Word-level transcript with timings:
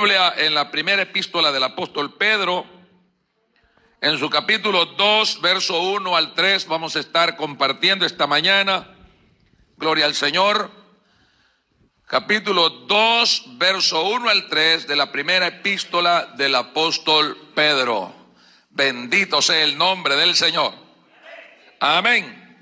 En 0.00 0.54
la 0.54 0.70
primera 0.70 1.02
epístola 1.02 1.50
del 1.50 1.64
apóstol 1.64 2.14
Pedro, 2.16 2.64
en 4.00 4.16
su 4.16 4.30
capítulo 4.30 4.86
2, 4.86 5.40
verso 5.40 5.80
1 5.80 6.16
al 6.16 6.34
3, 6.34 6.68
vamos 6.68 6.94
a 6.94 7.00
estar 7.00 7.34
compartiendo 7.34 8.06
esta 8.06 8.28
mañana. 8.28 8.94
Gloria 9.76 10.04
al 10.04 10.14
Señor. 10.14 10.70
Capítulo 12.06 12.70
2, 12.70 13.58
verso 13.58 14.04
1 14.04 14.28
al 14.30 14.46
3 14.46 14.86
de 14.86 14.94
la 14.94 15.10
primera 15.10 15.48
epístola 15.48 16.26
del 16.36 16.54
apóstol 16.54 17.36
Pedro. 17.56 18.14
Bendito 18.70 19.42
sea 19.42 19.64
el 19.64 19.76
nombre 19.76 20.14
del 20.14 20.36
Señor. 20.36 20.74
Amén. 21.80 22.56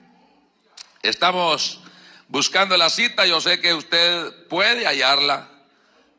Estamos 1.03 1.81
buscando 2.29 2.79
la 2.79 2.89
cita, 2.89 3.27
yo 3.27 3.43
sé 3.43 3.61
que 3.61 3.75
usted 3.75 4.49
puede 4.49 4.87
hallarla. 4.87 5.51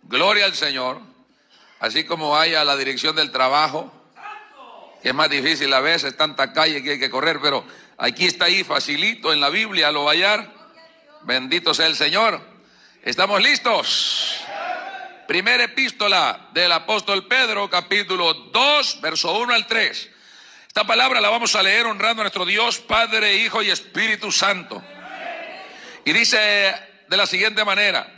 Gloria 0.08 0.46
al 0.46 0.56
Señor. 0.56 1.02
Así 1.80 2.06
como 2.06 2.38
haya 2.38 2.64
la 2.64 2.78
dirección 2.78 3.16
del 3.16 3.32
trabajo, 3.32 3.92
que 5.02 5.10
es 5.10 5.14
más 5.14 5.30
difícil 5.30 5.72
a 5.74 5.82
veces, 5.82 6.16
tanta 6.16 6.54
calle 6.54 6.82
que 6.82 6.92
hay 6.92 7.00
que 7.00 7.10
correr, 7.10 7.40
pero 7.42 7.66
aquí 7.98 8.26
está 8.26 8.46
ahí, 8.46 8.64
facilito 8.64 9.32
en 9.32 9.42
la 9.42 9.50
Biblia, 9.50 9.92
lo 9.92 10.08
a 10.08 10.14
hallar. 10.14 10.50
Bendito 11.24 11.74
sea 11.74 11.88
el 11.88 11.96
Señor. 11.96 12.42
¿Estamos 13.04 13.42
listos? 13.44 14.40
Primera 15.28 15.66
epístola 15.66 16.48
del 16.54 16.72
apóstol 16.72 17.28
Pedro, 17.28 17.70
capítulo 17.70 18.34
2, 18.34 19.02
verso 19.02 19.38
1 19.38 19.54
al 19.54 19.68
3. 19.68 20.10
Esta 20.68 20.88
palabra 20.88 21.20
la 21.20 21.30
vamos 21.30 21.54
a 21.56 21.62
leer 21.62 21.86
honrando 21.86 22.22
a 22.22 22.24
nuestro 22.24 22.46
Dios, 22.46 22.80
Padre, 22.80 23.36
Hijo 23.36 23.62
y 23.62 23.70
Espíritu 23.70 24.32
Santo. 24.32 24.82
Y 26.06 26.14
dice 26.14 26.38
de 27.10 27.18
la 27.18 27.26
siguiente 27.26 27.66
manera, 27.66 28.17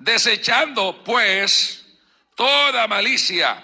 desechando 0.00 1.04
pues 1.04 1.84
toda 2.34 2.88
malicia, 2.88 3.62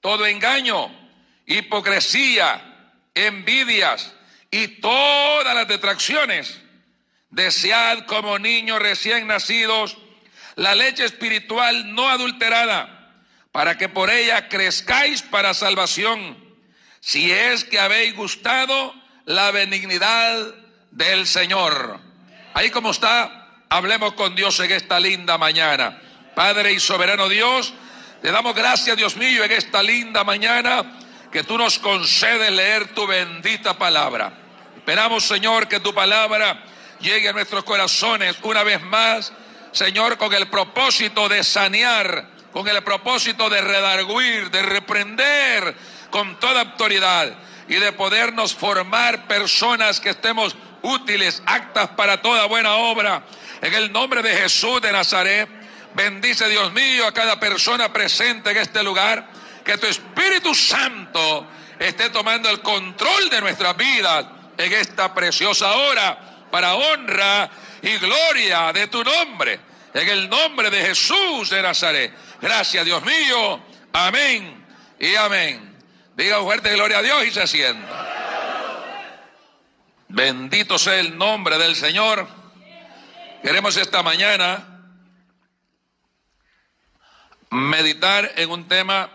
todo 0.00 0.24
engaño, 0.24 0.88
hipocresía, 1.46 2.62
envidias 3.12 4.14
y 4.50 4.68
todas 4.68 5.54
las 5.54 5.66
detracciones, 5.66 6.60
desead 7.30 8.06
como 8.06 8.38
niños 8.38 8.78
recién 8.78 9.26
nacidos 9.26 9.98
la 10.54 10.76
leche 10.76 11.04
espiritual 11.04 11.92
no 11.92 12.08
adulterada, 12.08 13.12
para 13.50 13.76
que 13.76 13.88
por 13.88 14.10
ella 14.10 14.48
crezcáis 14.48 15.22
para 15.22 15.54
salvación, 15.54 16.38
si 17.00 17.32
es 17.32 17.64
que 17.64 17.80
habéis 17.80 18.14
gustado 18.14 18.94
la 19.24 19.50
benignidad 19.50 20.54
del 20.92 21.26
Señor. 21.26 21.98
Ahí 22.54 22.70
como 22.70 22.92
está, 22.92 23.43
hablemos 23.74 24.12
con 24.12 24.36
Dios 24.36 24.60
en 24.60 24.70
esta 24.70 25.00
linda 25.00 25.36
mañana. 25.36 26.00
Padre 26.32 26.72
y 26.72 26.78
soberano 26.78 27.28
Dios, 27.28 27.74
te 28.22 28.30
damos 28.30 28.54
gracias, 28.54 28.96
Dios 28.96 29.16
mío, 29.16 29.42
en 29.42 29.50
esta 29.50 29.82
linda 29.82 30.22
mañana 30.22 30.96
que 31.32 31.42
tú 31.42 31.58
nos 31.58 31.80
concedes 31.80 32.52
leer 32.52 32.94
tu 32.94 33.04
bendita 33.04 33.76
palabra. 33.76 34.32
Esperamos, 34.76 35.24
Señor, 35.24 35.66
que 35.66 35.80
tu 35.80 35.92
palabra 35.92 36.62
llegue 37.00 37.28
a 37.28 37.32
nuestros 37.32 37.64
corazones 37.64 38.36
una 38.44 38.62
vez 38.62 38.80
más, 38.80 39.32
Señor, 39.72 40.18
con 40.18 40.32
el 40.32 40.46
propósito 40.46 41.28
de 41.28 41.42
sanear, 41.42 42.28
con 42.52 42.68
el 42.68 42.80
propósito 42.84 43.50
de 43.50 43.60
redarguir, 43.60 44.52
de 44.52 44.62
reprender 44.62 45.74
con 46.10 46.38
toda 46.38 46.60
autoridad 46.60 47.34
y 47.68 47.76
de 47.76 47.92
podernos 47.92 48.54
formar 48.54 49.26
personas 49.26 50.00
que 50.00 50.10
estemos 50.10 50.56
útiles, 50.82 51.42
actas 51.46 51.88
para 51.90 52.20
toda 52.20 52.46
buena 52.46 52.74
obra. 52.74 53.22
En 53.60 53.72
el 53.74 53.90
nombre 53.92 54.22
de 54.22 54.36
Jesús 54.36 54.80
de 54.82 54.92
Nazaret, 54.92 55.48
bendice 55.94 56.48
Dios 56.48 56.72
mío 56.72 57.06
a 57.06 57.12
cada 57.12 57.40
persona 57.40 57.92
presente 57.92 58.50
en 58.50 58.58
este 58.58 58.82
lugar. 58.82 59.26
Que 59.64 59.78
tu 59.78 59.86
Espíritu 59.86 60.54
Santo 60.54 61.46
esté 61.78 62.10
tomando 62.10 62.50
el 62.50 62.60
control 62.60 63.30
de 63.30 63.40
nuestras 63.40 63.76
vidas 63.76 64.26
en 64.58 64.72
esta 64.72 65.14
preciosa 65.14 65.72
hora 65.72 66.46
para 66.50 66.74
honra 66.74 67.50
y 67.82 67.96
gloria 67.96 68.72
de 68.72 68.86
tu 68.88 69.02
nombre. 69.02 69.58
En 69.94 70.08
el 70.08 70.28
nombre 70.28 70.70
de 70.70 70.84
Jesús 70.84 71.50
de 71.50 71.62
Nazaret. 71.62 72.12
Gracias 72.40 72.84
Dios 72.84 73.02
mío. 73.04 73.60
Amén 73.92 74.66
y 74.98 75.14
amén. 75.14 75.73
Diga 76.16 76.40
fuerte 76.42 76.72
gloria 76.72 76.98
a 76.98 77.02
Dios 77.02 77.26
y 77.26 77.30
se 77.32 77.46
sienta. 77.46 78.14
Bendito 80.08 80.78
sea 80.78 81.00
el 81.00 81.18
nombre 81.18 81.58
del 81.58 81.74
Señor. 81.74 82.28
Queremos 83.42 83.76
esta 83.76 84.02
mañana 84.02 84.92
meditar 87.50 88.30
en 88.36 88.50
un 88.50 88.68
tema, 88.68 89.10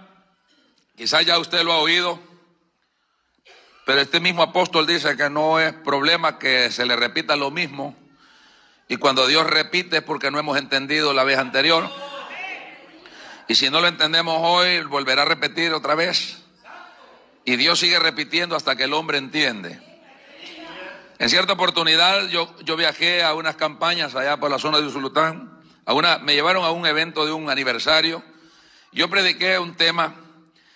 quizás 0.97 1.25
ya 1.25 1.39
usted 1.39 1.63
lo 1.63 1.71
ha 1.71 1.77
oído, 1.77 2.19
pero 3.85 4.01
este 4.01 4.19
mismo 4.19 4.43
apóstol 4.43 4.85
dice 4.85 5.15
que 5.15 5.29
no 5.29 5.59
es 5.59 5.73
problema 5.73 6.37
que 6.37 6.69
se 6.69 6.85
le 6.85 6.95
repita 6.97 7.35
lo 7.37 7.49
mismo. 7.49 7.95
Y 8.89 8.97
cuando 8.97 9.25
Dios 9.25 9.47
repite 9.47 9.97
es 9.97 10.03
porque 10.03 10.31
no 10.31 10.39
hemos 10.39 10.57
entendido 10.57 11.13
la 11.13 11.23
vez 11.23 11.37
anterior. 11.37 11.89
Y 13.47 13.55
si 13.55 13.69
no 13.69 13.79
lo 13.79 13.87
entendemos 13.87 14.35
hoy, 14.41 14.81
volverá 14.81 15.21
a 15.21 15.25
repetir 15.25 15.73
otra 15.73 15.95
vez. 15.95 16.48
Y 17.49 17.55
Dios 17.55 17.79
sigue 17.79 17.97
repitiendo 17.97 18.55
hasta 18.55 18.75
que 18.75 18.83
el 18.83 18.93
hombre 18.93 19.17
entiende. 19.17 19.79
En 21.17 21.31
cierta 21.31 21.53
oportunidad 21.53 22.27
yo, 22.27 22.55
yo 22.63 22.77
viajé 22.77 23.23
a 23.23 23.33
unas 23.33 23.55
campañas 23.55 24.13
allá 24.13 24.37
por 24.37 24.51
la 24.51 24.59
zona 24.59 24.79
de 24.79 24.85
Usulután. 24.85 25.59
A 25.87 25.93
una, 25.95 26.19
me 26.19 26.35
llevaron 26.35 26.63
a 26.63 26.69
un 26.69 26.85
evento 26.85 27.25
de 27.25 27.31
un 27.31 27.49
aniversario. 27.49 28.23
Yo 28.91 29.09
prediqué 29.09 29.57
un 29.57 29.75
tema 29.75 30.13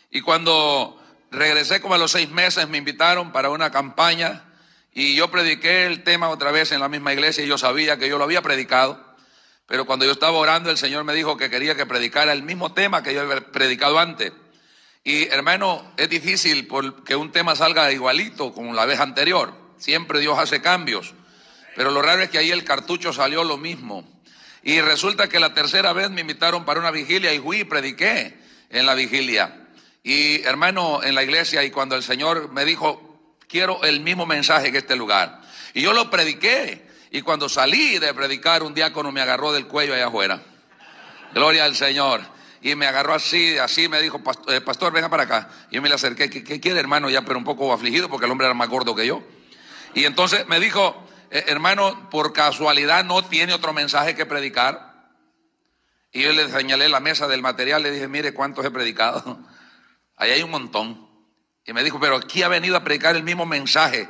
y 0.09 0.21
cuando 0.21 0.99
regresé 1.29 1.79
como 1.79 1.93
a 1.93 1.99
los 1.99 2.09
seis 2.09 2.31
meses 2.31 2.67
me 2.67 2.79
invitaron 2.79 3.31
para 3.31 3.51
una 3.51 3.69
campaña 3.69 4.43
y 4.95 5.13
yo 5.13 5.29
prediqué 5.29 5.85
el 5.85 6.01
tema 6.01 6.29
otra 6.29 6.49
vez 6.49 6.71
en 6.71 6.79
la 6.79 6.89
misma 6.89 7.13
iglesia 7.13 7.43
y 7.43 7.47
yo 7.47 7.59
sabía 7.59 7.99
que 7.99 8.09
yo 8.09 8.17
lo 8.17 8.23
había 8.23 8.41
predicado. 8.41 8.99
Pero 9.67 9.85
cuando 9.85 10.05
yo 10.05 10.11
estaba 10.11 10.39
orando 10.39 10.71
el 10.71 10.79
Señor 10.79 11.03
me 11.03 11.13
dijo 11.13 11.37
que 11.37 11.51
quería 11.51 11.75
que 11.75 11.85
predicara 11.85 12.33
el 12.33 12.41
mismo 12.41 12.73
tema 12.73 13.03
que 13.03 13.13
yo 13.13 13.21
había 13.21 13.41
predicado 13.51 13.99
antes. 13.99 14.33
Y 15.03 15.27
hermano, 15.27 15.83
es 15.97 16.09
difícil 16.09 16.67
que 17.05 17.15
un 17.15 17.31
tema 17.31 17.55
salga 17.55 17.91
igualito 17.91 18.53
como 18.53 18.73
la 18.73 18.85
vez 18.85 19.01
anterior. 19.01 19.53
Siempre 19.77 20.21
Dios 20.21 20.39
hace 20.39 20.61
cambios. 20.61 21.13
Pero 21.75 21.91
lo 21.91 22.01
raro 22.01 22.21
es 22.21 22.29
que 22.29 22.37
ahí 22.37 22.51
el 22.51 22.63
cartucho 22.63 23.11
salió 23.11 23.43
lo 23.43 23.57
mismo. 23.57 24.09
Y 24.63 24.79
resulta 24.79 25.27
que 25.27 25.41
la 25.41 25.53
tercera 25.53 25.91
vez 25.91 26.09
me 26.09 26.21
invitaron 26.21 26.63
para 26.63 26.79
una 26.79 26.91
vigilia 26.91 27.33
y 27.33 27.39
fui 27.39 27.59
y 27.59 27.63
prediqué 27.65 28.37
en 28.69 28.85
la 28.85 28.93
vigilia. 28.93 29.67
Y 30.03 30.41
hermano, 30.43 31.03
en 31.03 31.15
la 31.15 31.23
iglesia, 31.23 31.63
y 31.65 31.71
cuando 31.71 31.97
el 31.97 32.03
Señor 32.03 32.49
me 32.53 32.63
dijo, 32.63 33.35
quiero 33.49 33.83
el 33.83 33.99
mismo 33.99 34.25
mensaje 34.25 34.71
que 34.71 34.77
este 34.77 34.95
lugar. 34.95 35.41
Y 35.73 35.81
yo 35.81 35.91
lo 35.91 36.09
prediqué. 36.09 36.87
Y 37.11 37.21
cuando 37.21 37.49
salí 37.49 37.99
de 37.99 38.13
predicar, 38.13 38.63
un 38.63 38.73
diácono 38.73 39.11
me 39.11 39.19
agarró 39.19 39.51
del 39.51 39.67
cuello 39.67 39.93
allá 39.93 40.07
afuera. 40.07 40.41
Gloria 41.33 41.65
al 41.65 41.75
Señor 41.75 42.32
y 42.63 42.75
me 42.77 42.87
agarró 42.87 43.13
así, 43.13 43.57
así 43.57 43.89
me 43.89 44.01
dijo, 44.01 44.23
pastor, 44.23 44.87
eh, 44.87 44.91
venga 44.93 45.09
para 45.09 45.23
acá. 45.23 45.49
Y 45.69 45.75
yo 45.75 45.81
me 45.81 45.89
le 45.89 45.95
acerqué, 45.95 46.29
¿qué, 46.29 46.61
quiere 46.61 46.79
hermano? 46.79 47.09
Ya, 47.09 47.23
pero 47.23 47.37
un 47.37 47.43
poco 47.43 47.73
afligido 47.73 48.09
porque 48.09 48.25
el 48.25 48.31
hombre 48.31 48.47
era 48.47 48.53
más 48.53 48.69
gordo 48.69 48.95
que 48.95 49.05
yo. 49.05 49.21
Y 49.93 50.05
entonces 50.05 50.47
me 50.47 50.61
dijo, 50.61 51.05
eh, 51.29 51.43
hermano, 51.47 52.09
por 52.09 52.31
casualidad 52.31 53.03
no 53.03 53.21
tiene 53.25 53.53
otro 53.53 53.73
mensaje 53.73 54.15
que 54.15 54.25
predicar. 54.25 54.93
Y 56.13 56.21
yo 56.23 56.31
le 56.31 56.49
señalé 56.49 56.87
la 56.87 57.01
mesa 57.01 57.27
del 57.27 57.41
material, 57.41 57.83
le 57.83 57.91
dije, 57.91 58.07
mire 58.07 58.33
cuántos 58.33 58.63
he 58.63 58.71
predicado. 58.71 59.39
Ahí 60.15 60.31
hay 60.31 60.41
un 60.41 60.51
montón. 60.51 61.05
Y 61.65 61.73
me 61.73 61.83
dijo, 61.83 61.99
pero 61.99 62.15
aquí 62.15 62.43
ha 62.43 62.47
venido 62.47 62.77
a 62.77 62.83
predicar 62.85 63.17
el 63.17 63.23
mismo 63.23 63.45
mensaje 63.45 64.07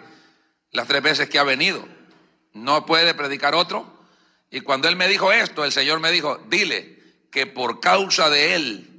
las 0.69 0.87
tres 0.87 1.01
veces 1.01 1.27
que 1.27 1.39
ha 1.39 1.43
venido. 1.43 1.87
No 2.53 2.85
puede 2.85 3.15
predicar 3.15 3.55
otro. 3.55 3.91
Y 4.51 4.61
cuando 4.61 4.87
él 4.89 4.95
me 4.95 5.07
dijo 5.07 5.31
esto, 5.31 5.65
el 5.65 5.71
Señor 5.71 5.99
me 5.99 6.11
dijo, 6.11 6.37
dile, 6.49 6.92
que 7.33 7.47
por 7.47 7.79
causa 7.79 8.29
de 8.29 8.55
él 8.55 8.89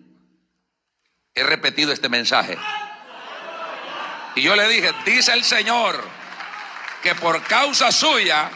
he 1.34 1.42
repetido 1.44 1.92
este 1.92 2.08
mensaje. 2.08 2.58
Y 4.34 4.42
yo 4.42 4.56
le 4.56 4.68
dije, 4.68 4.92
dice 5.06 5.32
el 5.32 5.44
Señor 5.44 6.02
que 7.02 7.14
por 7.14 7.42
causa 7.44 7.92
suya 7.92 8.50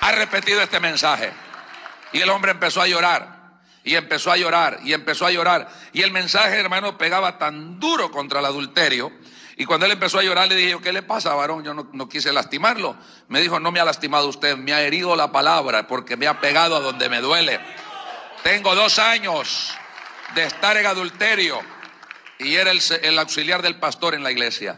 ha 0.00 0.12
repetido 0.12 0.60
este 0.60 0.78
mensaje. 0.78 1.32
Y 2.12 2.20
el 2.20 2.28
hombre 2.28 2.50
empezó 2.50 2.82
a 2.82 2.86
llorar. 2.86 3.32
Y 3.86 3.96
empezó 3.96 4.32
a 4.32 4.38
llorar, 4.38 4.78
y 4.82 4.94
empezó 4.94 5.26
a 5.26 5.30
llorar. 5.30 5.68
Y 5.92 6.00
el 6.00 6.10
mensaje, 6.10 6.58
hermano, 6.58 6.96
pegaba 6.96 7.36
tan 7.36 7.78
duro 7.78 8.10
contra 8.10 8.40
el 8.40 8.46
adulterio. 8.46 9.12
Y 9.58 9.66
cuando 9.66 9.84
él 9.84 9.92
empezó 9.92 10.18
a 10.18 10.22
llorar, 10.22 10.48
le 10.48 10.54
dije, 10.54 10.78
¿qué 10.82 10.90
le 10.90 11.02
pasa, 11.02 11.34
varón? 11.34 11.62
Yo 11.62 11.74
no, 11.74 11.90
no, 11.92 12.08
quise 12.08 12.32
lastimarlo. 12.32 12.96
Me 13.28 13.42
dijo, 13.42 13.60
no 13.60 13.70
me 13.72 13.80
ha 13.80 13.84
lastimado 13.84 14.26
usted, 14.26 14.56
me 14.56 14.72
ha 14.72 14.80
herido 14.80 15.14
la 15.16 15.32
palabra 15.32 15.86
porque 15.86 16.16
me 16.16 16.26
ha 16.26 16.40
pegado 16.40 16.76
a 16.76 16.80
donde 16.80 17.10
me 17.10 17.20
duele. 17.20 17.60
Tengo 18.44 18.74
dos 18.74 18.98
años 18.98 19.72
de 20.34 20.44
estar 20.44 20.76
en 20.76 20.84
adulterio 20.84 21.62
y 22.38 22.56
era 22.56 22.72
el, 22.72 23.18
auxiliar 23.18 23.62
del 23.62 23.76
pastor 23.76 24.14
en 24.14 24.22
la 24.22 24.30
iglesia. 24.30 24.76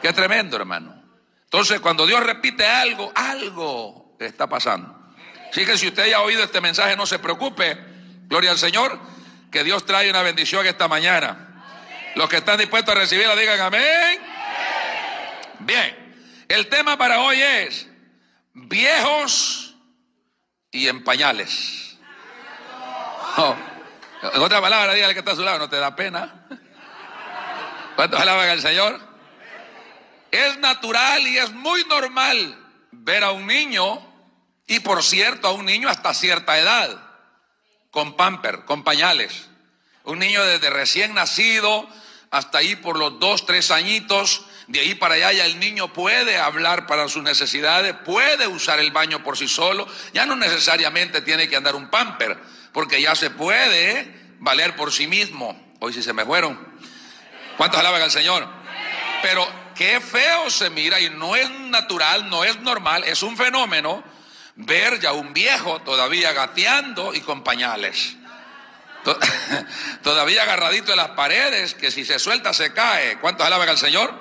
Qué 0.00 0.10
tremendo, 0.14 0.56
hermano. 0.56 1.04
Entonces, 1.44 1.80
cuando 1.80 2.06
Dios 2.06 2.24
repite 2.24 2.66
algo, 2.66 3.12
algo 3.14 4.16
está 4.18 4.46
pasando. 4.46 5.12
Así 5.50 5.66
que 5.66 5.76
si 5.76 5.88
usted 5.88 6.08
ya 6.08 6.16
ha 6.16 6.22
oído 6.22 6.42
este 6.42 6.62
mensaje, 6.62 6.96
no 6.96 7.04
se 7.04 7.18
preocupe. 7.18 7.76
Gloria 8.26 8.52
al 8.52 8.58
Señor. 8.58 8.98
que 9.50 9.64
Dios 9.64 9.84
trae 9.84 10.08
una 10.08 10.22
bendición 10.22 10.66
esta 10.66 10.88
mañana. 10.88 11.62
Los 12.14 12.26
que 12.30 12.38
están 12.38 12.56
dispuestos 12.56 12.96
a 12.96 12.98
recibirla, 12.98 13.36
digan 13.36 13.60
amén. 13.60 14.18
Bien, 15.58 16.16
el 16.48 16.68
tema 16.68 16.96
para 16.96 17.20
hoy 17.20 17.38
es 17.42 17.86
viejos 18.54 19.76
y 20.70 20.88
en 20.88 21.04
pañales. 21.04 21.91
En 23.36 24.42
otra 24.42 24.60
palabra, 24.60 24.92
dígale 24.94 25.14
que 25.14 25.20
está 25.20 25.32
a 25.32 25.36
su 25.36 25.42
lado, 25.42 25.58
no 25.58 25.68
te 25.68 25.78
da 25.78 25.96
pena. 25.96 26.46
¿Cuántos 27.96 28.20
alaban 28.20 28.48
al 28.48 28.60
Señor? 28.60 29.00
Es 30.30 30.58
natural 30.58 31.26
y 31.26 31.38
es 31.38 31.50
muy 31.52 31.84
normal 31.84 32.58
ver 32.90 33.24
a 33.24 33.32
un 33.32 33.46
niño, 33.46 34.00
y 34.66 34.80
por 34.80 35.02
cierto, 35.02 35.48
a 35.48 35.52
un 35.52 35.66
niño 35.66 35.88
hasta 35.88 36.14
cierta 36.14 36.58
edad, 36.58 37.02
con 37.90 38.16
pamper, 38.16 38.64
con 38.64 38.84
pañales. 38.84 39.48
Un 40.04 40.18
niño 40.18 40.42
desde 40.44 40.70
recién 40.70 41.14
nacido 41.14 41.88
hasta 42.30 42.58
ahí 42.58 42.76
por 42.76 42.98
los 42.98 43.20
dos, 43.20 43.44
tres 43.44 43.70
añitos, 43.70 44.46
de 44.66 44.80
ahí 44.80 44.94
para 44.94 45.14
allá 45.14 45.32
ya 45.32 45.44
el 45.44 45.60
niño 45.60 45.92
puede 45.92 46.38
hablar 46.38 46.86
para 46.86 47.08
sus 47.08 47.22
necesidades, 47.22 47.94
puede 48.04 48.46
usar 48.46 48.78
el 48.78 48.90
baño 48.90 49.22
por 49.22 49.36
sí 49.36 49.46
solo, 49.46 49.86
ya 50.14 50.24
no 50.24 50.34
necesariamente 50.34 51.20
tiene 51.20 51.48
que 51.48 51.56
andar 51.56 51.74
un 51.74 51.90
pamper, 51.90 52.38
porque 52.72 53.00
ya 53.00 53.14
se 53.14 53.30
puede 53.30 54.36
valer 54.38 54.76
por 54.76 54.92
sí 54.92 55.06
mismo. 55.06 55.60
Hoy 55.80 55.92
sí 55.92 56.02
se 56.02 56.12
me 56.12 56.24
fueron. 56.24 56.58
¿Cuántos 57.56 57.78
alaban 57.80 58.02
al 58.02 58.10
Señor? 58.10 58.48
Pero 59.22 59.46
qué 59.74 60.00
feo 60.00 60.50
se 60.50 60.70
mira 60.70 61.00
y 61.00 61.10
no 61.10 61.36
es 61.36 61.48
natural, 61.50 62.28
no 62.28 62.44
es 62.44 62.58
normal, 62.60 63.04
es 63.04 63.22
un 63.22 63.36
fenómeno 63.36 64.02
ver 64.56 65.00
ya 65.00 65.12
un 65.12 65.32
viejo 65.32 65.80
todavía 65.82 66.32
gateando 66.32 67.14
y 67.14 67.20
con 67.20 67.42
pañales. 67.42 68.16
Todavía 70.02 70.44
agarradito 70.44 70.92
en 70.92 70.98
las 70.98 71.10
paredes, 71.10 71.74
que 71.74 71.90
si 71.90 72.04
se 72.04 72.20
suelta 72.20 72.52
se 72.54 72.72
cae. 72.72 73.18
¿Cuántos 73.18 73.44
alaban 73.44 73.68
al 73.68 73.78
Señor? 73.78 74.14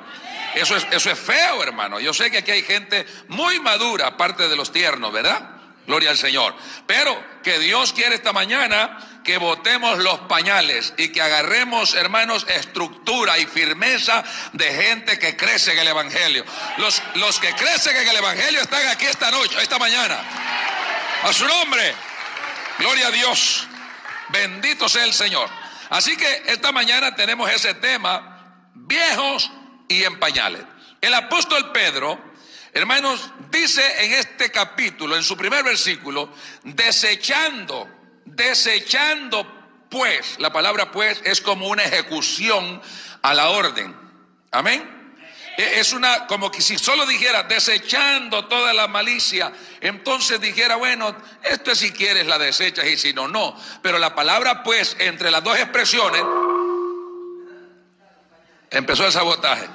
Eso 0.55 0.75
es, 0.75 0.87
eso 0.91 1.11
es 1.11 1.19
feo, 1.19 1.61
hermano. 1.61 1.99
Yo 1.99 2.13
sé 2.13 2.31
que 2.31 2.39
aquí 2.39 2.51
hay 2.51 2.63
gente 2.63 3.05
muy 3.27 3.59
madura, 3.59 4.07
aparte 4.07 4.47
de 4.47 4.55
los 4.55 4.71
tiernos, 4.71 5.13
¿verdad? 5.13 5.60
Gloria 5.87 6.11
al 6.11 6.17
Señor. 6.17 6.55
Pero 6.85 7.23
que 7.43 7.59
Dios 7.59 7.93
quiere 7.93 8.15
esta 8.15 8.33
mañana 8.33 9.21
que 9.23 9.37
botemos 9.37 9.99
los 9.99 10.19
pañales 10.21 10.93
y 10.97 11.09
que 11.09 11.21
agarremos, 11.21 11.93
hermanos, 11.93 12.45
estructura 12.49 13.37
y 13.37 13.45
firmeza 13.45 14.23
de 14.53 14.73
gente 14.73 15.19
que 15.19 15.35
crece 15.35 15.73
en 15.73 15.79
el 15.79 15.87
Evangelio. 15.87 16.43
Los, 16.77 17.01
los 17.15 17.39
que 17.39 17.53
crecen 17.53 17.95
en 17.97 18.07
el 18.07 18.15
Evangelio 18.15 18.61
están 18.61 18.87
aquí 18.87 19.05
esta 19.05 19.31
noche, 19.31 19.61
esta 19.61 19.79
mañana. 19.79 20.19
A 21.23 21.33
su 21.33 21.45
nombre. 21.45 21.93
Gloria 22.79 23.07
a 23.07 23.11
Dios. 23.11 23.67
Bendito 24.29 24.89
sea 24.89 25.03
el 25.03 25.13
Señor. 25.13 25.49
Así 25.89 26.15
que 26.15 26.43
esta 26.47 26.71
mañana 26.71 27.15
tenemos 27.15 27.49
ese 27.51 27.73
tema, 27.75 28.69
viejos 28.73 29.51
y 29.87 30.03
en 30.03 30.19
pañales. 30.19 30.63
El 31.01 31.13
apóstol 31.13 31.71
Pedro, 31.71 32.30
hermanos, 32.73 33.31
dice 33.49 33.81
en 34.03 34.13
este 34.13 34.51
capítulo, 34.51 35.15
en 35.15 35.23
su 35.23 35.35
primer 35.35 35.63
versículo, 35.63 36.33
desechando, 36.63 37.87
desechando 38.25 39.61
pues, 39.89 40.39
la 40.39 40.53
palabra 40.53 40.91
pues 40.91 41.21
es 41.25 41.41
como 41.41 41.67
una 41.67 41.83
ejecución 41.83 42.81
a 43.21 43.33
la 43.33 43.49
orden. 43.49 43.95
Amén. 44.51 45.01
E, 45.57 45.79
es 45.79 45.91
una, 45.93 46.27
como 46.27 46.49
que 46.49 46.61
si 46.61 46.77
solo 46.77 47.05
dijera, 47.05 47.43
desechando 47.43 48.45
toda 48.45 48.73
la 48.73 48.87
malicia, 48.87 49.51
entonces 49.81 50.39
dijera, 50.39 50.77
bueno, 50.77 51.15
esto 51.43 51.71
es 51.71 51.79
si 51.79 51.91
quieres 51.91 52.25
la 52.25 52.39
desechas 52.39 52.85
y 52.85 52.97
si 52.97 53.13
no, 53.13 53.27
no. 53.27 53.55
Pero 53.81 53.99
la 53.99 54.15
palabra 54.15 54.63
pues, 54.63 54.95
entre 54.99 55.29
las 55.29 55.43
dos 55.43 55.57
expresiones, 55.57 56.23
empezó 58.69 59.05
el 59.05 59.11
sabotaje. 59.11 59.67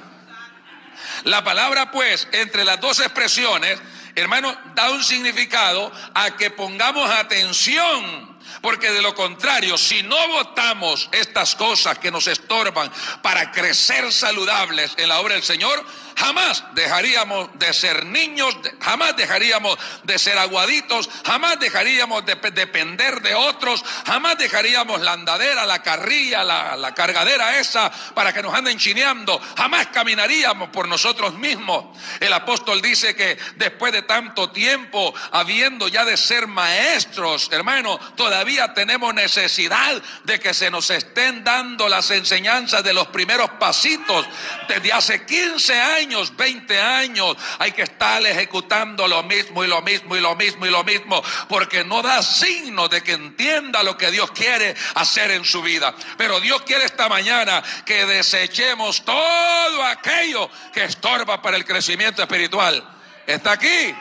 La 1.23 1.43
palabra 1.43 1.91
pues, 1.91 2.27
entre 2.31 2.63
las 2.63 2.79
dos 2.79 2.99
expresiones, 2.99 3.79
hermano, 4.15 4.55
da 4.75 4.91
un 4.91 5.03
significado 5.03 5.91
a 6.13 6.35
que 6.35 6.51
pongamos 6.51 7.09
atención 7.09 8.36
porque 8.61 8.91
de 8.91 9.01
lo 9.01 9.13
contrario, 9.13 9.77
si 9.77 10.03
no 10.03 10.27
votamos 10.29 11.09
estas 11.11 11.55
cosas 11.55 11.99
que 11.99 12.11
nos 12.11 12.27
estorban 12.27 12.91
para 13.21 13.51
crecer 13.51 14.11
saludables 14.11 14.93
en 14.97 15.09
la 15.09 15.19
obra 15.19 15.35
del 15.35 15.43
Señor, 15.43 15.85
jamás 16.15 16.63
dejaríamos 16.73 17.49
de 17.59 17.73
ser 17.73 18.05
niños, 18.05 18.57
jamás 18.81 19.15
dejaríamos 19.15 19.77
de 20.03 20.17
ser 20.17 20.37
aguaditos, 20.37 21.09
jamás 21.25 21.59
dejaríamos 21.59 22.25
de 22.25 22.35
depender 22.51 23.21
de 23.21 23.35
otros, 23.35 23.83
jamás 24.05 24.37
dejaríamos 24.37 25.01
la 25.01 25.13
andadera, 25.13 25.65
la 25.65 25.83
carrilla, 25.83 26.43
la, 26.43 26.93
cargadera 26.95 27.59
esa 27.59 27.91
para 28.15 28.33
que 28.33 28.41
nos 28.41 28.53
anden 28.53 28.79
chineando, 28.79 29.39
jamás 29.55 29.87
caminaríamos 29.87 30.69
por 30.69 30.87
nosotros 30.87 31.33
mismos. 31.35 31.85
El 32.19 32.33
apóstol 32.33 32.81
dice 32.81 33.15
que 33.15 33.37
después 33.55 33.93
de 33.93 34.01
tanto 34.01 34.49
tiempo, 34.49 35.13
habiendo 35.31 35.87
ya 35.87 36.05
de 36.05 36.17
ser 36.17 36.47
maestros, 36.47 37.49
hermano, 37.51 37.99
todavía 38.15 38.36
tenemos 38.73 39.13
necesidad 39.13 40.01
de 40.23 40.39
que 40.39 40.53
se 40.53 40.69
nos 40.69 40.89
estén 40.89 41.43
dando 41.43 41.87
las 41.87 42.11
enseñanzas 42.11 42.83
de 42.83 42.93
los 42.93 43.07
primeros 43.07 43.49
pasitos 43.51 44.25
desde 44.67 44.93
hace 44.93 45.25
15 45.25 45.79
años 45.79 46.35
20 46.35 46.79
años, 46.79 47.35
hay 47.59 47.71
que 47.71 47.83
estar 47.83 48.25
ejecutando 48.25 49.07
lo 49.07 49.23
mismo 49.23 49.63
y 49.63 49.67
lo 49.67 49.81
mismo 49.81 50.15
y 50.15 50.21
lo 50.21 50.35
mismo 50.35 50.65
y 50.65 50.69
lo 50.69 50.83
mismo, 50.83 51.21
porque 51.47 51.83
no 51.83 52.01
da 52.01 52.21
signo 52.21 52.87
de 52.87 53.01
que 53.03 53.13
entienda 53.13 53.83
lo 53.83 53.97
que 53.97 54.11
Dios 54.11 54.31
quiere 54.31 54.75
hacer 54.95 55.31
en 55.31 55.45
su 55.45 55.61
vida. 55.61 55.93
Pero 56.17 56.39
Dios 56.39 56.61
quiere 56.63 56.85
esta 56.85 57.09
mañana 57.09 57.63
que 57.85 58.05
desechemos 58.05 59.03
todo 59.03 59.83
aquello 59.83 60.49
que 60.73 60.83
estorba 60.83 61.41
para 61.41 61.57
el 61.57 61.65
crecimiento 61.65 62.21
espiritual. 62.21 62.83
¿Está 63.25 63.53
aquí? 63.53 63.95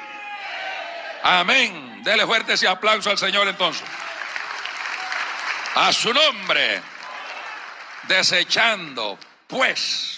Amén. 1.22 2.02
Dele 2.04 2.24
fuerte 2.24 2.52
ese 2.52 2.68
aplauso 2.68 3.10
al 3.10 3.18
Señor 3.18 3.48
entonces. 3.48 3.82
A 5.76 5.93
su 5.93 6.12
nombre. 6.12 6.82
Desechando, 8.08 9.19
pues 9.46 10.17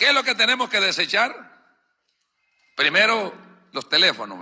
¿Qué 0.00 0.08
es 0.08 0.14
lo 0.14 0.24
que 0.24 0.34
tenemos 0.34 0.70
que 0.70 0.80
desechar? 0.80 1.30
Primero, 2.74 3.34
los 3.72 3.86
teléfonos. 3.86 4.38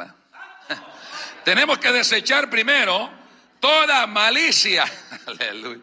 tenemos 1.45 1.79
que 1.79 1.91
desechar 1.91 2.49
primero 2.49 3.13
toda 3.59 4.07
malicia. 4.07 4.85
Aleluya. 5.27 5.83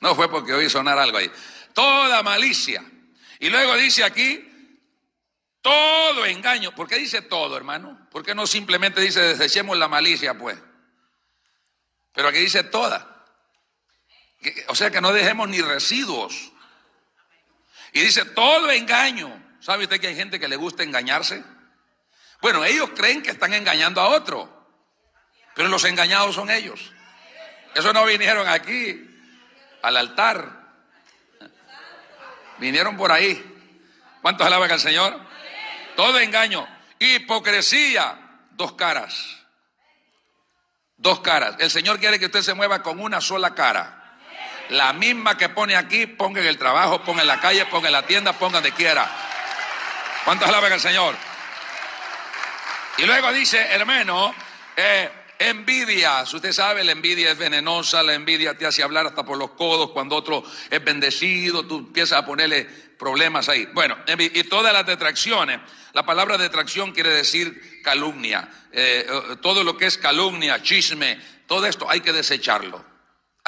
No 0.00 0.16
fue 0.16 0.28
porque 0.28 0.52
oí 0.52 0.68
sonar 0.68 0.98
algo 0.98 1.18
ahí. 1.18 1.30
Toda 1.72 2.24
malicia. 2.24 2.84
Y 3.38 3.50
luego 3.50 3.76
dice 3.76 4.02
aquí, 4.02 4.80
todo 5.62 6.26
engaño. 6.26 6.74
¿Por 6.74 6.88
qué 6.88 6.96
dice 6.96 7.22
todo, 7.22 7.56
hermano? 7.56 8.08
¿Por 8.10 8.24
qué 8.24 8.34
no 8.34 8.48
simplemente 8.48 9.00
dice 9.00 9.20
desechemos 9.20 9.78
la 9.78 9.86
malicia, 9.86 10.36
pues? 10.36 10.58
Pero 12.18 12.30
aquí 12.30 12.40
dice 12.40 12.64
toda. 12.64 13.06
O 14.66 14.74
sea 14.74 14.90
que 14.90 15.00
no 15.00 15.12
dejemos 15.12 15.48
ni 15.48 15.60
residuos. 15.60 16.50
Y 17.92 18.00
dice, 18.00 18.24
todo 18.24 18.72
engaño. 18.72 19.56
¿Sabe 19.60 19.84
usted 19.84 20.00
que 20.00 20.08
hay 20.08 20.16
gente 20.16 20.40
que 20.40 20.48
le 20.48 20.56
gusta 20.56 20.82
engañarse? 20.82 21.44
Bueno, 22.40 22.64
ellos 22.64 22.90
creen 22.96 23.22
que 23.22 23.30
están 23.30 23.54
engañando 23.54 24.00
a 24.00 24.08
otro, 24.08 24.68
pero 25.54 25.68
los 25.68 25.84
engañados 25.84 26.34
son 26.34 26.50
ellos. 26.50 26.92
Eso 27.76 27.92
no 27.92 28.04
vinieron 28.04 28.48
aquí 28.48 29.00
al 29.82 29.96
altar. 29.96 30.74
Vinieron 32.58 32.96
por 32.96 33.12
ahí. 33.12 33.40
¿Cuántos 34.22 34.44
alaban 34.44 34.72
al 34.72 34.80
Señor? 34.80 35.24
Todo 35.94 36.18
engaño. 36.18 36.66
Hipocresía, 36.98 38.40
dos 38.56 38.72
caras. 38.72 39.37
Dos 40.98 41.20
caras. 41.20 41.54
El 41.60 41.70
Señor 41.70 42.00
quiere 42.00 42.18
que 42.18 42.26
usted 42.26 42.42
se 42.42 42.54
mueva 42.54 42.82
con 42.82 43.00
una 43.00 43.20
sola 43.20 43.54
cara. 43.54 43.94
La 44.70 44.92
misma 44.92 45.38
que 45.38 45.48
pone 45.48 45.76
aquí, 45.76 46.06
ponga 46.06 46.40
en 46.40 46.48
el 46.48 46.58
trabajo, 46.58 47.02
ponga 47.02 47.22
en 47.22 47.28
la 47.28 47.40
calle, 47.40 47.64
ponga 47.66 47.86
en 47.86 47.92
la 47.92 48.02
tienda, 48.02 48.32
ponga 48.32 48.54
donde 48.54 48.72
quiera. 48.72 49.08
¿Cuántos 50.24 50.48
alaban 50.48 50.72
al 50.72 50.80
Señor? 50.80 51.14
Y 52.98 53.06
luego 53.06 53.32
dice, 53.32 53.58
hermano, 53.70 54.34
eh, 54.76 55.08
envidias. 55.38 56.32
Usted 56.34 56.52
sabe, 56.52 56.84
la 56.84 56.92
envidia 56.92 57.32
es 57.32 57.38
venenosa, 57.38 58.02
la 58.02 58.14
envidia 58.14 58.56
te 58.56 58.66
hace 58.66 58.82
hablar 58.82 59.06
hasta 59.06 59.24
por 59.24 59.38
los 59.38 59.52
codos 59.52 59.90
cuando 59.90 60.16
otro 60.16 60.44
es 60.70 60.84
bendecido, 60.84 61.64
tú 61.66 61.78
empiezas 61.78 62.18
a 62.18 62.26
ponerle 62.26 62.64
problemas 62.98 63.48
ahí. 63.48 63.66
Bueno, 63.72 63.96
y 64.18 64.42
todas 64.44 64.72
las 64.72 64.86
detracciones. 64.86 65.60
La 65.94 66.04
palabra 66.04 66.36
detracción 66.36 66.92
quiere 66.92 67.10
decir 67.10 67.80
calumnia. 67.82 68.48
Eh, 68.72 69.06
eh, 69.08 69.36
todo 69.40 69.64
lo 69.64 69.76
que 69.76 69.86
es 69.86 69.96
calumnia, 69.96 70.62
chisme, 70.62 71.18
todo 71.46 71.66
esto 71.66 71.88
hay 71.88 72.00
que 72.00 72.12
desecharlo. 72.12 72.84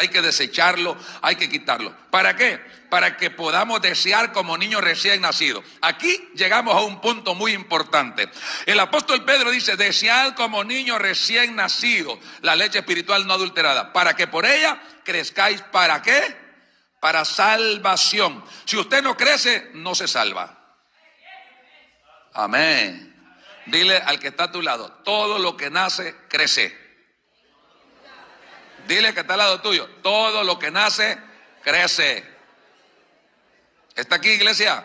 Hay 0.00 0.09
que 0.09 0.23
desecharlo, 0.23 0.97
hay 1.21 1.37
que 1.37 1.50
quitarlo. 1.50 1.95
¿Para 2.11 2.35
qué? 2.35 2.59
Para 2.88 3.19
que 3.19 3.30
podamos 3.30 3.83
desear 3.83 4.33
como 4.33 4.57
niños 4.57 4.80
recién 4.80 5.21
nacidos. 5.21 5.62
Aquí 5.83 6.30
llegamos 6.35 6.75
a 6.75 6.80
un 6.80 7.02
punto 7.02 7.35
muy 7.35 7.52
importante. 7.52 8.30
El 8.64 8.80
apóstol 8.80 9.26
Pedro 9.26 9.50
dice, 9.50 9.76
desead 9.76 10.33
como 10.37 10.64
niños 10.64 10.99
recién 10.99 11.54
nacidos 11.54 12.19
la 12.40 12.57
leche 12.57 12.78
espiritual 12.78 13.26
no 13.26 13.35
adulterada, 13.35 13.92
para 13.92 14.16
que 14.16 14.26
por 14.26 14.47
ella 14.47 14.80
crezcáis. 15.04 15.61
¿Para 15.61 16.00
qué? 16.00 16.35
Para 16.99 17.26
salvación. 17.26 18.42
Si 18.64 18.78
usted 18.78 19.02
no 19.02 19.19
crece, 19.19 19.71
no 19.75 19.95
se 19.95 20.09
salva. 20.09 20.78
Amén. 22.33 23.14
Dile 23.66 23.99
al 23.99 24.19
que 24.19 24.28
está 24.28 24.45
a 24.45 24.50
tu 24.50 24.62
lado, 24.62 24.90
todo 25.04 25.38
lo 25.38 25.59
que 25.59 25.69
nace, 25.69 26.16
crece. 26.30 26.75
Dile 28.91 29.15
que 29.15 29.21
está 29.21 29.35
al 29.35 29.39
lado 29.39 29.61
tuyo. 29.61 29.89
Todo 30.03 30.43
lo 30.43 30.59
que 30.59 30.73
nace, 30.73 31.17
crece. 31.63 32.25
¿Está 33.95 34.17
aquí, 34.17 34.31
iglesia? 34.31 34.85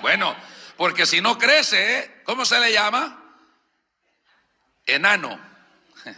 Bueno, 0.00 0.34
porque 0.78 1.04
si 1.04 1.20
no 1.20 1.36
crece, 1.36 2.22
¿cómo 2.24 2.46
se 2.46 2.58
le 2.58 2.72
llama? 2.72 3.22
Enano. 4.86 5.38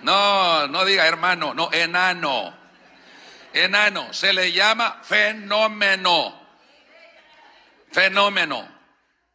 No, 0.00 0.68
no 0.68 0.84
diga 0.84 1.08
hermano, 1.08 1.54
no, 1.54 1.72
enano. 1.72 2.56
Enano, 3.52 4.12
se 4.12 4.32
le 4.32 4.52
llama 4.52 5.00
fenómeno. 5.02 6.48
Fenómeno. 7.90 8.68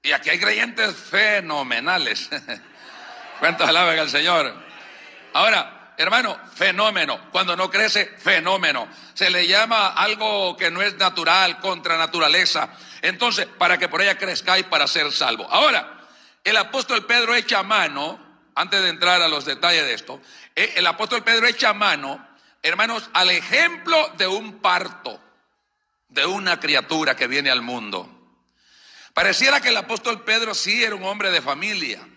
Y 0.03 0.11
aquí 0.11 0.29
hay 0.29 0.39
creyentes 0.39 0.95
fenomenales. 0.95 2.29
¿Cuántos 3.39 3.67
alaban 3.67 3.99
al 3.99 4.09
Señor? 4.09 4.55
Ahora, 5.33 5.82
hermano, 5.97 6.37
fenómeno. 6.55 7.29
Cuando 7.31 7.55
no 7.55 7.69
crece, 7.69 8.05
fenómeno. 8.17 8.87
Se 9.13 9.29
le 9.29 9.47
llama 9.47 9.89
algo 9.89 10.57
que 10.57 10.71
no 10.71 10.81
es 10.81 10.95
natural, 10.97 11.59
contra 11.59 11.97
naturaleza. 11.97 12.69
Entonces, 13.01 13.45
para 13.45 13.77
que 13.77 13.89
por 13.89 14.01
ella 14.01 14.17
crezcáis 14.17 14.65
para 14.65 14.87
ser 14.87 15.11
salvo. 15.11 15.47
Ahora, 15.49 16.07
el 16.43 16.57
apóstol 16.57 17.05
Pedro 17.05 17.35
echa 17.35 17.63
mano, 17.63 18.19
antes 18.55 18.81
de 18.81 18.89
entrar 18.89 19.21
a 19.21 19.27
los 19.27 19.45
detalles 19.45 19.85
de 19.85 19.93
esto, 19.93 20.21
eh, 20.55 20.73
el 20.75 20.87
apóstol 20.87 21.23
Pedro 21.23 21.47
echa 21.47 21.73
mano, 21.73 22.25
hermanos, 22.61 23.09
al 23.13 23.29
ejemplo 23.29 24.11
de 24.17 24.27
un 24.27 24.59
parto, 24.59 25.21
de 26.09 26.25
una 26.25 26.59
criatura 26.59 27.15
que 27.15 27.27
viene 27.27 27.49
al 27.49 27.61
mundo. 27.61 28.09
Pareciera 29.13 29.61
que 29.61 29.69
el 29.69 29.77
apóstol 29.77 30.23
Pedro 30.23 30.53
sí 30.53 30.83
era 30.83 30.95
un 30.95 31.03
hombre 31.03 31.29
de 31.31 31.41
familia. 31.41 32.07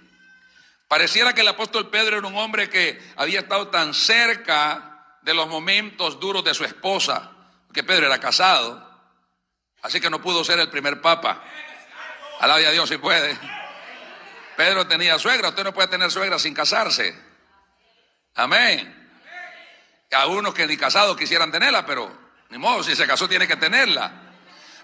Pareciera 0.89 1.33
que 1.33 1.41
el 1.41 1.49
apóstol 1.49 1.91
Pedro 1.91 2.19
era 2.19 2.27
un 2.27 2.37
hombre 2.37 2.71
que 2.71 3.01
había 3.17 3.41
estado 3.41 3.69
tan 3.69 3.93
cerca 3.93 5.19
de 5.23 5.35
los 5.35 5.49
momentos 5.49 6.21
duros 6.21 6.45
de 6.45 6.55
su 6.55 6.65
esposa, 6.65 7.33
que 7.73 7.83
Pedro 7.83 8.07
era 8.07 8.21
casado, 8.21 8.85
así 9.83 10.01
que 10.01 10.09
no 10.09 10.23
pudo 10.23 10.45
ser 10.45 10.61
el 10.61 10.71
primer 10.71 11.01
papa. 11.01 11.43
Alaba 12.39 12.61
a 12.61 12.71
Dios 12.71 12.89
si 12.89 12.99
puede. 12.99 13.37
Pedro 14.57 14.87
tenía 14.87 15.19
suegra, 15.19 15.49
usted 15.49 15.65
no 15.65 15.75
puede 15.75 15.89
tener 15.89 16.11
suegra 16.11 16.39
sin 16.39 16.55
casarse. 16.55 17.15
Amén. 18.35 19.03
A 20.13 20.27
unos 20.27 20.55
que 20.55 20.67
ni 20.67 20.77
casados 20.77 21.17
quisieran 21.17 21.51
tenerla, 21.51 21.85
pero 21.85 22.27
ni 22.51 22.59
modo, 22.59 22.83
si 22.83 22.95
se 22.95 23.07
casó 23.07 23.29
tiene 23.29 23.49
que 23.49 23.57
tenerla. 23.57 24.13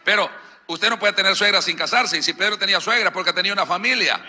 Pero 0.05 0.29
usted 0.67 0.91
no 0.91 0.99
puede 0.99 1.13
tener 1.13 1.37
suegra 1.37 1.63
sin 1.63 1.77
casarse. 1.77 2.19
Y 2.19 2.23
si 2.23 2.33
Pedro 2.33 2.59
tenía 2.59 2.81
suegra 2.81 3.13
porque 3.13 3.33
tenía 3.33 3.53
una 3.53 3.67
familia. 3.67 4.21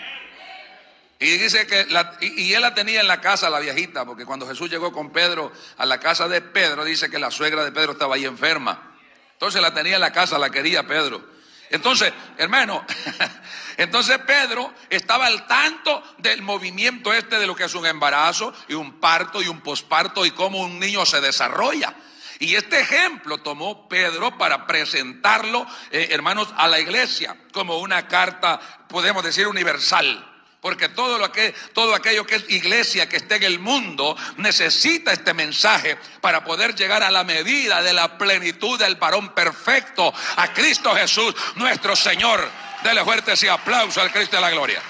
Y 1.18 1.38
dice 1.38 1.66
que 1.66 1.86
y, 2.20 2.52
él 2.52 2.62
la 2.62 2.74
tenía 2.74 3.00
en 3.00 3.06
la 3.06 3.20
casa, 3.20 3.48
la 3.48 3.60
viejita, 3.60 4.04
porque 4.04 4.24
cuando 4.24 4.46
Jesús 4.46 4.68
llegó 4.68 4.92
con 4.92 5.10
Pedro 5.10 5.52
a 5.78 5.86
la 5.86 5.98
casa 5.98 6.28
de 6.28 6.40
Pedro, 6.40 6.84
dice 6.84 7.08
que 7.10 7.18
la 7.18 7.30
suegra 7.30 7.64
de 7.64 7.72
Pedro 7.72 7.92
estaba 7.92 8.16
ahí 8.16 8.24
enferma. 8.24 8.94
Entonces 9.32 9.62
la 9.62 9.72
tenía 9.72 9.94
en 9.94 10.00
la 10.00 10.12
casa, 10.12 10.38
la 10.38 10.50
quería 10.50 10.86
Pedro. 10.86 11.34
Entonces, 11.70 12.12
hermano, 12.36 12.84
entonces 13.76 14.18
Pedro 14.18 14.72
estaba 14.90 15.26
al 15.26 15.46
tanto 15.46 16.02
del 16.18 16.42
movimiento 16.42 17.12
este 17.12 17.38
de 17.38 17.46
lo 17.46 17.54
que 17.54 17.64
es 17.64 17.74
un 17.74 17.86
embarazo 17.86 18.52
y 18.68 18.74
un 18.74 19.00
parto 19.00 19.40
y 19.42 19.48
un 19.48 19.60
posparto 19.60 20.26
y 20.26 20.30
cómo 20.32 20.60
un 20.60 20.78
niño 20.78 21.06
se 21.06 21.20
desarrolla. 21.20 21.94
Y 22.38 22.56
este 22.56 22.80
ejemplo 22.80 23.38
tomó 23.38 23.88
Pedro 23.88 24.36
para 24.36 24.66
presentarlo, 24.66 25.66
eh, 25.90 26.08
hermanos, 26.10 26.52
a 26.56 26.68
la 26.68 26.80
iglesia 26.80 27.36
como 27.52 27.78
una 27.78 28.08
carta, 28.08 28.60
podemos 28.88 29.22
decir, 29.22 29.46
universal. 29.46 30.33
Porque 30.64 30.88
todo, 30.88 31.18
lo 31.18 31.30
todo 31.74 31.94
aquello 31.94 32.26
que 32.26 32.36
es 32.36 32.44
iglesia, 32.48 33.06
que 33.06 33.18
esté 33.18 33.36
en 33.36 33.42
el 33.42 33.58
mundo, 33.58 34.16
necesita 34.38 35.12
este 35.12 35.34
mensaje 35.34 35.98
para 36.22 36.42
poder 36.42 36.74
llegar 36.74 37.02
a 37.02 37.10
la 37.10 37.22
medida 37.22 37.82
de 37.82 37.92
la 37.92 38.16
plenitud 38.16 38.78
del 38.78 38.94
varón 38.94 39.34
perfecto, 39.34 40.10
a 40.36 40.54
Cristo 40.54 40.94
Jesús, 40.94 41.34
nuestro 41.56 41.94
Señor. 41.94 42.48
Dele 42.82 43.04
fuerte 43.04 43.34
ese 43.34 43.50
aplauso 43.50 44.00
al 44.00 44.10
Cristo 44.10 44.36
de 44.36 44.40
la 44.40 44.48
gloria. 44.48 44.80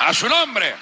A 0.00 0.14
su 0.14 0.26
nombre. 0.26 0.74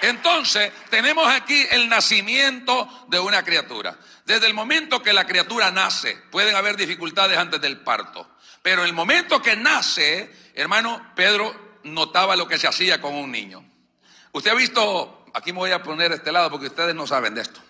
Entonces, 0.00 0.72
tenemos 0.90 1.32
aquí 1.32 1.64
el 1.70 1.88
nacimiento 1.88 3.06
de 3.06 3.20
una 3.20 3.44
criatura. 3.44 3.96
Desde 4.24 4.48
el 4.48 4.54
momento 4.54 5.00
que 5.00 5.12
la 5.12 5.28
criatura 5.28 5.70
nace, 5.70 6.16
pueden 6.32 6.56
haber 6.56 6.76
dificultades 6.76 7.38
antes 7.38 7.60
del 7.60 7.76
parto. 7.76 8.28
Pero 8.62 8.84
el 8.84 8.94
momento 8.94 9.40
que 9.40 9.54
nace, 9.54 10.28
hermano 10.56 11.12
Pedro 11.14 11.65
notaba 11.86 12.36
lo 12.36 12.46
que 12.46 12.58
se 12.58 12.66
hacía 12.66 13.00
con 13.00 13.14
un 13.14 13.30
niño. 13.30 13.64
Usted 14.32 14.50
ha 14.50 14.54
visto, 14.54 15.24
aquí 15.32 15.52
me 15.52 15.58
voy 15.58 15.70
a 15.70 15.82
poner 15.82 16.12
este 16.12 16.32
lado 16.32 16.50
porque 16.50 16.66
ustedes 16.66 16.94
no 16.94 17.06
saben 17.06 17.34
de 17.34 17.42
esto. 17.42 17.60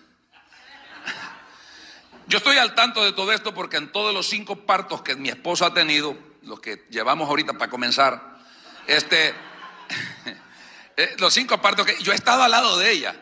Yo 2.27 2.39
estoy 2.39 2.57
al 2.57 2.75
tanto 2.75 3.03
de 3.03 3.13
todo 3.13 3.31
esto 3.31 3.53
porque 3.53 3.77
en 3.77 3.91
todos 3.91 4.13
los 4.13 4.27
cinco 4.27 4.55
partos 4.65 5.01
que 5.01 5.15
mi 5.15 5.29
esposa 5.29 5.67
ha 5.67 5.73
tenido, 5.73 6.17
los 6.41 6.59
que 6.59 6.85
llevamos 6.89 7.29
ahorita 7.29 7.53
para 7.53 7.69
comenzar, 7.69 8.37
este, 8.85 9.33
eh, 10.97 11.15
los 11.19 11.33
cinco 11.33 11.61
partos 11.61 11.85
que 11.85 12.01
yo 12.01 12.11
he 12.11 12.15
estado 12.15 12.43
al 12.43 12.51
lado 12.51 12.77
de 12.77 12.91
ella, 12.91 13.13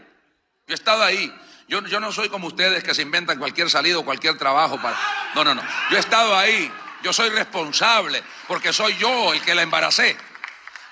yo 0.68 0.74
he 0.74 0.76
estado 0.76 1.04
ahí. 1.04 1.34
Yo, 1.68 1.84
yo 1.88 2.00
no 2.00 2.12
soy 2.12 2.30
como 2.30 2.48
ustedes 2.48 2.84
que 2.84 2.94
se 2.94 3.02
inventan 3.02 3.40
cualquier 3.40 3.70
salido, 3.70 4.06
cualquier 4.06 4.38
trabajo 4.38 4.80
para. 4.80 4.98
No, 5.34 5.44
no, 5.44 5.56
no. 5.56 5.64
Yo 5.90 5.98
he 5.98 6.00
estado 6.00 6.36
ahí. 6.38 6.72
Yo 7.04 7.14
soy 7.14 7.30
responsable 7.30 8.24
porque 8.48 8.74
soy 8.74 8.96
yo 8.98 9.34
el 9.34 9.42
que 9.42 9.54
la 9.54 9.62
embaracé. 9.62 10.18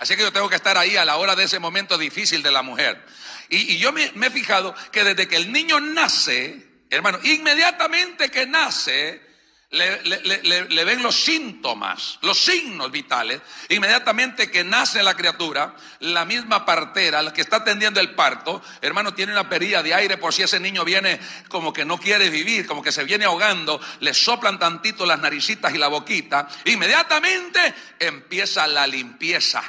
Así 0.04 0.18
que 0.18 0.24
yo 0.24 0.34
tengo 0.34 0.50
que 0.50 0.58
estar 0.58 0.78
ahí 0.78 0.98
a 0.98 1.06
la 1.06 1.16
hora 1.16 1.34
de 1.34 1.46
ese 1.46 1.60
momento 1.60 1.98
difícil 1.98 2.44
de 2.44 2.52
la 2.52 2.62
mujer. 2.62 3.02
Y, 3.48 3.78
yo 3.78 3.94
me, 3.94 4.04
he 4.04 4.30
fijado 4.32 4.76
que 4.92 5.02
desde 5.02 5.30
que 5.30 5.38
el 5.38 5.50
niño 5.50 5.80
nace, 5.80 6.84
hermano, 6.90 7.20
inmediatamente 7.24 8.30
que 8.30 8.46
nace, 8.46 9.22
le, 9.70 10.84
ven 10.84 11.02
los 11.02 11.16
síntomas, 11.16 12.20
los 12.22 12.38
signos 12.38 12.92
vitales. 12.92 13.40
Inmediatamente 13.70 14.52
que 14.52 14.66
nace 14.66 15.02
la 15.02 15.16
criatura, 15.16 15.74
la 16.02 16.26
misma 16.26 16.66
partera, 16.66 17.22
la 17.22 17.32
que 17.32 17.40
está 17.40 17.56
atendiendo 17.56 18.02
el 18.02 18.14
parto, 18.14 18.62
hermano, 18.82 19.14
tiene 19.14 19.32
una 19.32 19.48
perilla 19.48 19.82
de 19.82 19.94
aire 19.94 20.18
por 20.18 20.34
si 20.34 20.42
ese 20.42 20.60
niño 20.60 20.84
viene 20.84 21.18
como 21.48 21.72
que 21.72 21.86
no 21.86 21.98
quiere 21.98 22.30
vivir, 22.30 22.68
como 22.68 22.84
que 22.84 22.92
se 22.92 23.06
viene 23.06 23.24
ahogando, 23.24 23.80
le 24.02 24.14
soplan 24.14 24.60
tantito 24.60 25.06
las 25.06 25.22
naricitas 25.22 25.74
y 25.74 25.78
la 25.78 25.88
boquita. 25.88 26.50
Inmediatamente 26.66 27.74
empieza 28.00 28.68
la 28.68 28.86
limpieza. 28.86 29.64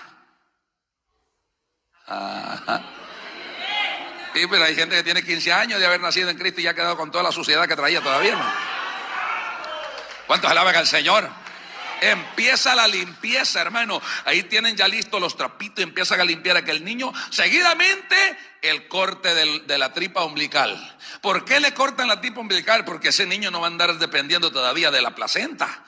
Sí, 4.34 4.46
pero 4.50 4.64
hay 4.64 4.74
gente 4.74 4.96
que 4.96 5.02
tiene 5.02 5.22
15 5.22 5.52
años 5.52 5.78
de 5.80 5.86
haber 5.86 6.00
nacido 6.00 6.28
en 6.28 6.36
Cristo 6.36 6.60
y 6.60 6.64
ya 6.64 6.70
ha 6.70 6.74
quedado 6.74 6.96
con 6.96 7.10
toda 7.10 7.22
la 7.22 7.32
suciedad 7.32 7.68
que 7.68 7.76
traía 7.76 8.00
todavía, 8.00 8.34
¿no? 8.34 8.44
¿Cuántos 10.26 10.50
alaban 10.50 10.74
al 10.74 10.86
Señor? 10.86 11.30
Empieza 12.00 12.74
la 12.74 12.88
limpieza, 12.88 13.60
hermano. 13.62 14.02
Ahí 14.24 14.42
tienen 14.42 14.76
ya 14.76 14.88
listos 14.88 15.20
los 15.20 15.36
trapitos 15.36 15.78
y 15.78 15.82
empiezan 15.84 16.20
a 16.20 16.24
limpiar 16.24 16.56
a 16.56 16.60
aquel 16.60 16.84
niño. 16.84 17.12
Seguidamente, 17.30 18.16
el 18.60 18.88
corte 18.88 19.34
de 19.34 19.78
la 19.78 19.92
tripa 19.92 20.24
umbilical. 20.24 20.98
¿Por 21.20 21.44
qué 21.44 21.60
le 21.60 21.72
cortan 21.72 22.08
la 22.08 22.20
tripa 22.20 22.40
umbilical? 22.40 22.84
Porque 22.84 23.10
ese 23.10 23.26
niño 23.26 23.50
no 23.50 23.60
va 23.60 23.68
a 23.68 23.70
andar 23.70 23.96
dependiendo 23.98 24.50
todavía 24.50 24.90
de 24.90 25.00
la 25.00 25.14
placenta. 25.14 25.84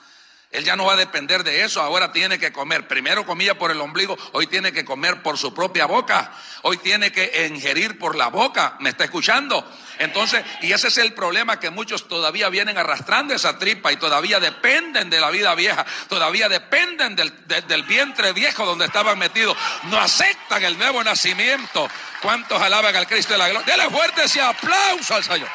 Él 0.57 0.65
ya 0.65 0.75
no 0.75 0.87
va 0.87 0.95
a 0.95 0.97
depender 0.97 1.45
de 1.45 1.65
eso, 1.65 1.83
ahora 1.83 2.13
tiene 2.13 2.39
que 2.39 2.51
comer. 2.51 2.89
Primero 2.89 3.27
comía 3.27 3.59
por 3.59 3.71
el 3.71 3.79
ombligo, 3.79 4.17
hoy 4.33 4.47
tiene 4.47 4.73
que 4.73 4.87
comer 4.87 5.23
por 5.23 5.37
su 5.37 5.53
propia 5.53 5.85
boca. 5.85 6.33
Hoy 6.63 6.79
tiene 6.79 7.13
que 7.13 7.47
ingerir 7.47 7.99
por 7.99 8.17
la 8.17 8.29
boca. 8.29 8.75
¿Me 8.81 8.89
está 8.89 9.05
escuchando? 9.05 9.71
Entonces, 9.99 10.43
y 10.63 10.73
ese 10.73 10.89
es 10.89 10.97
el 10.97 11.13
problema 11.13 11.61
que 11.61 11.69
muchos 11.69 12.09
todavía 12.09 12.49
vienen 12.49 12.79
arrastrando 12.79 13.35
esa 13.35 13.59
tripa 13.59 13.93
y 13.93 13.97
todavía 13.97 14.41
dependen 14.41 15.11
de 15.11 15.21
la 15.21 15.29
vida 15.29 15.55
vieja, 15.55 15.85
todavía 16.09 16.49
dependen 16.49 17.15
del, 17.17 17.83
vientre 17.83 18.33
viejo 18.33 18.65
donde 18.65 18.87
estaban 18.87 19.19
metidos. 19.19 19.55
No 19.91 20.01
aceptan 20.01 20.65
el 20.65 20.79
nuevo 20.79 21.05
nacimiento. 21.05 21.87
¿Cuántos 22.23 22.63
alaban 22.63 22.97
al 22.97 23.07
Cristo 23.07 23.35
de 23.35 23.41
la 23.41 23.51
gloria? 23.51 23.77
Dele 23.77 23.91
fuerte 23.91 24.25
ese 24.25 24.41
aplauso 24.41 25.17
al 25.17 25.23
Señor. 25.23 25.51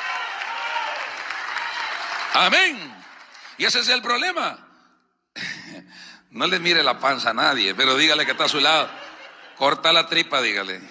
Amén. 2.35 3.03
Y 3.57 3.65
ese 3.65 3.79
es 3.79 3.89
el 3.89 4.03
problema. 4.03 4.67
No 6.31 6.47
le 6.47 6.59
mire 6.59 6.83
la 6.83 6.99
panza 6.99 7.31
a 7.31 7.33
nadie, 7.33 7.75
pero 7.75 7.97
dígale 7.97 8.25
que 8.25 8.31
está 8.31 8.45
a 8.45 8.49
su 8.49 8.59
lado. 8.59 8.89
Corta 9.57 9.91
la 9.91 10.07
tripa, 10.07 10.41
dígale. 10.41 10.81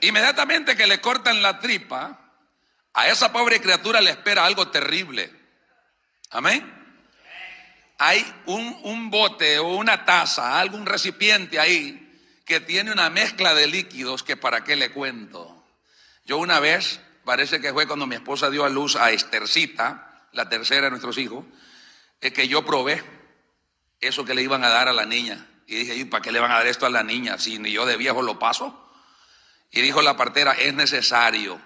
Inmediatamente 0.00 0.76
que 0.76 0.86
le 0.86 1.00
cortan 1.00 1.42
la 1.42 1.60
tripa, 1.60 2.18
a 2.94 3.08
esa 3.08 3.30
pobre 3.32 3.60
criatura 3.60 4.00
le 4.00 4.10
espera 4.10 4.46
algo 4.46 4.68
terrible. 4.68 5.30
Amén. 6.30 6.78
Hay 7.98 8.24
un, 8.46 8.80
un 8.84 9.10
bote 9.10 9.58
o 9.58 9.76
una 9.76 10.04
taza, 10.06 10.58
algún 10.58 10.86
recipiente 10.86 11.60
ahí 11.60 12.06
que 12.46 12.60
tiene 12.60 12.90
una 12.90 13.10
mezcla 13.10 13.54
de 13.54 13.66
líquidos 13.66 14.22
que 14.22 14.36
para 14.36 14.64
qué 14.64 14.74
le 14.74 14.90
cuento. 14.90 15.64
Yo 16.24 16.38
una 16.38 16.58
vez, 16.58 17.00
parece 17.24 17.60
que 17.60 17.72
fue 17.72 17.86
cuando 17.86 18.06
mi 18.06 18.14
esposa 18.14 18.50
dio 18.50 18.64
a 18.64 18.70
luz 18.70 18.96
a 18.96 19.10
Estercita, 19.10 20.26
la 20.32 20.48
tercera 20.48 20.82
de 20.82 20.90
nuestros 20.90 21.18
hijos, 21.18 21.44
es 22.20 22.32
que 22.32 22.48
yo 22.48 22.64
probé 22.64 23.02
eso 24.00 24.24
que 24.24 24.34
le 24.34 24.42
iban 24.42 24.64
a 24.64 24.68
dar 24.68 24.88
a 24.88 24.92
la 24.92 25.06
niña. 25.06 25.46
Y 25.66 25.76
dije, 25.76 25.94
¿y 25.94 26.04
para 26.04 26.22
qué 26.22 26.32
le 26.32 26.40
van 26.40 26.50
a 26.50 26.56
dar 26.56 26.66
esto 26.66 26.86
a 26.86 26.90
la 26.90 27.02
niña 27.02 27.38
si 27.38 27.58
ni 27.58 27.70
yo 27.70 27.86
de 27.86 27.96
viejo 27.96 28.22
lo 28.22 28.38
paso? 28.38 28.88
Y 29.70 29.80
dijo 29.80 30.02
la 30.02 30.16
partera, 30.16 30.52
es 30.52 30.74
necesario. 30.74 31.60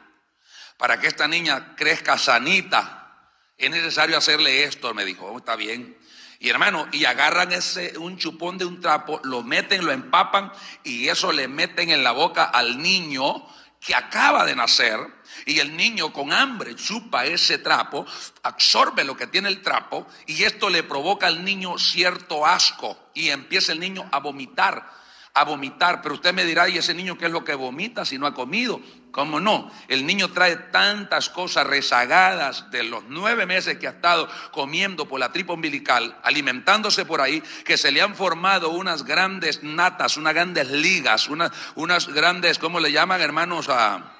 Para 0.76 1.00
que 1.00 1.06
esta 1.06 1.26
niña 1.26 1.74
crezca 1.76 2.18
sanita, 2.18 3.30
es 3.56 3.70
necesario 3.70 4.18
hacerle 4.18 4.64
esto. 4.64 4.92
Me 4.92 5.04
dijo, 5.04 5.26
oh, 5.26 5.38
está 5.38 5.56
bien. 5.56 5.96
Y 6.38 6.50
hermano, 6.50 6.86
y 6.92 7.06
agarran 7.06 7.52
ese, 7.52 7.96
un 7.96 8.18
chupón 8.18 8.58
de 8.58 8.66
un 8.66 8.80
trapo, 8.80 9.20
lo 9.24 9.42
meten, 9.42 9.84
lo 9.84 9.92
empapan 9.92 10.52
y 10.82 11.08
eso 11.08 11.32
le 11.32 11.48
meten 11.48 11.90
en 11.90 12.04
la 12.04 12.12
boca 12.12 12.44
al 12.44 12.82
niño 12.82 13.46
que 13.84 13.94
acaba 13.94 14.44
de 14.44 14.56
nacer 14.56 14.98
y 15.46 15.58
el 15.58 15.76
niño 15.76 16.12
con 16.12 16.32
hambre 16.32 16.74
chupa 16.74 17.26
ese 17.26 17.58
trapo, 17.58 18.06
absorbe 18.42 19.04
lo 19.04 19.16
que 19.16 19.26
tiene 19.26 19.48
el 19.48 19.62
trapo 19.62 20.06
y 20.26 20.42
esto 20.44 20.70
le 20.70 20.82
provoca 20.82 21.26
al 21.26 21.44
niño 21.44 21.76
cierto 21.78 22.46
asco 22.46 23.10
y 23.14 23.28
empieza 23.28 23.72
el 23.72 23.80
niño 23.80 24.08
a 24.10 24.20
vomitar 24.20 25.04
a 25.34 25.44
vomitar. 25.44 26.00
Pero 26.00 26.14
usted 26.14 26.32
me 26.32 26.44
dirá, 26.44 26.68
¿y 26.68 26.78
ese 26.78 26.94
niño 26.94 27.18
qué 27.18 27.26
es 27.26 27.32
lo 27.32 27.44
que 27.44 27.54
vomita 27.54 28.04
si 28.04 28.18
no 28.18 28.26
ha 28.26 28.34
comido? 28.34 28.80
¿Cómo 29.14 29.38
no? 29.38 29.70
El 29.86 30.06
niño 30.06 30.32
trae 30.32 30.56
tantas 30.56 31.30
cosas 31.30 31.64
rezagadas 31.64 32.68
de 32.72 32.82
los 32.82 33.04
nueve 33.06 33.46
meses 33.46 33.78
que 33.78 33.86
ha 33.86 33.90
estado 33.90 34.28
comiendo 34.50 35.06
por 35.06 35.20
la 35.20 35.30
tripa 35.30 35.52
umbilical, 35.52 36.18
alimentándose 36.24 37.04
por 37.04 37.20
ahí, 37.20 37.40
que 37.64 37.76
se 37.76 37.92
le 37.92 38.02
han 38.02 38.16
formado 38.16 38.70
unas 38.70 39.04
grandes 39.04 39.62
natas, 39.62 40.16
unas 40.16 40.34
grandes 40.34 40.68
ligas, 40.68 41.28
unas, 41.28 41.52
unas 41.76 42.08
grandes, 42.08 42.58
¿cómo 42.58 42.80
le 42.80 42.90
llaman 42.90 43.20
hermanos? 43.20 43.68
A 43.68 44.13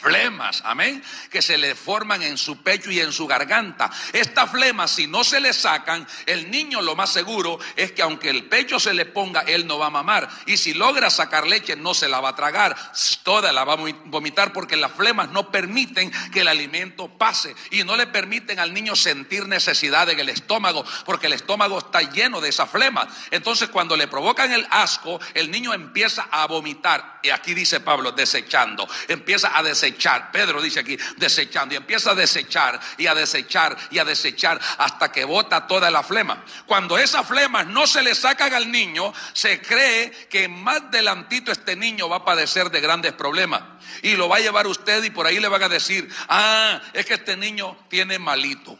flemas, 0.00 0.62
amén, 0.64 1.02
que 1.30 1.42
se 1.42 1.58
le 1.58 1.74
forman 1.74 2.22
en 2.22 2.38
su 2.38 2.62
pecho 2.62 2.90
y 2.90 3.00
en 3.00 3.12
su 3.12 3.26
garganta. 3.26 3.90
Estas 4.12 4.50
flemas, 4.50 4.90
si 4.90 5.06
no 5.06 5.24
se 5.24 5.40
le 5.40 5.52
sacan, 5.52 6.06
el 6.26 6.50
niño 6.50 6.80
lo 6.80 6.94
más 6.94 7.10
seguro 7.10 7.58
es 7.76 7.92
que 7.92 8.02
aunque 8.02 8.30
el 8.30 8.44
pecho 8.44 8.78
se 8.78 8.94
le 8.94 9.06
ponga, 9.06 9.40
él 9.40 9.66
no 9.66 9.78
va 9.78 9.86
a 9.86 9.90
mamar. 9.90 10.28
Y 10.46 10.56
si 10.56 10.74
logra 10.74 11.10
sacar 11.10 11.46
leche, 11.46 11.76
no 11.76 11.94
se 11.94 12.08
la 12.08 12.20
va 12.20 12.30
a 12.30 12.36
tragar, 12.36 12.76
toda 13.22 13.52
la 13.52 13.64
va 13.64 13.74
a 13.74 13.92
vomitar 14.04 14.52
porque 14.52 14.76
las 14.76 14.92
flemas 14.92 15.30
no 15.30 15.50
permiten 15.50 16.10
que 16.32 16.40
el 16.40 16.48
alimento 16.48 17.08
pase 17.08 17.54
y 17.70 17.84
no 17.84 17.96
le 17.96 18.06
permiten 18.06 18.58
al 18.58 18.72
niño 18.72 18.94
sentir 18.94 19.46
necesidad 19.46 20.08
en 20.10 20.20
el 20.20 20.28
estómago, 20.28 20.84
porque 21.04 21.26
el 21.26 21.32
estómago 21.32 21.78
está 21.78 22.02
lleno 22.02 22.40
de 22.40 22.50
esa 22.50 22.66
flema. 22.66 23.08
Entonces, 23.30 23.68
cuando 23.68 23.96
le 23.96 24.08
provocan 24.08 24.52
el 24.52 24.66
asco, 24.70 25.20
el 25.34 25.50
niño 25.50 25.74
empieza 25.74 26.28
a 26.30 26.46
vomitar. 26.46 27.20
Y 27.22 27.30
aquí 27.30 27.54
dice 27.54 27.80
Pablo, 27.80 28.12
desechando, 28.12 28.88
empieza 29.08 29.56
a 29.56 29.62
desechar 29.62 29.87
Pedro 30.32 30.60
dice 30.60 30.80
aquí, 30.80 30.98
desechando. 31.16 31.74
Y 31.74 31.76
empieza 31.76 32.12
a 32.12 32.14
desechar 32.14 32.80
y 32.96 33.06
a 33.06 33.14
desechar 33.14 33.76
y 33.90 33.98
a 33.98 34.04
desechar 34.04 34.60
hasta 34.78 35.10
que 35.12 35.24
bota 35.24 35.66
toda 35.66 35.90
la 35.90 36.02
flema. 36.02 36.44
Cuando 36.66 36.98
esas 36.98 37.26
flemas 37.26 37.66
no 37.66 37.86
se 37.86 38.02
le 38.02 38.14
sacan 38.14 38.52
al 38.54 38.70
niño, 38.70 39.12
se 39.32 39.60
cree 39.60 40.10
que 40.28 40.48
más 40.48 40.90
delantito 40.90 41.52
este 41.52 41.76
niño 41.76 42.08
va 42.08 42.16
a 42.16 42.24
padecer 42.24 42.70
de 42.70 42.80
grandes 42.80 43.12
problemas. 43.12 43.62
Y 44.02 44.16
lo 44.16 44.28
va 44.28 44.36
a 44.36 44.40
llevar 44.40 44.66
usted 44.66 45.02
y 45.04 45.10
por 45.10 45.26
ahí 45.26 45.40
le 45.40 45.48
van 45.48 45.62
a 45.62 45.68
decir, 45.68 46.08
ah, 46.28 46.80
es 46.92 47.06
que 47.06 47.14
este 47.14 47.36
niño 47.36 47.76
tiene 47.88 48.18
malito. 48.18 48.78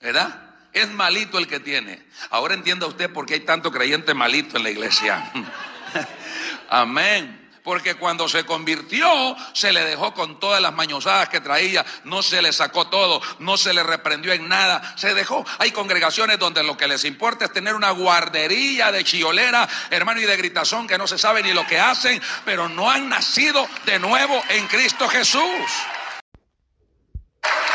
¿Verdad? 0.00 0.54
Es 0.72 0.90
malito 0.90 1.38
el 1.38 1.46
que 1.46 1.60
tiene. 1.60 2.04
Ahora 2.30 2.54
entienda 2.54 2.86
usted 2.86 3.10
por 3.12 3.26
qué 3.26 3.34
hay 3.34 3.40
tanto 3.40 3.70
creyente 3.70 4.12
malito 4.12 4.56
en 4.56 4.64
la 4.64 4.70
iglesia. 4.70 5.30
Amén 6.68 7.43
porque 7.64 7.94
cuando 7.94 8.28
se 8.28 8.44
convirtió 8.44 9.08
se 9.54 9.72
le 9.72 9.82
dejó 9.84 10.12
con 10.12 10.38
todas 10.38 10.60
las 10.60 10.74
mañosadas 10.74 11.30
que 11.30 11.40
traía, 11.40 11.84
no 12.04 12.22
se 12.22 12.42
le 12.42 12.52
sacó 12.52 12.88
todo, 12.88 13.22
no 13.38 13.56
se 13.56 13.72
le 13.72 13.82
reprendió 13.82 14.34
en 14.34 14.46
nada, 14.48 14.94
se 14.96 15.14
dejó. 15.14 15.44
Hay 15.58 15.72
congregaciones 15.72 16.38
donde 16.38 16.62
lo 16.62 16.76
que 16.76 16.86
les 16.86 17.06
importa 17.06 17.46
es 17.46 17.52
tener 17.54 17.74
una 17.74 17.90
guardería 17.90 18.92
de 18.92 19.02
chiolera, 19.02 19.66
hermano, 19.88 20.20
y 20.20 20.26
de 20.26 20.36
gritazón 20.36 20.86
que 20.86 20.98
no 20.98 21.06
se 21.06 21.16
sabe 21.16 21.42
ni 21.42 21.54
lo 21.54 21.66
que 21.66 21.80
hacen, 21.80 22.20
pero 22.44 22.68
no 22.68 22.90
han 22.90 23.08
nacido 23.08 23.66
de 23.86 23.98
nuevo 23.98 24.42
en 24.50 24.68
Cristo 24.68 25.08
Jesús. 25.08 25.42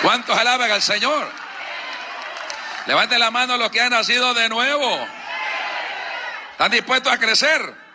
¿Cuántos 0.04 0.38
alaban 0.38 0.72
al 0.72 0.84
Señor? 0.84 1.28
Levante 2.86 3.18
la 3.18 3.32
mano 3.32 3.58
los 3.58 3.72
que 3.72 3.82
han 3.82 3.90
nacido 3.90 4.36
de 4.36 4.50
nuevo. 4.50 5.08
¿Están 6.52 6.70
dispuestos 6.72 7.12
a 7.12 7.18
crecer? 7.18 7.89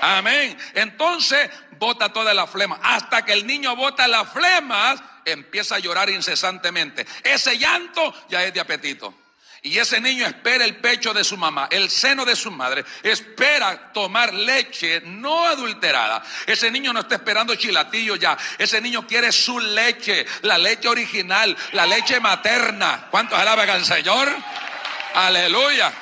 Amén. 0.00 0.56
Entonces 0.74 1.50
bota 1.78 2.12
toda 2.12 2.34
la 2.34 2.46
flema. 2.46 2.78
Hasta 2.82 3.24
que 3.24 3.32
el 3.32 3.46
niño 3.46 3.76
bota 3.76 4.06
las 4.08 4.28
flemas, 4.30 5.02
empieza 5.24 5.76
a 5.76 5.78
llorar 5.78 6.10
incesantemente. 6.10 7.06
Ese 7.22 7.58
llanto 7.58 8.14
ya 8.28 8.44
es 8.44 8.54
de 8.54 8.60
apetito. 8.60 9.14
Y 9.62 9.76
ese 9.76 10.00
niño 10.00 10.26
espera 10.26 10.64
el 10.64 10.76
pecho 10.76 11.12
de 11.12 11.22
su 11.22 11.36
mamá, 11.36 11.68
el 11.70 11.90
seno 11.90 12.24
de 12.24 12.34
su 12.34 12.50
madre, 12.50 12.82
espera 13.02 13.92
tomar 13.92 14.32
leche 14.32 15.02
no 15.04 15.44
adulterada. 15.44 16.22
Ese 16.46 16.70
niño 16.70 16.94
no 16.94 17.00
está 17.00 17.16
esperando 17.16 17.54
chilatillo 17.54 18.16
ya. 18.16 18.38
Ese 18.56 18.80
niño 18.80 19.06
quiere 19.06 19.30
su 19.32 19.60
leche, 19.60 20.26
la 20.42 20.56
leche 20.56 20.88
original, 20.88 21.54
la 21.72 21.84
leche 21.84 22.20
materna. 22.20 23.08
¿Cuántos 23.10 23.38
alaban 23.38 23.68
al 23.68 23.84
Señor? 23.84 24.34
Aleluya. 25.14 25.92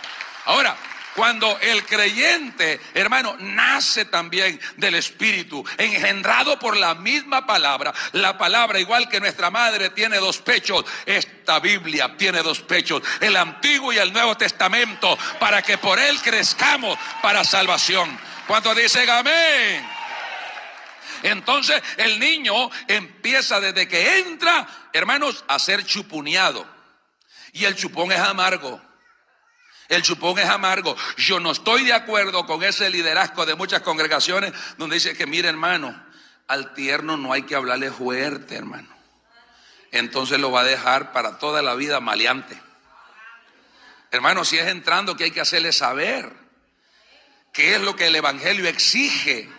Ahora, 0.45 0.77
cuando 1.19 1.59
el 1.59 1.85
creyente, 1.85 2.81
hermano, 2.95 3.37
nace 3.41 4.05
también 4.05 4.61
del 4.77 4.95
Espíritu, 4.95 5.65
engendrado 5.77 6.61
por 6.61 6.77
la 6.77 6.95
misma 6.95 7.45
palabra. 7.45 7.93
La 8.13 8.39
palabra, 8.39 8.79
igual 8.79 9.09
que 9.09 9.19
nuestra 9.19 9.51
madre 9.51 9.91
tiene 9.91 10.19
dos 10.19 10.39
pechos, 10.39 10.85
esta 11.05 11.59
Biblia 11.59 12.15
tiene 12.17 12.41
dos 12.41 12.61
pechos, 12.61 13.03
el 13.19 13.37
Antiguo 13.37 13.93
y 13.93 13.99
el 13.99 14.13
Nuevo 14.13 14.37
Testamento, 14.37 15.19
para 15.41 15.61
que 15.61 15.77
por 15.77 15.99
él 15.99 16.23
crezcamos 16.23 16.97
para 17.21 17.43
salvación. 17.43 18.17
¿Cuántos 18.47 18.77
dicen 18.77 19.11
amén? 19.11 19.85
Entonces 21.25 21.83
el 21.97 22.21
niño 22.21 22.71
empieza 22.87 23.59
desde 23.59 23.89
que 23.89 24.21
entra, 24.21 24.69
hermanos, 24.93 25.45
a 25.49 25.59
ser 25.59 25.85
chupuneado. 25.85 26.65
Y 27.55 27.65
el 27.65 27.75
chupón 27.75 28.13
es 28.13 28.21
amargo. 28.21 28.88
El 29.89 30.03
chupón 30.03 30.39
es 30.39 30.49
amargo. 30.49 30.95
Yo 31.17 31.41
no 31.41 31.53
estoy 31.53 31.85
de 31.85 31.95
acuerdo 31.95 32.47
con 32.47 32.63
ese 32.63 32.91
liderazgo 32.91 33.47
de 33.47 33.55
muchas 33.55 33.81
congregaciones 33.83 34.53
donde 34.77 34.97
dice 34.97 35.17
que, 35.17 35.27
mire 35.27 35.49
hermano, 35.49 35.99
al 36.47 36.75
tierno 36.75 37.17
no 37.17 37.33
hay 37.33 37.43
que 37.43 37.55
hablarle 37.55 37.91
fuerte, 37.91 38.57
hermano. 38.57 38.89
Entonces 39.91 40.39
lo 40.39 40.51
va 40.51 40.61
a 40.61 40.65
dejar 40.65 41.13
para 41.13 41.39
toda 41.39 41.63
la 41.63 41.75
vida 41.75 42.01
maleante. 42.01 42.61
Hermano, 44.11 44.45
si 44.45 44.59
es 44.59 44.67
entrando 44.67 45.17
que 45.17 45.25
hay 45.25 45.31
que 45.31 45.41
hacerle 45.41 45.73
saber 45.73 46.31
qué 47.53 47.75
es 47.75 47.81
lo 47.81 47.97
que 47.97 48.07
el 48.07 48.17
Evangelio 48.17 48.69
exige 48.69 49.51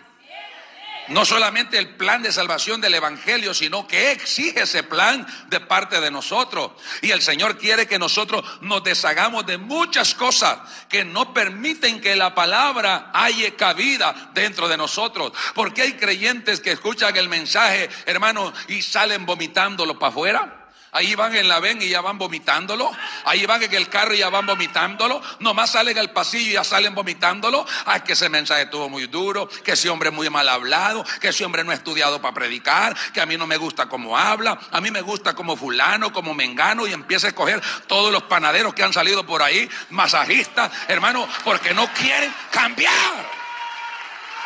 no 1.10 1.24
solamente 1.24 1.76
el 1.76 1.96
plan 1.96 2.22
de 2.22 2.32
salvación 2.32 2.80
del 2.80 2.94
Evangelio, 2.94 3.52
sino 3.52 3.86
que 3.86 4.12
exige 4.12 4.62
ese 4.62 4.82
plan 4.82 5.26
de 5.48 5.60
parte 5.60 6.00
de 6.00 6.10
nosotros. 6.10 6.72
Y 7.02 7.10
el 7.10 7.20
Señor 7.20 7.58
quiere 7.58 7.86
que 7.86 7.98
nosotros 7.98 8.44
nos 8.60 8.82
deshagamos 8.84 9.44
de 9.44 9.58
muchas 9.58 10.14
cosas 10.14 10.58
que 10.88 11.04
no 11.04 11.34
permiten 11.34 12.00
que 12.00 12.16
la 12.16 12.34
palabra 12.34 13.10
haya 13.12 13.56
cabida 13.56 14.30
dentro 14.34 14.68
de 14.68 14.76
nosotros. 14.76 15.32
Porque 15.54 15.82
hay 15.82 15.92
creyentes 15.94 16.60
que 16.60 16.72
escuchan 16.72 17.16
el 17.16 17.28
mensaje, 17.28 17.90
hermano, 18.06 18.52
y 18.68 18.80
salen 18.82 19.26
vomitándolo 19.26 19.98
para 19.98 20.10
afuera. 20.10 20.59
Ahí 20.92 21.14
van 21.14 21.36
en 21.36 21.46
la 21.46 21.60
ven 21.60 21.80
y 21.80 21.88
ya 21.88 22.00
van 22.00 22.18
vomitándolo. 22.18 22.90
Ahí 23.24 23.46
van 23.46 23.62
en 23.62 23.72
el 23.72 23.88
carro 23.88 24.12
y 24.12 24.18
ya 24.18 24.28
van 24.28 24.46
vomitándolo. 24.46 25.22
Nomás 25.38 25.70
salen 25.70 25.96
al 25.98 26.10
pasillo 26.10 26.50
y 26.50 26.52
ya 26.54 26.64
salen 26.64 26.94
vomitándolo. 26.94 27.64
Ay, 27.86 28.00
que 28.00 28.14
ese 28.14 28.28
mensaje 28.28 28.62
estuvo 28.62 28.88
muy 28.88 29.06
duro. 29.06 29.48
Que 29.48 29.72
ese 29.72 29.88
hombre 29.88 30.08
es 30.08 30.14
muy 30.14 30.28
mal 30.30 30.48
hablado. 30.48 31.04
Que 31.20 31.28
ese 31.28 31.44
hombre 31.44 31.62
no 31.62 31.70
ha 31.70 31.74
estudiado 31.74 32.20
para 32.20 32.34
predicar. 32.34 32.96
Que 33.12 33.20
a 33.20 33.26
mí 33.26 33.36
no 33.36 33.46
me 33.46 33.56
gusta 33.56 33.86
cómo 33.86 34.18
habla. 34.18 34.58
A 34.72 34.80
mí 34.80 34.90
me 34.90 35.00
gusta 35.00 35.34
como 35.34 35.56
fulano, 35.56 36.12
como 36.12 36.34
mengano. 36.34 36.88
Y 36.88 36.92
empieza 36.92 37.28
a 37.28 37.30
escoger 37.30 37.62
todos 37.86 38.12
los 38.12 38.24
panaderos 38.24 38.74
que 38.74 38.82
han 38.82 38.92
salido 38.92 39.24
por 39.24 39.42
ahí. 39.42 39.70
Masajistas, 39.90 40.72
hermano, 40.88 41.28
porque 41.44 41.72
no 41.72 41.86
quieren 41.94 42.34
cambiar. 42.50 43.30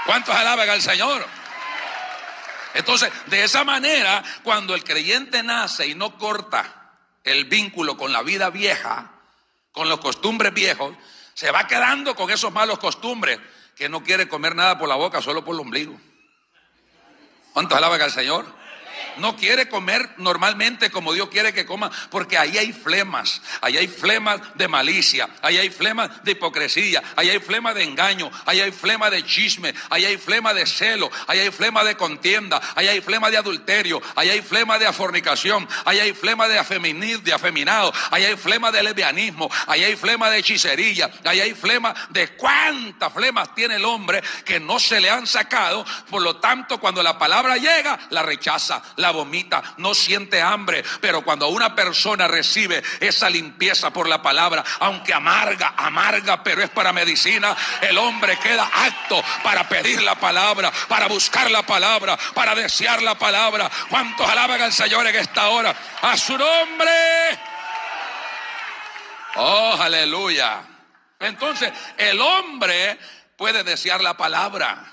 ¿Cuántos 0.04 0.35
alaban 0.35 0.68
al 0.68 0.83
Señor? 0.83 1.26
Entonces, 2.74 3.10
de 3.26 3.44
esa 3.44 3.64
manera, 3.64 4.22
cuando 4.42 4.74
el 4.74 4.82
creyente 4.82 5.42
nace 5.42 5.87
y 5.87 5.94
no 5.94 6.18
corta 6.18 6.98
el 7.22 7.44
vínculo 7.44 7.96
con 7.96 8.12
la 8.12 8.22
vida 8.22 8.50
vieja, 8.50 9.12
con 9.72 9.88
los 9.88 10.00
costumbres 10.00 10.52
viejos, 10.52 10.94
se 11.34 11.50
va 11.50 11.66
quedando 11.66 12.14
con 12.14 12.30
esos 12.30 12.52
malos 12.52 12.78
costumbres, 12.78 13.38
que 13.76 13.88
no 13.88 14.02
quiere 14.02 14.28
comer 14.28 14.54
nada 14.54 14.78
por 14.78 14.88
la 14.88 14.96
boca, 14.96 15.22
solo 15.22 15.44
por 15.44 15.54
el 15.54 15.60
ombligo. 15.60 15.98
¿Cuántos 17.52 17.78
alaban 17.78 18.00
al 18.00 18.10
Señor? 18.10 18.44
No 19.18 19.37
quiere 19.37 19.68
comer 19.68 20.11
normalmente 20.18 20.90
como 20.90 21.12
Dios 21.12 21.28
quiere 21.28 21.52
que 21.52 21.66
coma, 21.66 21.90
porque 22.11 22.38
ahí 22.38 22.59
hay 22.59 22.72
flemas, 22.72 23.40
ahí 23.61 23.76
hay 23.76 23.88
flemas 23.88 24.40
de 24.54 24.68
malicia, 24.68 25.28
ahí 25.42 25.59
hay 25.59 25.70
flemas 25.70 26.22
de 26.24 26.33
hipocresía, 26.33 27.02
ahí 27.16 27.30
hay 27.30 27.38
flemas 27.38 27.74
de 27.74 27.85
engaño, 27.85 28.30
ahí 28.46 28.61
hay 28.61 28.72
flemas 28.72 29.11
de 29.11 29.24
chisme, 29.24 29.74
ahí 29.90 30.04
hay 30.04 30.16
flemas 30.16 30.54
de 30.54 30.66
celo, 30.66 31.11
ahí 31.26 31.40
hay 31.40 31.50
flemas 31.50 31.85
de 31.85 31.96
contienda, 31.96 32.61
ahí 32.74 32.88
hay 32.88 33.00
flemas 33.00 33.30
de 33.30 33.38
adulterio, 33.38 34.00
ahí 34.16 34.30
hay 34.30 34.42
flemas 34.42 34.80
de 34.80 34.92
fornicación, 34.92 35.68
ahí 35.85 35.98
hay 35.98 36.12
flemas 36.12 36.48
de, 36.48 37.18
de 37.22 37.33
afeminado, 37.33 37.92
ahí 38.11 38.24
hay 38.24 38.37
flemas 38.37 38.72
de 38.72 38.83
lesbianismo, 38.83 39.50
ahí 39.66 39.85
hay 39.85 39.96
flemas 39.96 40.30
de 40.30 40.38
hechicería, 40.38 41.11
ahí 41.24 41.40
hay 41.40 41.54
flemas 41.54 41.94
de 42.11 42.28
cuántas 42.37 43.12
flemas 43.12 43.54
tiene 43.54 43.76
el 43.76 43.85
hombre 43.85 44.22
que 44.44 44.61
no 44.61 44.78
se 44.78 45.00
le 45.00 45.11
han 45.11 45.26
sacado, 45.26 45.85
por 46.11 46.22
lo 46.22 46.37
tanto 46.37 46.78
cuando 46.78 47.02
la 47.02 47.18
palabra 47.18 47.57
llega, 47.57 47.98
la 48.11 48.22
rechaza, 48.22 48.83
la 48.96 49.10
vomita, 49.10 49.62
no 49.78 49.94
siente 49.94 50.40
hambre, 50.40 50.84
pero 51.00 51.22
cuando 51.22 51.48
una 51.48 51.74
persona 51.74 52.28
recibe 52.28 52.82
esa 53.00 53.28
limpieza 53.30 53.90
por 53.90 54.08
la 54.08 54.22
palabra, 54.22 54.64
aunque 54.80 55.14
amarga, 55.14 55.74
amarga, 55.76 56.42
pero 56.42 56.62
es 56.62 56.70
para 56.70 56.92
medicina, 56.92 57.56
el 57.80 57.96
hombre 57.98 58.38
queda 58.38 58.70
apto 58.72 59.22
para 59.42 59.68
pedir 59.68 60.02
la 60.02 60.14
palabra, 60.14 60.72
para 60.88 61.06
buscar 61.08 61.50
la 61.50 61.62
palabra, 61.64 62.18
para 62.34 62.54
desear 62.54 63.02
la 63.02 63.16
palabra. 63.16 63.70
¿Cuántos 63.88 64.28
alaban 64.28 64.60
al 64.60 64.72
Señor 64.72 65.06
en 65.06 65.16
esta 65.16 65.48
hora? 65.48 65.74
A 66.02 66.16
su 66.16 66.36
nombre. 66.36 66.90
Oh, 69.36 69.76
aleluya. 69.80 70.62
Entonces, 71.18 71.72
el 71.96 72.20
hombre 72.20 72.98
puede 73.36 73.64
desear 73.64 74.00
la 74.00 74.16
palabra. 74.16 74.84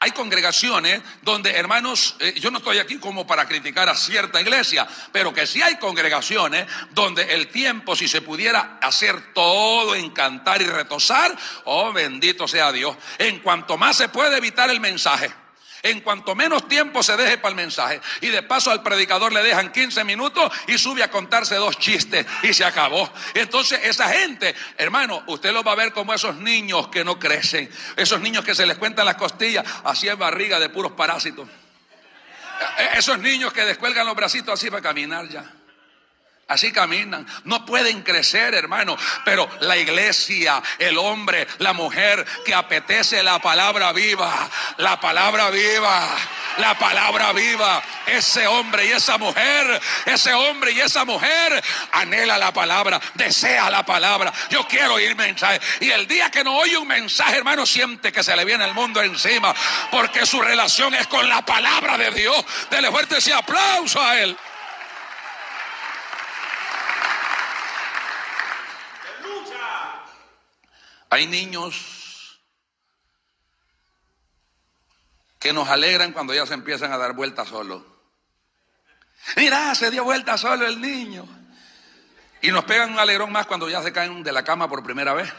Hay 0.00 0.12
congregaciones 0.12 1.02
donde, 1.22 1.50
hermanos, 1.50 2.16
eh, 2.20 2.34
yo 2.38 2.50
no 2.50 2.58
estoy 2.58 2.78
aquí 2.78 2.98
como 2.98 3.26
para 3.26 3.46
criticar 3.46 3.88
a 3.88 3.96
cierta 3.96 4.40
iglesia, 4.40 4.86
pero 5.12 5.34
que 5.34 5.46
sí 5.46 5.60
hay 5.60 5.76
congregaciones 5.76 6.66
donde 6.90 7.34
el 7.34 7.48
tiempo, 7.48 7.96
si 7.96 8.06
se 8.06 8.22
pudiera 8.22 8.78
hacer 8.80 9.34
todo 9.34 9.94
en 9.94 10.10
cantar 10.10 10.62
y 10.62 10.66
retosar, 10.66 11.36
oh 11.64 11.92
bendito 11.92 12.46
sea 12.46 12.70
Dios, 12.70 12.96
en 13.18 13.40
cuanto 13.40 13.76
más 13.76 13.96
se 13.96 14.08
puede 14.08 14.36
evitar 14.36 14.70
el 14.70 14.80
mensaje. 14.80 15.32
En 15.82 16.00
cuanto 16.00 16.34
menos 16.34 16.66
tiempo 16.68 17.02
se 17.02 17.16
deje 17.16 17.38
para 17.38 17.50
el 17.50 17.56
mensaje. 17.56 18.00
Y 18.20 18.28
de 18.28 18.42
paso 18.42 18.70
al 18.70 18.82
predicador 18.82 19.32
le 19.32 19.42
dejan 19.42 19.72
15 19.72 20.04
minutos 20.04 20.52
y 20.66 20.78
sube 20.78 21.02
a 21.02 21.10
contarse 21.10 21.54
dos 21.56 21.78
chistes 21.78 22.26
y 22.42 22.52
se 22.52 22.64
acabó. 22.64 23.10
Entonces 23.34 23.80
esa 23.84 24.08
gente, 24.08 24.54
hermano, 24.76 25.22
usted 25.26 25.52
lo 25.52 25.62
va 25.62 25.72
a 25.72 25.76
ver 25.76 25.92
como 25.92 26.12
esos 26.12 26.36
niños 26.36 26.88
que 26.88 27.04
no 27.04 27.18
crecen. 27.18 27.70
Esos 27.96 28.20
niños 28.20 28.44
que 28.44 28.54
se 28.54 28.66
les 28.66 28.78
cuentan 28.78 29.06
las 29.06 29.16
costillas 29.16 29.64
así 29.84 30.08
en 30.08 30.18
barriga 30.18 30.58
de 30.58 30.68
puros 30.68 30.92
parásitos. 30.92 31.48
E-, 31.48 32.82
e-, 32.82 32.98
esos 32.98 33.18
niños 33.18 33.52
que 33.52 33.64
descuelgan 33.64 34.06
los 34.06 34.16
bracitos 34.16 34.54
así 34.54 34.70
para 34.70 34.82
caminar 34.82 35.28
ya. 35.28 35.57
Así 36.48 36.72
caminan. 36.72 37.26
No 37.44 37.66
pueden 37.66 38.00
crecer, 38.00 38.54
hermano. 38.54 38.96
Pero 39.22 39.46
la 39.60 39.76
iglesia, 39.76 40.62
el 40.78 40.96
hombre, 40.96 41.46
la 41.58 41.74
mujer 41.74 42.24
que 42.46 42.54
apetece 42.54 43.22
la 43.22 43.38
palabra 43.38 43.92
viva, 43.92 44.48
la 44.78 44.98
palabra 44.98 45.50
viva, 45.50 46.08
la 46.56 46.78
palabra 46.78 47.34
viva. 47.34 47.82
Ese 48.06 48.46
hombre 48.46 48.86
y 48.86 48.92
esa 48.92 49.18
mujer, 49.18 49.78
ese 50.06 50.32
hombre 50.32 50.72
y 50.72 50.80
esa 50.80 51.04
mujer 51.04 51.62
anhela 51.92 52.38
la 52.38 52.50
palabra, 52.50 52.98
desea 53.12 53.68
la 53.68 53.84
palabra. 53.84 54.32
Yo 54.48 54.66
quiero 54.66 54.94
oír 54.94 55.14
mensaje. 55.16 55.60
Y 55.80 55.90
el 55.90 56.08
día 56.08 56.30
que 56.30 56.42
no 56.42 56.56
oye 56.56 56.78
un 56.78 56.88
mensaje, 56.88 57.36
hermano, 57.36 57.66
siente 57.66 58.10
que 58.10 58.24
se 58.24 58.34
le 58.34 58.46
viene 58.46 58.64
el 58.64 58.72
mundo 58.72 59.02
encima. 59.02 59.54
Porque 59.90 60.24
su 60.24 60.40
relación 60.40 60.94
es 60.94 61.06
con 61.08 61.28
la 61.28 61.44
palabra 61.44 61.98
de 61.98 62.10
Dios. 62.10 62.42
Dele 62.70 62.90
fuerte 62.90 63.18
ese 63.18 63.34
aplauso 63.34 64.02
a 64.02 64.18
él. 64.18 64.34
Hay 71.10 71.26
niños 71.26 72.40
que 75.38 75.52
nos 75.52 75.68
alegran 75.68 76.12
cuando 76.12 76.34
ya 76.34 76.46
se 76.46 76.54
empiezan 76.54 76.92
a 76.92 76.98
dar 76.98 77.12
vueltas 77.14 77.48
solo. 77.48 77.84
Mira, 79.36 79.74
se 79.74 79.90
dio 79.90 80.04
vuelta 80.04 80.36
solo 80.36 80.66
el 80.66 80.80
niño. 80.80 81.26
Y 82.40 82.50
nos 82.50 82.64
pegan 82.64 82.92
un 82.92 82.98
alegrón 82.98 83.32
más 83.32 83.46
cuando 83.46 83.68
ya 83.68 83.82
se 83.82 83.92
caen 83.92 84.22
de 84.22 84.32
la 84.32 84.44
cama 84.44 84.68
por 84.68 84.82
primera 84.82 85.14
vez. 85.14 85.32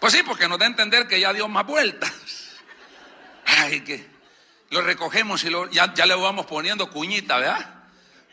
Pues 0.00 0.12
sí, 0.12 0.22
porque 0.22 0.48
nos 0.48 0.58
da 0.58 0.66
a 0.66 0.68
entender 0.68 1.06
que 1.06 1.20
ya 1.20 1.32
dio 1.32 1.48
más 1.48 1.66
vueltas. 1.66 2.12
Ay, 3.46 3.80
que 3.82 4.06
lo 4.70 4.82
recogemos 4.82 5.44
y 5.44 5.50
ya, 5.70 5.94
ya 5.94 6.06
le 6.06 6.14
vamos 6.14 6.46
poniendo 6.46 6.90
cuñita, 6.90 7.38
¿verdad? 7.38 7.84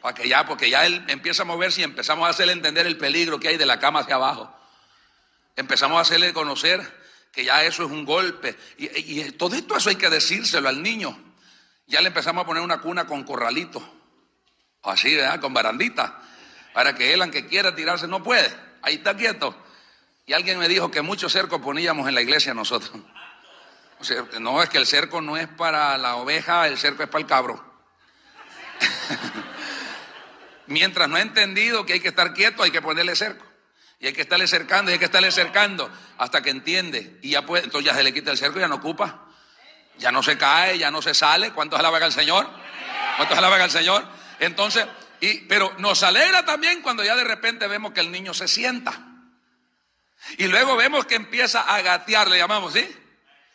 Para 0.02 0.16
que 0.16 0.28
ya, 0.28 0.46
porque 0.46 0.70
ya 0.70 0.86
él 0.86 1.04
empieza 1.08 1.44
a 1.44 1.46
moverse 1.46 1.82
y 1.82 1.84
empezamos 1.84 2.26
a 2.26 2.32
hacerle 2.32 2.54
entender 2.54 2.88
el 2.88 2.98
peligro 2.98 3.40
que 3.40 3.50
hay 3.50 3.58
de 3.58 3.66
la 3.66 3.80
cama 3.80 4.00
hacia 4.00 4.16
abajo. 4.16 4.61
Empezamos 5.56 5.98
a 5.98 6.02
hacerle 6.02 6.34
conocer 6.34 7.02
que 7.32 7.46
ya 7.46 7.64
eso 7.64 7.84
es 7.86 7.92
un 7.92 8.06
golpe. 8.06 8.58
Y, 8.78 9.32
todo 9.34 9.56
esto 9.56 9.78
eso 9.78 9.90
hay 9.90 9.96
que 9.96 10.10
decírselo 10.10 10.70
al 10.70 10.82
niño. 10.82 11.18
Ya 11.88 12.02
le 12.02 12.08
empezamos 12.08 12.44
a 12.44 12.46
poner 12.46 12.64
una 12.64 12.82
cuna 12.82 13.06
con 13.08 13.24
corralito. 13.24 13.82
Así, 14.84 15.16
¿verdad? 15.16 15.40
Con 15.40 15.54
barandita. 15.54 16.22
Para 16.74 16.96
que 16.96 17.14
él, 17.14 17.22
aunque 17.22 17.48
quiera 17.48 17.76
tirarse, 17.76 18.08
no 18.08 18.24
puede. 18.24 18.52
Ahí 18.82 18.96
está 18.96 19.16
quieto. 19.16 19.56
Y 20.26 20.34
alguien 20.34 20.60
me 20.60 20.68
dijo 20.68 20.90
que 20.92 21.02
muchos 21.02 21.32
cercos 21.32 21.62
poníamos 21.62 22.08
en 22.08 22.16
la 22.16 22.22
iglesia 22.22 22.54
nosotros. 22.54 22.92
O 24.00 24.04
sea, 24.04 24.26
no, 24.40 24.64
es 24.64 24.70
que 24.70 24.78
el 24.78 24.88
cerco 24.88 25.22
no 25.22 25.38
es 25.38 25.48
para 25.48 25.98
la 25.98 26.16
oveja, 26.16 26.68
el 26.68 26.78
cerco 26.78 27.04
es 27.04 27.10
para 27.10 27.22
el 27.22 27.28
cabro. 27.28 27.64
Mientras 30.68 31.08
no 31.10 31.18
ha 31.18 31.22
entendido 31.22 31.86
que 31.86 31.94
hay 31.94 32.00
que 32.00 32.08
estar 32.08 32.34
quieto, 32.34 32.64
hay 32.64 32.72
que 32.72 32.82
ponerle 32.82 33.16
cerco. 33.16 33.46
Y 34.02 34.08
hay 34.08 34.14
que 34.14 34.22
estarle 34.22 34.48
cercando, 34.48 34.90
y 34.90 34.94
hay 34.94 35.00
que 35.00 35.06
estarle 35.06 35.32
cercando 35.32 35.90
hasta 36.18 36.42
que 36.42 36.50
entiende. 36.50 37.20
Y 37.22 37.30
ya 37.30 37.46
puede, 37.46 37.66
entonces 37.66 37.92
ya 37.92 37.96
se 37.96 38.04
le 38.04 38.12
quita 38.12 38.32
el 38.32 38.38
cerco 38.38 38.58
y 38.58 38.62
ya 38.62 38.68
no 38.68 38.76
ocupa. 38.76 39.28
Ya 40.00 40.12
no 40.12 40.24
se 40.24 40.40
cae, 40.40 40.80
ya 40.80 40.90
no 40.90 41.04
se 41.04 41.14
sale. 41.14 41.52
¿Cuántos 41.52 41.80
alaban 41.80 42.02
al 42.02 42.12
Señor? 42.12 42.50
¿Cuántos 43.18 43.38
alaban 43.38 43.62
al 43.62 43.70
Señor? 43.70 44.04
Entonces, 44.40 44.88
y, 45.20 45.42
pero 45.42 45.76
nos 45.78 46.02
alegra 46.02 46.44
también 46.44 46.82
cuando 46.82 47.04
ya 47.04 47.16
de 47.16 47.24
repente 47.24 47.68
vemos 47.68 47.94
que 47.94 48.00
el 48.00 48.12
niño 48.12 48.34
se 48.34 48.48
sienta. 48.48 48.92
Y 50.40 50.48
luego 50.48 50.76
vemos 50.76 51.06
que 51.06 51.14
empieza 51.14 51.62
a 51.62 51.80
gatear, 51.84 52.28
le 52.28 52.40
llamamos, 52.40 52.74
¿sí? 52.74 52.90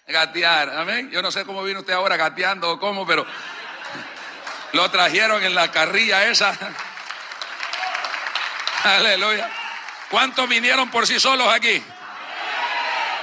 Gatear, 0.07 0.71
amén. 0.71 1.11
Yo 1.11 1.23
no 1.23 1.33
sé 1.33 1.45
cómo 1.45 1.65
vino 1.65 1.81
usted 1.81 1.95
ahora 1.95 2.17
gateando 2.17 2.71
o 2.71 2.79
cómo, 2.79 3.05
pero 3.05 3.27
lo 4.75 4.89
trajeron 4.93 5.43
en 5.43 5.57
la 5.57 5.73
carrilla 5.73 6.25
esa. 6.29 6.57
Aleluya. 8.85 9.51
¿Cuántos 10.11 10.49
vinieron 10.49 10.90
por 10.90 11.07
sí 11.07 11.19
solos 11.19 11.49
aquí? 11.53 11.83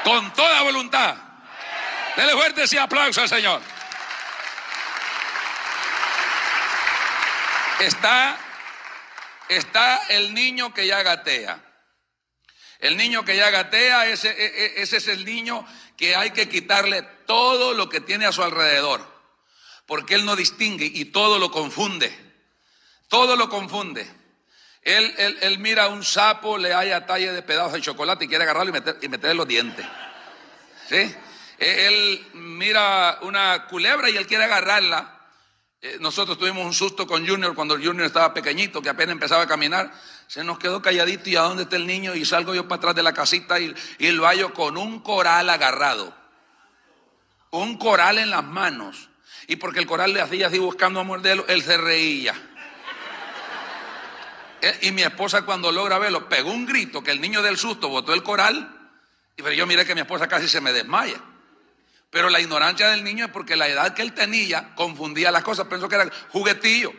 Con 0.03 0.33
toda 0.33 0.61
voluntad. 0.63 1.15
Dele 2.15 2.33
fuerte 2.33 2.63
ese 2.63 2.79
aplauso 2.79 3.21
al 3.21 3.29
Señor. 3.29 3.61
Está, 7.79 8.37
está 9.49 10.05
el 10.09 10.33
niño 10.33 10.73
que 10.73 10.85
ya 10.85 11.01
gatea. 11.03 11.59
El 12.79 12.97
niño 12.97 13.23
que 13.23 13.37
ya 13.37 13.49
gatea, 13.49 14.07
ese, 14.07 14.29
e, 14.29 14.45
e, 14.45 14.81
ese 14.81 14.97
es 14.97 15.07
el 15.07 15.23
niño 15.23 15.65
que 15.95 16.15
hay 16.15 16.31
que 16.31 16.49
quitarle 16.49 17.01
todo 17.25 17.73
lo 17.73 17.87
que 17.87 18.01
tiene 18.01 18.25
a 18.25 18.33
su 18.33 18.43
alrededor. 18.43 19.01
Porque 19.85 20.15
él 20.15 20.25
no 20.25 20.35
distingue 20.35 20.85
y 20.85 21.05
todo 21.05 21.39
lo 21.39 21.49
confunde. 21.49 22.13
Todo 23.07 23.35
lo 23.37 23.49
confunde. 23.49 24.22
Él, 24.83 25.13
él, 25.41 25.59
mira 25.59 25.85
a 25.85 25.87
un 25.87 26.03
sapo, 26.03 26.57
le 26.57 26.73
haya 26.73 27.05
talle 27.05 27.31
de 27.31 27.41
pedazos 27.41 27.73
de 27.73 27.81
chocolate 27.81 28.25
y 28.25 28.27
quiere 28.27 28.43
agarrarlo 28.43 28.69
y, 28.69 28.73
meter, 28.73 28.97
y 29.01 29.07
meterle 29.07 29.35
los 29.35 29.47
dientes. 29.47 29.85
¿Sí? 30.89 31.15
E, 31.57 31.87
él 31.87 32.27
mira 32.33 33.19
una 33.21 33.65
culebra 33.67 34.09
y 34.09 34.17
él 34.17 34.27
quiere 34.27 34.43
agarrarla. 34.43 35.21
Eh, 35.81 35.97
nosotros 36.01 36.37
tuvimos 36.37 36.65
un 36.65 36.73
susto 36.73 37.07
con 37.07 37.25
Junior 37.25 37.55
cuando 37.55 37.75
Junior 37.75 38.05
estaba 38.05 38.33
pequeñito, 38.33 38.81
que 38.81 38.89
apenas 38.89 39.13
empezaba 39.13 39.43
a 39.43 39.47
caminar. 39.47 39.93
Se 40.27 40.43
nos 40.43 40.59
quedó 40.59 40.81
calladito 40.81 41.29
y 41.29 41.37
a 41.37 41.41
dónde 41.41 41.63
está 41.63 41.77
el 41.77 41.87
niño 41.87 42.13
y 42.13 42.25
salgo 42.25 42.53
yo 42.53 42.67
para 42.67 42.79
atrás 42.79 42.95
de 42.95 43.03
la 43.03 43.13
casita 43.13 43.61
y, 43.61 43.73
y 43.99 44.11
lo 44.11 44.25
hallo 44.25 44.53
con 44.53 44.77
un 44.77 44.99
coral 44.99 45.49
agarrado. 45.49 46.13
Un 47.51 47.77
coral 47.77 48.17
en 48.17 48.31
las 48.31 48.43
manos. 48.43 49.09
Y 49.47 49.55
porque 49.55 49.79
el 49.79 49.85
coral 49.85 50.13
le 50.13 50.21
hacía 50.21 50.47
así 50.47 50.59
buscando 50.59 50.99
a 50.99 51.03
morderlo, 51.03 51.45
él 51.47 51.61
se 51.63 51.77
reía. 51.77 52.33
Eh, 54.63 54.77
y 54.83 54.91
mi 54.91 55.01
esposa 55.01 55.41
cuando 55.41 55.73
logra 55.73 55.99
verlo, 55.99 56.29
pegó 56.29 56.49
un 56.49 56.65
grito 56.65 57.03
que 57.03 57.11
el 57.11 57.19
niño 57.19 57.41
del 57.41 57.57
susto 57.57 57.89
botó 57.89 58.13
el 58.13 58.23
coral. 58.23 58.91
Y 59.35 59.41
pero 59.41 59.53
yo 59.53 59.67
miré 59.67 59.85
que 59.85 59.93
mi 59.93 59.99
esposa 59.99 60.29
casi 60.29 60.47
se 60.47 60.61
me 60.61 60.71
desmaya. 60.71 61.21
Pero 62.09 62.29
la 62.29 62.39
ignorancia 62.39 62.87
del 62.87 63.03
niño 63.03 63.25
es 63.25 63.31
porque 63.31 63.57
la 63.57 63.67
edad 63.67 63.93
que 63.93 64.01
él 64.01 64.13
tenía 64.13 64.73
confundía 64.75 65.31
las 65.31 65.43
cosas. 65.43 65.67
Pensó 65.67 65.89
que 65.89 65.95
era 65.95 66.09
juguetillo. 66.29 66.93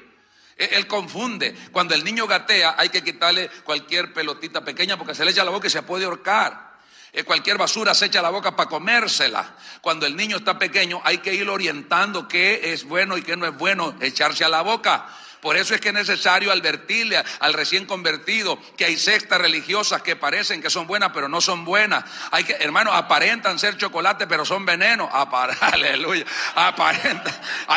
E, 0.59 0.77
él 0.77 0.87
confunde. 0.87 1.55
Cuando 1.73 1.95
el 1.95 2.05
niño 2.05 2.27
gatea 2.27 2.75
hay 2.77 2.91
que 2.91 3.03
quitarle 3.03 3.49
cualquier 3.65 4.13
pelotita 4.13 4.63
pequeña 4.63 4.99
porque 4.99 5.15
se 5.15 5.25
le 5.25 5.31
echa 5.31 5.43
la 5.43 5.51
boca 5.51 5.67
y 5.67 5.71
se 5.71 5.81
puede 5.81 6.05
ahorcar. 6.05 6.75
Eh, 7.15 7.25
cualquier 7.25 7.57
basura 7.57 7.95
se 7.95 8.07
echa 8.07 8.19
a 8.19 8.23
la 8.23 8.29
boca 8.29 8.55
para 8.55 8.69
comérsela. 8.69 9.57
Cuando 9.81 10.05
el 10.05 10.15
niño 10.17 10.37
está 10.37 10.59
pequeño 10.59 11.01
hay 11.03 11.19
que 11.19 11.33
ir 11.33 11.49
orientando 11.49 12.29
qué 12.29 12.75
es 12.75 12.85
bueno 12.85 13.17
y 13.17 13.23
qué 13.23 13.39
no 13.39 13.47
es 13.47 13.57
bueno 13.57 13.97
echarse 14.03 14.45
a 14.45 14.51
la 14.51 14.61
boca. 14.61 15.09
Por 15.45 15.59
eso 15.59 15.75
es 15.75 15.81
que 15.83 15.89
es 15.89 15.95
necesario 15.95 16.51
advertirle 16.51 17.23
al 17.41 17.53
recién 17.53 17.85
convertido 17.85 18.59
que 18.79 18.87
hay 18.87 18.97
sectas 18.97 19.39
religiosas 19.39 20.01
que 20.01 20.17
parecen 20.17 20.63
que 20.63 20.71
son 20.71 20.87
buenas, 20.87 21.11
pero 21.13 21.29
no 21.29 21.43
son 21.43 21.67
buenas. 21.67 22.03
Hay 22.31 22.45
que, 22.45 22.55
hermanos, 22.55 22.95
aparentan 22.97 23.59
ser 23.59 23.77
chocolate, 23.77 24.27
pero 24.27 24.47
son 24.47 24.65
veneno. 24.65 25.11
aleluya. 25.61 26.25
Aparentan. 26.55 27.35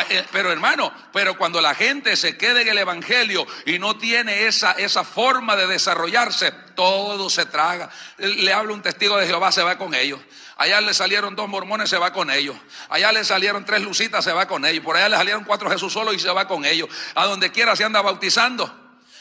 Eh, 0.08 0.24
pero 0.32 0.50
hermano, 0.50 0.90
pero 1.12 1.36
cuando 1.36 1.60
la 1.60 1.74
gente 1.74 2.16
se 2.16 2.38
quede 2.38 2.62
en 2.62 2.68
el 2.68 2.78
evangelio 2.78 3.46
y 3.66 3.78
no 3.78 3.98
tiene 3.98 4.46
esa, 4.46 4.72
esa 4.72 5.04
forma 5.04 5.54
de 5.54 5.66
desarrollarse, 5.66 6.50
todo 6.74 7.28
se 7.28 7.44
traga. 7.44 7.90
Le 8.16 8.50
habla 8.50 8.72
un 8.72 8.80
testigo 8.80 9.18
de 9.18 9.26
Jehová, 9.26 9.52
se 9.52 9.62
va 9.62 9.76
con 9.76 9.94
ellos. 9.94 10.20
Allá 10.58 10.80
le 10.80 10.92
salieron 10.92 11.36
dos 11.36 11.48
mormones, 11.48 11.88
se 11.88 11.98
va 11.98 12.12
con 12.12 12.32
ellos. 12.32 12.56
Allá 12.88 13.12
le 13.12 13.24
salieron 13.24 13.64
tres 13.64 13.80
lucitas, 13.80 14.24
se 14.24 14.32
va 14.32 14.48
con 14.48 14.64
ellos. 14.64 14.84
Por 14.84 14.96
allá 14.96 15.08
le 15.08 15.16
salieron 15.16 15.44
cuatro 15.44 15.70
Jesús 15.70 15.92
solo 15.92 16.12
y 16.12 16.18
se 16.18 16.30
va 16.30 16.48
con 16.48 16.64
ellos. 16.64 16.88
A 17.14 17.26
donde 17.26 17.52
quiera 17.52 17.76
se 17.76 17.84
anda 17.84 18.02
bautizando. 18.02 18.68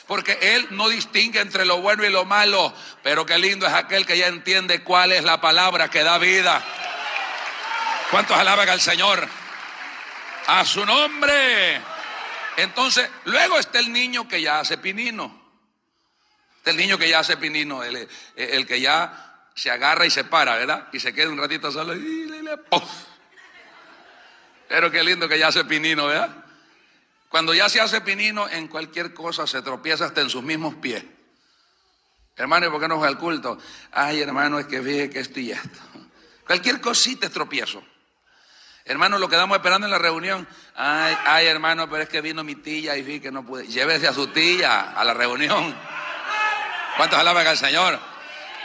Porque 0.08 0.40
Él 0.42 0.68
no 0.72 0.90
distingue 0.90 1.40
entre 1.40 1.64
lo 1.64 1.80
bueno 1.80 2.04
y 2.04 2.10
lo 2.10 2.26
malo. 2.26 2.74
Pero 3.04 3.24
qué 3.24 3.38
lindo 3.38 3.68
es 3.68 3.74
aquel 3.74 4.08
que 4.08 4.18
ya 4.18 4.26
entiende 4.26 4.84
cuál 4.84 5.12
es 5.12 5.24
la 5.24 5.40
palabra 5.40 5.92
que 5.92 6.04
da 6.04 6.18
vida. 6.18 6.60
¿Cuántos 8.10 8.36
alaban 8.36 8.68
al 8.68 8.82
Señor? 8.82 9.28
A 10.48 10.66
su 10.66 10.84
nombre. 10.88 11.80
Entonces, 12.56 13.08
luego 13.26 13.60
está 13.60 13.78
el 13.78 13.94
niño 13.94 14.28
que 14.28 14.42
ya 14.42 14.62
hace 14.62 14.80
pinino. 14.80 15.40
Está 16.58 16.72
el 16.72 16.78
niño 16.78 16.98
que 16.98 17.10
ya 17.10 17.20
hace 17.20 17.38
pinino, 17.38 17.84
el, 17.84 18.10
el 18.36 18.66
que 18.66 18.82
ya 18.82 19.27
se 19.58 19.72
agarra 19.72 20.06
y 20.06 20.12
se 20.12 20.24
para, 20.24 20.56
¿verdad? 20.56 20.88
Y 20.94 21.00
se 21.00 21.12
queda 21.14 21.30
un 21.30 21.38
ratito 21.40 21.72
solo 21.72 21.96
y 21.96 22.26
le, 22.26 22.60
Pero 24.70 24.92
qué 24.92 25.04
lindo 25.04 25.28
que 25.28 25.40
ya 25.40 25.48
hace 25.48 25.66
pinino, 25.66 26.06
¿verdad? 26.06 26.30
Cuando 27.28 27.56
ya 27.56 27.68
se 27.68 27.82
hace 27.82 28.02
pinino, 28.02 28.48
en 28.48 28.68
cualquier 28.68 29.16
cosa 29.16 29.48
se 29.48 29.64
tropieza 29.64 30.06
hasta 30.06 30.22
en 30.22 30.30
sus 30.30 30.44
mismos 30.44 30.76
pies. 30.76 31.04
Hermano, 32.36 32.68
¿y 32.68 32.70
por 32.70 32.80
qué 32.80 32.88
no 32.88 33.00
fue 33.00 33.08
al 33.08 33.18
culto? 33.18 33.58
Ay, 33.92 34.22
hermano, 34.22 34.60
es 34.60 34.68
que 34.68 34.80
ve 34.80 35.10
que 35.10 35.22
esto 35.22 35.40
y 35.40 35.52
esto. 35.52 35.80
Cualquier 36.46 36.80
cosita 36.80 37.26
es 37.26 37.34
tropiezo. 37.34 37.84
Hermano, 38.86 39.18
lo 39.18 39.28
quedamos 39.28 39.58
esperando 39.58 39.88
en 39.88 39.92
la 39.92 39.98
reunión. 39.98 40.48
Ay, 40.76 41.18
ay, 41.26 41.48
hermano, 41.48 41.90
pero 41.90 42.04
es 42.04 42.10
que 42.10 42.22
vino 42.22 42.44
mi 42.44 42.56
tía 42.56 42.96
y 42.96 43.02
vi 43.02 43.20
que 43.20 43.32
no 43.32 43.44
pude. 43.44 43.66
Llévese 43.66 44.08
a 44.08 44.14
su 44.14 44.28
tía 44.28 44.92
a 44.92 45.04
la 45.04 45.16
reunión. 45.16 45.76
¿Cuántos 46.96 47.18
alaban 47.18 47.48
al 47.48 47.58
Señor? 47.58 48.17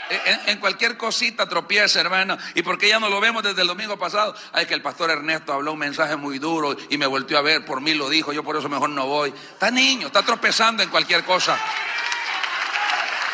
En, 0.09 0.59
cualquier 0.59 0.97
cosita 0.97 1.47
tropieza, 1.47 1.99
hermano. 1.99 2.37
¿Y 2.55 2.61
por 2.61 2.77
qué 2.77 2.89
ya 2.89 2.99
no 2.99 3.09
lo 3.09 3.19
vemos 3.21 3.41
desde 3.41 3.61
el 3.61 3.67
domingo 3.67 3.97
pasado? 3.97 4.35
Ay, 4.51 4.65
que 4.65 4.73
el 4.73 4.81
pastor 4.81 5.09
Ernesto 5.09 5.53
habló 5.53 5.73
un 5.73 5.79
mensaje 5.79 6.15
muy 6.15 6.39
duro 6.39 6.75
y 6.89 6.97
me 6.97 7.05
volvió 7.05 7.37
a 7.37 7.41
ver, 7.41 7.65
por 7.65 7.81
mí 7.81 7.93
lo 7.93 8.09
dijo, 8.09 8.33
yo 8.33 8.43
por 8.43 8.57
eso 8.57 8.67
mejor 8.69 8.89
no 8.89 9.05
voy. 9.05 9.29
Está 9.29 9.71
niño, 9.71 10.07
está 10.07 10.21
tropezando 10.21 10.83
en 10.83 10.89
cualquier 10.89 11.23
cosa. 11.23 11.57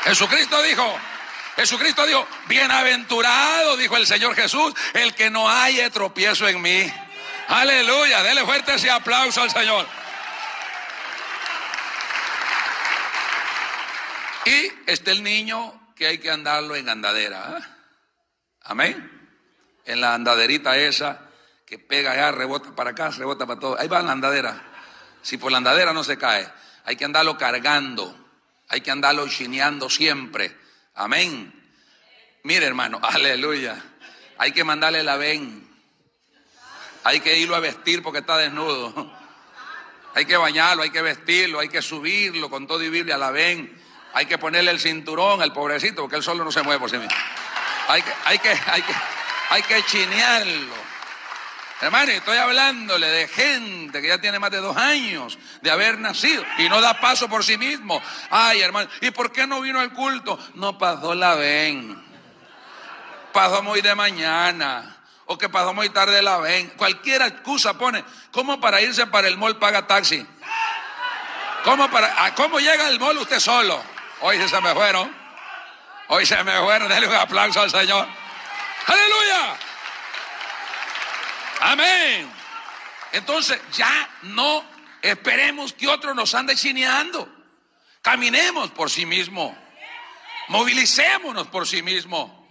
Jesucristo 0.04 0.62
dijo, 0.62 0.96
Jesucristo 1.56 2.06
dijo, 2.06 2.26
bienaventurado, 2.48 3.76
dijo 3.76 3.98
el 3.98 4.08
Señor 4.08 4.36
Jesús, 4.36 4.74
el 4.94 5.14
que 5.16 5.30
no 5.30 5.50
haya 5.50 5.90
tropiezo 5.90 6.48
en 6.48 6.62
mí. 6.62 6.94
Aleluya, 7.48 8.24
dele 8.24 8.46
fuerte 8.46 8.76
ese 8.76 8.92
aplauso 8.92 9.42
al 9.42 9.50
Señor. 9.50 9.88
Y 14.46 14.72
está 14.86 15.12
el 15.12 15.24
niño 15.24 15.79
que 16.00 16.08
hay 16.08 16.18
que 16.18 16.32
andarlo 16.32 16.78
en 16.78 16.88
andadera. 16.88 17.58
¿ah? 17.58 17.78
Amén. 18.62 19.12
En 19.84 20.00
la 20.00 20.14
andaderita 20.14 20.78
esa 20.78 21.30
que 21.66 21.78
pega 21.78 22.14
allá, 22.14 22.32
rebota 22.32 22.74
para 22.74 22.92
acá, 22.92 23.10
rebota 23.10 23.46
para 23.46 23.60
todo. 23.60 23.78
Ahí 23.78 23.90
va 23.90 24.02
la 24.02 24.14
andadera. 24.14 24.64
Si 25.22 25.38
por 25.38 25.52
la 25.52 25.58
andadera 25.58 25.92
no 25.92 26.06
se 26.06 26.18
cae, 26.18 26.50
hay 26.86 26.96
que 26.96 27.04
andarlo 27.04 27.38
cargando, 27.38 28.16
hay 28.70 28.80
que 28.80 28.92
andarlo 28.92 29.28
chineando 29.28 29.90
siempre. 29.90 30.56
Amén. 30.96 31.54
Mire, 32.44 32.66
hermano, 32.66 33.00
aleluya. 33.04 33.76
Hay 34.38 34.54
que 34.54 34.64
mandarle 34.64 35.04
la 35.04 35.18
ven. 35.18 35.68
Hay 37.04 37.20
que 37.20 37.38
irlo 37.38 37.58
a 37.58 37.60
vestir 37.60 38.02
porque 38.02 38.20
está 38.20 38.38
desnudo. 38.38 39.20
Hay 40.16 40.26
que 40.26 40.36
bañarlo, 40.38 40.82
hay 40.82 40.90
que 40.90 41.04
vestirlo, 41.04 41.60
hay 41.60 41.70
que 41.70 41.84
subirlo 41.84 42.50
con 42.50 42.66
todo 42.66 42.84
y 42.84 42.90
Biblia 42.90 43.16
la 43.16 43.30
ven. 43.30 43.79
Hay 44.14 44.26
que 44.26 44.38
ponerle 44.38 44.72
el 44.72 44.80
cinturón 44.80 45.42
al 45.42 45.54
pobrecito 45.54 46.02
porque 46.02 46.16
él 46.16 46.24
solo 46.24 46.44
no 46.44 46.52
se 46.52 46.64
mueve 46.64 46.80
por 46.80 46.90
sí 46.90 46.98
mismo. 46.98 47.16
Hay 47.88 48.02
que, 48.02 48.12
hay 48.26 48.40
que, 48.40 48.50
hay 48.50 48.82
que, 48.82 48.94
hay 49.50 49.64
que 49.64 49.84
chinearlo. 49.84 50.90
Hermano, 51.82 52.12
estoy 52.12 52.38
hablándole 52.38 53.08
de 53.08 53.28
gente 53.30 54.02
que 54.02 54.10
ya 54.10 54.20
tiene 54.20 54.38
más 54.38 54.52
de 54.52 54.58
dos 54.58 54.76
años 54.76 55.40
de 55.62 55.72
haber 55.72 55.98
nacido 55.98 56.44
y 56.58 56.68
no 56.68 56.82
da 56.82 57.00
paso 57.00 57.30
por 57.30 57.44
sí 57.44 57.58
mismo. 57.58 58.02
Ay, 58.30 58.60
hermano, 58.60 58.90
¿y 59.00 59.12
por 59.12 59.32
qué 59.32 59.48
no 59.48 59.62
vino 59.62 59.80
al 59.80 59.94
culto? 59.94 60.38
No 60.56 60.78
pasó 60.78 61.16
la 61.16 61.36
ven. 61.36 62.04
Pasó 63.32 63.64
muy 63.64 63.82
de 63.82 63.96
mañana. 63.96 64.98
O 65.26 65.38
que 65.38 65.48
pasó 65.48 65.74
muy 65.74 65.90
tarde 65.90 66.22
la 66.22 66.40
ven. 66.40 66.74
Cualquier 66.76 67.22
excusa 67.22 67.78
pone. 67.78 68.04
¿Cómo 68.32 68.60
para 68.60 68.82
irse 68.82 69.08
para 69.08 69.30
el 69.30 69.38
mall 69.38 69.58
paga 69.58 69.88
taxi? 69.88 70.26
¿Cómo, 71.64 71.90
para, 71.90 72.36
¿Cómo 72.36 72.60
llega 72.60 72.88
al 72.88 73.00
mall 73.00 73.18
usted 73.20 73.40
solo? 73.40 73.82
Hoy 74.22 74.48
se 74.48 74.62
me 74.62 74.74
fueron. 74.74 75.16
Hoy 76.08 76.26
se 76.26 76.44
me 76.44 76.58
fueron. 76.60 76.90
Denle 76.90 77.08
un 77.08 77.16
aplauso 77.16 77.62
al 77.62 77.70
Señor. 77.70 78.08
Aleluya. 78.86 79.58
Amén. 81.62 82.32
Entonces 83.12 83.60
ya 83.74 84.10
no 84.24 84.64
esperemos 85.02 85.74
que 85.74 85.88
otro 85.88 86.14
nos 86.14 86.34
ande 86.36 86.56
chineando. 86.56 87.28
Caminemos 88.02 88.72
por 88.72 88.90
sí 88.90 89.06
mismo. 89.06 89.58
Movilicémonos 90.50 91.48
por 91.48 91.68
sí 91.68 91.82
mismo. 91.82 92.48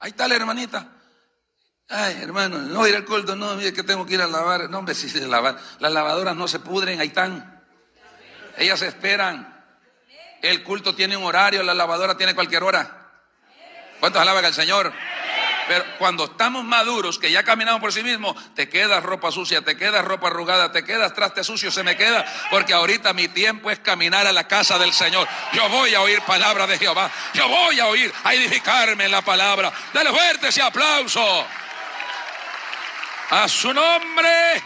Ahí 0.00 0.10
está 0.10 0.28
la 0.28 0.36
hermanita. 0.36 0.92
Ay, 1.88 2.18
hermano, 2.20 2.58
no 2.58 2.86
ir 2.86 2.96
al 2.96 3.04
culto, 3.04 3.36
no, 3.36 3.54
mire 3.54 3.72
que 3.72 3.84
tengo 3.84 4.04
que 4.06 4.14
ir 4.14 4.22
a 4.22 4.26
lavar. 4.26 4.68
No, 4.68 4.78
hombre, 4.78 4.94
si 4.94 5.08
se 5.08 5.26
lavar. 5.26 5.58
Las 5.78 5.92
lavadoras 5.92 6.34
no 6.34 6.48
se 6.48 6.58
pudren, 6.58 7.00
ahí 7.00 7.08
están. 7.08 7.64
Ellas 8.56 8.82
esperan. 8.82 9.55
El 10.46 10.62
culto 10.62 10.94
tiene 10.94 11.16
un 11.16 11.24
horario, 11.24 11.62
la 11.62 11.74
lavadora 11.74 12.16
tiene 12.16 12.34
cualquier 12.34 12.62
hora. 12.62 13.10
¿Cuántos 14.00 14.22
alaban 14.22 14.44
al 14.44 14.54
Señor? 14.54 14.92
Pero 15.68 15.84
cuando 15.98 16.26
estamos 16.26 16.64
maduros, 16.64 17.18
que 17.18 17.30
ya 17.30 17.42
caminamos 17.42 17.80
por 17.80 17.92
sí 17.92 18.02
mismos, 18.02 18.36
te 18.54 18.68
quedas 18.68 19.02
ropa 19.02 19.32
sucia, 19.32 19.62
te 19.62 19.76
quedas 19.76 20.04
ropa 20.04 20.28
arrugada, 20.28 20.70
te 20.70 20.84
quedas 20.84 21.12
traste 21.14 21.42
sucio, 21.42 21.72
se 21.72 21.82
me 21.82 21.96
queda, 21.96 22.24
porque 22.50 22.72
ahorita 22.72 23.12
mi 23.12 23.26
tiempo 23.28 23.70
es 23.70 23.80
caminar 23.80 24.26
a 24.26 24.32
la 24.32 24.46
casa 24.46 24.78
del 24.78 24.92
Señor. 24.92 25.26
Yo 25.52 25.68
voy 25.68 25.94
a 25.94 26.02
oír 26.02 26.22
palabra 26.22 26.66
de 26.68 26.78
Jehová, 26.78 27.10
yo 27.34 27.48
voy 27.48 27.80
a 27.80 27.86
oír, 27.88 28.12
a 28.22 28.34
edificarme 28.34 29.06
en 29.06 29.10
la 29.10 29.22
palabra. 29.22 29.72
Dale 29.92 30.10
fuerte 30.10 30.48
ese 30.48 30.62
aplauso. 30.62 31.46
A 33.30 33.48
su 33.48 33.74
nombre. 33.74 34.62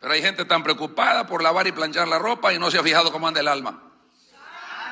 Pero 0.00 0.12
hay 0.14 0.20
gente 0.20 0.44
tan 0.44 0.64
preocupada 0.64 1.28
por 1.28 1.44
lavar 1.44 1.68
y 1.68 1.72
planchar 1.72 2.08
la 2.08 2.18
ropa 2.18 2.52
y 2.52 2.58
no 2.58 2.72
se 2.72 2.78
ha 2.78 2.82
fijado 2.82 3.12
cómo 3.12 3.28
anda 3.28 3.38
el 3.38 3.46
alma. 3.46 3.91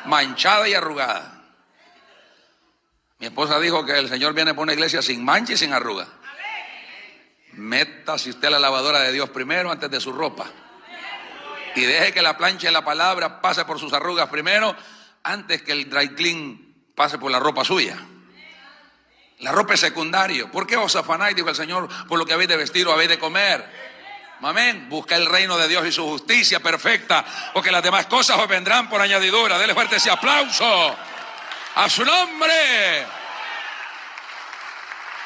Manchada 0.06 0.68
y 0.68 0.74
arrugada. 0.74 1.42
Mi 3.18 3.26
esposa 3.26 3.60
dijo 3.60 3.84
que 3.84 3.98
el 3.98 4.08
Señor 4.08 4.32
viene 4.32 4.54
por 4.54 4.62
una 4.62 4.72
iglesia 4.72 5.02
sin 5.02 5.24
mancha 5.24 5.52
y 5.52 5.56
sin 5.56 5.72
arruga. 5.72 6.08
Meta 7.52 8.16
si 8.16 8.30
usted 8.30 8.48
la 8.48 8.58
lavadora 8.58 9.00
de 9.00 9.12
Dios 9.12 9.28
primero 9.30 9.70
antes 9.70 9.90
de 9.90 10.00
su 10.00 10.12
ropa. 10.12 10.46
Y 11.74 11.82
deje 11.82 12.12
que 12.12 12.22
la 12.22 12.36
plancha 12.36 12.70
y 12.70 12.72
la 12.72 12.84
palabra 12.84 13.40
pase 13.40 13.64
por 13.64 13.78
sus 13.78 13.92
arrugas 13.92 14.28
primero 14.28 14.74
antes 15.22 15.62
que 15.62 15.72
el 15.72 15.90
dry 15.90 16.14
clean 16.14 16.74
pase 16.94 17.18
por 17.18 17.30
la 17.30 17.38
ropa 17.38 17.64
suya. 17.64 17.98
La 19.40 19.52
ropa 19.52 19.74
es 19.74 19.80
secundario. 19.80 20.50
¿Por 20.50 20.66
qué 20.66 20.76
os 20.76 20.96
afanáis, 20.96 21.36
dijo 21.36 21.48
el 21.48 21.54
Señor, 21.54 21.88
por 22.06 22.18
lo 22.18 22.26
que 22.26 22.32
habéis 22.32 22.48
de 22.48 22.56
vestir 22.56 22.86
o 22.86 22.92
habéis 22.92 23.10
de 23.10 23.18
comer? 23.18 23.89
Amén. 24.42 24.88
Busca 24.88 25.16
el 25.16 25.26
reino 25.26 25.58
de 25.58 25.68
Dios 25.68 25.86
y 25.86 25.92
su 25.92 26.04
justicia 26.06 26.60
perfecta, 26.60 27.24
porque 27.52 27.70
las 27.70 27.82
demás 27.82 28.06
cosas 28.06 28.38
os 28.38 28.48
vendrán 28.48 28.88
por 28.88 29.00
añadidura. 29.00 29.58
Dele 29.58 29.74
fuerte 29.74 29.96
ese 29.96 30.10
aplauso 30.10 30.96
a 31.74 31.88
su 31.88 32.04
nombre. 32.04 33.06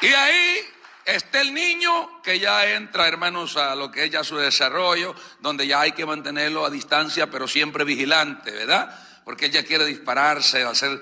Y 0.01 0.07
ahí 0.07 0.59
está 1.05 1.39
el 1.39 1.53
niño 1.53 2.21
que 2.21 2.39
ya 2.39 2.67
entra, 2.67 3.07
hermanos, 3.07 3.55
a 3.55 3.73
lo 3.75 3.89
que 3.89 4.05
es 4.05 4.11
ya 4.11 4.23
su 4.23 4.37
desarrollo, 4.37 5.15
donde 5.39 5.65
ya 5.65 5.79
hay 5.79 5.93
que 5.93 6.05
mantenerlo 6.05 6.65
a 6.65 6.69
distancia, 6.69 7.27
pero 7.27 7.47
siempre 7.47 7.85
vigilante, 7.85 8.51
¿verdad? 8.51 8.99
Porque 9.23 9.45
ella 9.45 9.63
quiere 9.63 9.85
dispararse, 9.85 10.63
hacer 10.63 11.01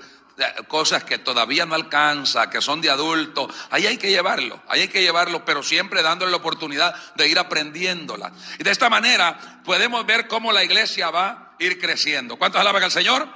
cosas 0.68 1.04
que 1.04 1.18
todavía 1.18 1.64
no 1.64 1.74
alcanza, 1.74 2.50
que 2.50 2.60
son 2.60 2.80
de 2.80 2.90
adulto, 2.90 3.48
ahí 3.70 3.86
hay 3.86 3.96
que 3.96 4.10
llevarlo, 4.10 4.62
ahí 4.68 4.82
hay 4.82 4.88
que 4.88 5.02
llevarlo, 5.02 5.44
pero 5.44 5.62
siempre 5.62 6.02
dándole 6.02 6.30
la 6.30 6.38
oportunidad 6.38 6.94
de 7.14 7.28
ir 7.28 7.38
aprendiéndola. 7.38 8.32
Y 8.58 8.64
de 8.64 8.70
esta 8.70 8.90
manera 8.90 9.62
podemos 9.64 10.04
ver 10.06 10.26
cómo 10.26 10.52
la 10.52 10.64
iglesia 10.64 11.10
va 11.10 11.28
a 11.28 11.56
ir 11.58 11.80
creciendo. 11.80 12.36
¿Cuántos 12.36 12.60
alaban 12.60 12.82
al 12.82 12.90
Señor? 12.90 13.28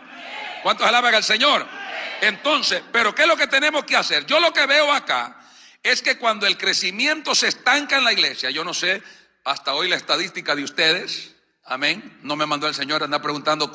¿Cuántos 0.62 0.86
alaban 0.86 1.14
al 1.14 1.24
Señor? 1.24 1.66
Entonces, 2.20 2.82
pero 2.92 3.14
¿qué 3.14 3.22
es 3.22 3.28
lo 3.28 3.36
que 3.36 3.46
tenemos 3.46 3.84
que 3.84 3.96
hacer? 3.96 4.26
Yo 4.26 4.40
lo 4.40 4.52
que 4.52 4.66
veo 4.66 4.92
acá 4.92 5.36
es 5.82 6.02
que 6.02 6.18
cuando 6.18 6.46
el 6.46 6.58
crecimiento 6.58 7.34
se 7.34 7.48
estanca 7.48 7.96
en 7.96 8.04
la 8.04 8.12
iglesia, 8.12 8.50
yo 8.50 8.64
no 8.64 8.74
sé 8.74 9.02
hasta 9.44 9.74
hoy 9.74 9.88
la 9.88 9.96
estadística 9.96 10.54
de 10.56 10.64
ustedes, 10.64 11.34
amén, 11.68 12.18
no 12.22 12.36
me 12.36 12.46
mandó 12.46 12.66
el 12.66 12.74
Señor 12.74 13.02
a 13.02 13.04
andar 13.04 13.22
preguntando 13.22 13.72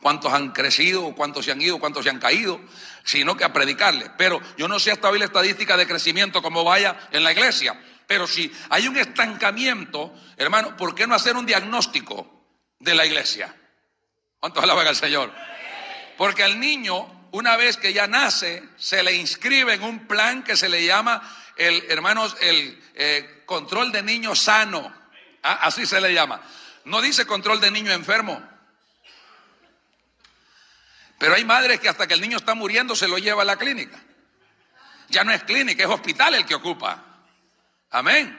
cuántos 0.00 0.32
han 0.32 0.50
crecido, 0.50 1.14
cuántos 1.14 1.44
se 1.44 1.52
han 1.52 1.60
ido, 1.60 1.78
cuántos 1.78 2.04
se 2.04 2.10
han 2.10 2.18
caído, 2.18 2.60
sino 3.04 3.36
que 3.36 3.44
a 3.44 3.52
predicarle. 3.52 4.10
Pero 4.16 4.40
yo 4.56 4.68
no 4.68 4.78
sé 4.78 4.92
hasta 4.92 5.08
hoy 5.08 5.18
la 5.18 5.26
estadística 5.26 5.76
de 5.76 5.86
crecimiento 5.86 6.42
como 6.42 6.64
vaya 6.64 7.08
en 7.10 7.24
la 7.24 7.32
iglesia. 7.32 7.80
Pero 8.06 8.26
si 8.26 8.52
hay 8.70 8.88
un 8.88 8.96
estancamiento, 8.96 10.12
hermano, 10.36 10.76
¿por 10.76 10.94
qué 10.94 11.06
no 11.06 11.14
hacer 11.14 11.36
un 11.36 11.46
diagnóstico 11.46 12.46
de 12.78 12.94
la 12.94 13.06
iglesia? 13.06 13.54
¿Cuántos 14.40 14.62
alaban 14.62 14.86
al 14.86 14.96
Señor? 14.96 15.32
Porque 16.18 16.42
al 16.42 16.60
niño, 16.60 17.28
una 17.32 17.56
vez 17.56 17.76
que 17.76 17.92
ya 17.92 18.06
nace, 18.06 18.62
se 18.76 19.02
le 19.02 19.14
inscribe 19.14 19.74
en 19.74 19.82
un 19.82 20.06
plan 20.06 20.42
que 20.42 20.56
se 20.56 20.68
le 20.68 20.84
llama 20.84 21.22
el, 21.56 21.84
hermanos, 21.88 22.36
el 22.40 22.82
eh, 22.94 23.42
control 23.46 23.92
de 23.92 24.02
niño 24.02 24.34
sano. 24.34 24.92
Ah, 25.42 25.60
así 25.62 25.86
se 25.86 26.00
le 26.00 26.12
llama. 26.12 26.40
No 26.84 27.00
dice 27.00 27.26
control 27.26 27.60
de 27.60 27.70
niño 27.70 27.92
enfermo. 27.92 28.42
Pero 31.18 31.34
hay 31.34 31.44
madres 31.44 31.78
que 31.78 31.88
hasta 31.88 32.06
que 32.06 32.14
el 32.14 32.20
niño 32.20 32.36
está 32.36 32.54
muriendo 32.54 32.96
se 32.96 33.06
lo 33.06 33.18
lleva 33.18 33.42
a 33.42 33.44
la 33.44 33.56
clínica. 33.56 33.96
Ya 35.08 35.22
no 35.22 35.32
es 35.32 35.44
clínica, 35.44 35.84
es 35.84 35.88
hospital 35.88 36.34
el 36.34 36.46
que 36.46 36.54
ocupa. 36.54 37.04
Amén. 37.90 38.38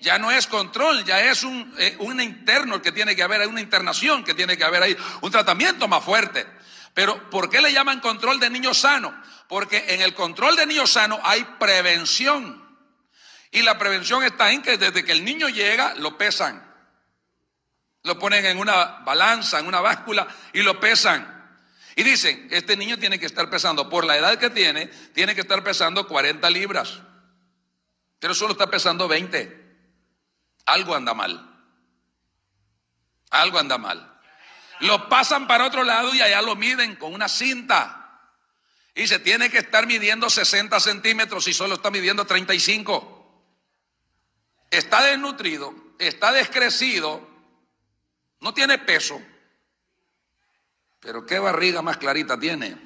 Ya 0.00 0.18
no 0.18 0.30
es 0.30 0.46
control, 0.46 1.04
ya 1.04 1.20
es 1.20 1.42
un, 1.42 1.74
eh, 1.76 1.96
un 1.98 2.20
interno 2.22 2.76
el 2.76 2.80
que 2.80 2.92
tiene 2.92 3.14
que 3.14 3.22
haber, 3.22 3.42
hay 3.42 3.48
una 3.48 3.60
internación 3.60 4.24
que 4.24 4.32
tiene 4.32 4.56
que 4.56 4.64
haber 4.64 4.82
ahí, 4.82 4.96
un 5.20 5.30
tratamiento 5.30 5.88
más 5.88 6.02
fuerte. 6.02 6.46
Pero 6.94 7.28
¿por 7.28 7.50
qué 7.50 7.60
le 7.60 7.72
llaman 7.72 8.00
control 8.00 8.40
de 8.40 8.48
niño 8.48 8.72
sano? 8.72 9.14
Porque 9.46 9.84
en 9.88 10.00
el 10.00 10.14
control 10.14 10.56
de 10.56 10.64
niño 10.64 10.86
sano 10.86 11.20
hay 11.22 11.44
prevención. 11.58 12.66
Y 13.50 13.62
la 13.62 13.78
prevención 13.78 14.24
está 14.24 14.50
en 14.52 14.62
que 14.62 14.78
desde 14.78 15.04
que 15.04 15.12
el 15.12 15.24
niño 15.24 15.48
llega 15.48 15.94
lo 15.96 16.16
pesan. 16.16 16.69
Lo 18.02 18.18
ponen 18.18 18.46
en 18.46 18.58
una 18.58 19.00
balanza, 19.04 19.58
en 19.58 19.66
una 19.66 19.80
báscula 19.80 20.26
y 20.52 20.62
lo 20.62 20.80
pesan. 20.80 21.40
Y 21.96 22.02
dicen, 22.02 22.48
este 22.50 22.76
niño 22.76 22.98
tiene 22.98 23.18
que 23.18 23.26
estar 23.26 23.50
pesando, 23.50 23.90
por 23.90 24.04
la 24.04 24.16
edad 24.16 24.38
que 24.38 24.50
tiene, 24.50 24.86
tiene 24.86 25.34
que 25.34 25.42
estar 25.42 25.62
pesando 25.62 26.06
40 26.06 26.48
libras. 26.50 27.00
Pero 28.18 28.34
solo 28.34 28.52
está 28.52 28.70
pesando 28.70 29.08
20. 29.08 29.60
Algo 30.66 30.94
anda 30.94 31.14
mal. 31.14 31.46
Algo 33.30 33.58
anda 33.58 33.78
mal. 33.78 34.20
Lo 34.80 35.08
pasan 35.08 35.46
para 35.46 35.66
otro 35.66 35.84
lado 35.84 36.14
y 36.14 36.22
allá 36.22 36.40
lo 36.42 36.56
miden 36.56 36.96
con 36.96 37.12
una 37.12 37.28
cinta. 37.28 38.00
Y 38.94 39.06
se 39.06 39.18
tiene 39.18 39.50
que 39.50 39.58
estar 39.58 39.86
midiendo 39.86 40.28
60 40.28 40.78
centímetros 40.80 41.46
y 41.48 41.52
solo 41.52 41.74
está 41.74 41.90
midiendo 41.90 42.26
35. 42.26 43.20
Está 44.70 45.02
desnutrido, 45.04 45.74
está 45.98 46.32
descrecido, 46.32 47.28
no 48.40 48.54
tiene 48.54 48.78
peso. 48.78 49.20
Pero 51.00 51.24
qué 51.24 51.38
barriga 51.38 51.82
más 51.82 51.96
clarita 51.96 52.38
tiene. 52.38 52.76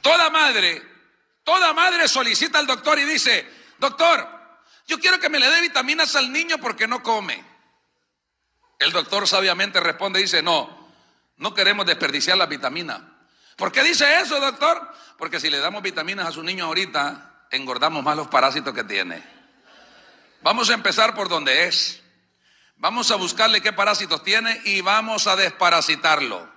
Toda 0.00 0.30
madre 0.30 0.92
Toda 1.44 1.72
madre 1.72 2.06
solicita 2.06 2.58
al 2.58 2.66
doctor 2.66 2.98
y 2.98 3.04
dice, 3.04 3.48
doctor, 3.78 4.28
yo 4.86 4.98
quiero 5.00 5.18
que 5.18 5.28
me 5.28 5.40
le 5.40 5.48
dé 5.48 5.60
vitaminas 5.60 6.14
al 6.14 6.32
niño 6.32 6.58
porque 6.58 6.86
no 6.86 7.02
come. 7.02 7.44
El 8.78 8.92
doctor 8.92 9.26
sabiamente 9.26 9.80
responde 9.80 10.20
y 10.20 10.24
dice, 10.24 10.42
no, 10.42 10.88
no 11.38 11.54
queremos 11.54 11.86
desperdiciar 11.86 12.36
la 12.36 12.46
vitamina. 12.46 13.26
¿Por 13.56 13.72
qué 13.72 13.82
dice 13.82 14.20
eso, 14.20 14.40
doctor? 14.40 14.88
Porque 15.18 15.40
si 15.40 15.50
le 15.50 15.58
damos 15.58 15.82
vitaminas 15.82 16.28
a 16.28 16.32
su 16.32 16.42
niño 16.42 16.66
ahorita, 16.66 17.46
engordamos 17.50 18.04
más 18.04 18.16
los 18.16 18.28
parásitos 18.28 18.72
que 18.72 18.84
tiene. 18.84 19.22
Vamos 20.42 20.70
a 20.70 20.74
empezar 20.74 21.14
por 21.14 21.28
donde 21.28 21.66
es. 21.66 22.01
Vamos 22.76 23.10
a 23.10 23.16
buscarle 23.16 23.60
qué 23.60 23.72
parásitos 23.72 24.22
tiene 24.24 24.60
y 24.64 24.80
vamos 24.80 25.26
a 25.26 25.36
desparasitarlo. 25.36 26.50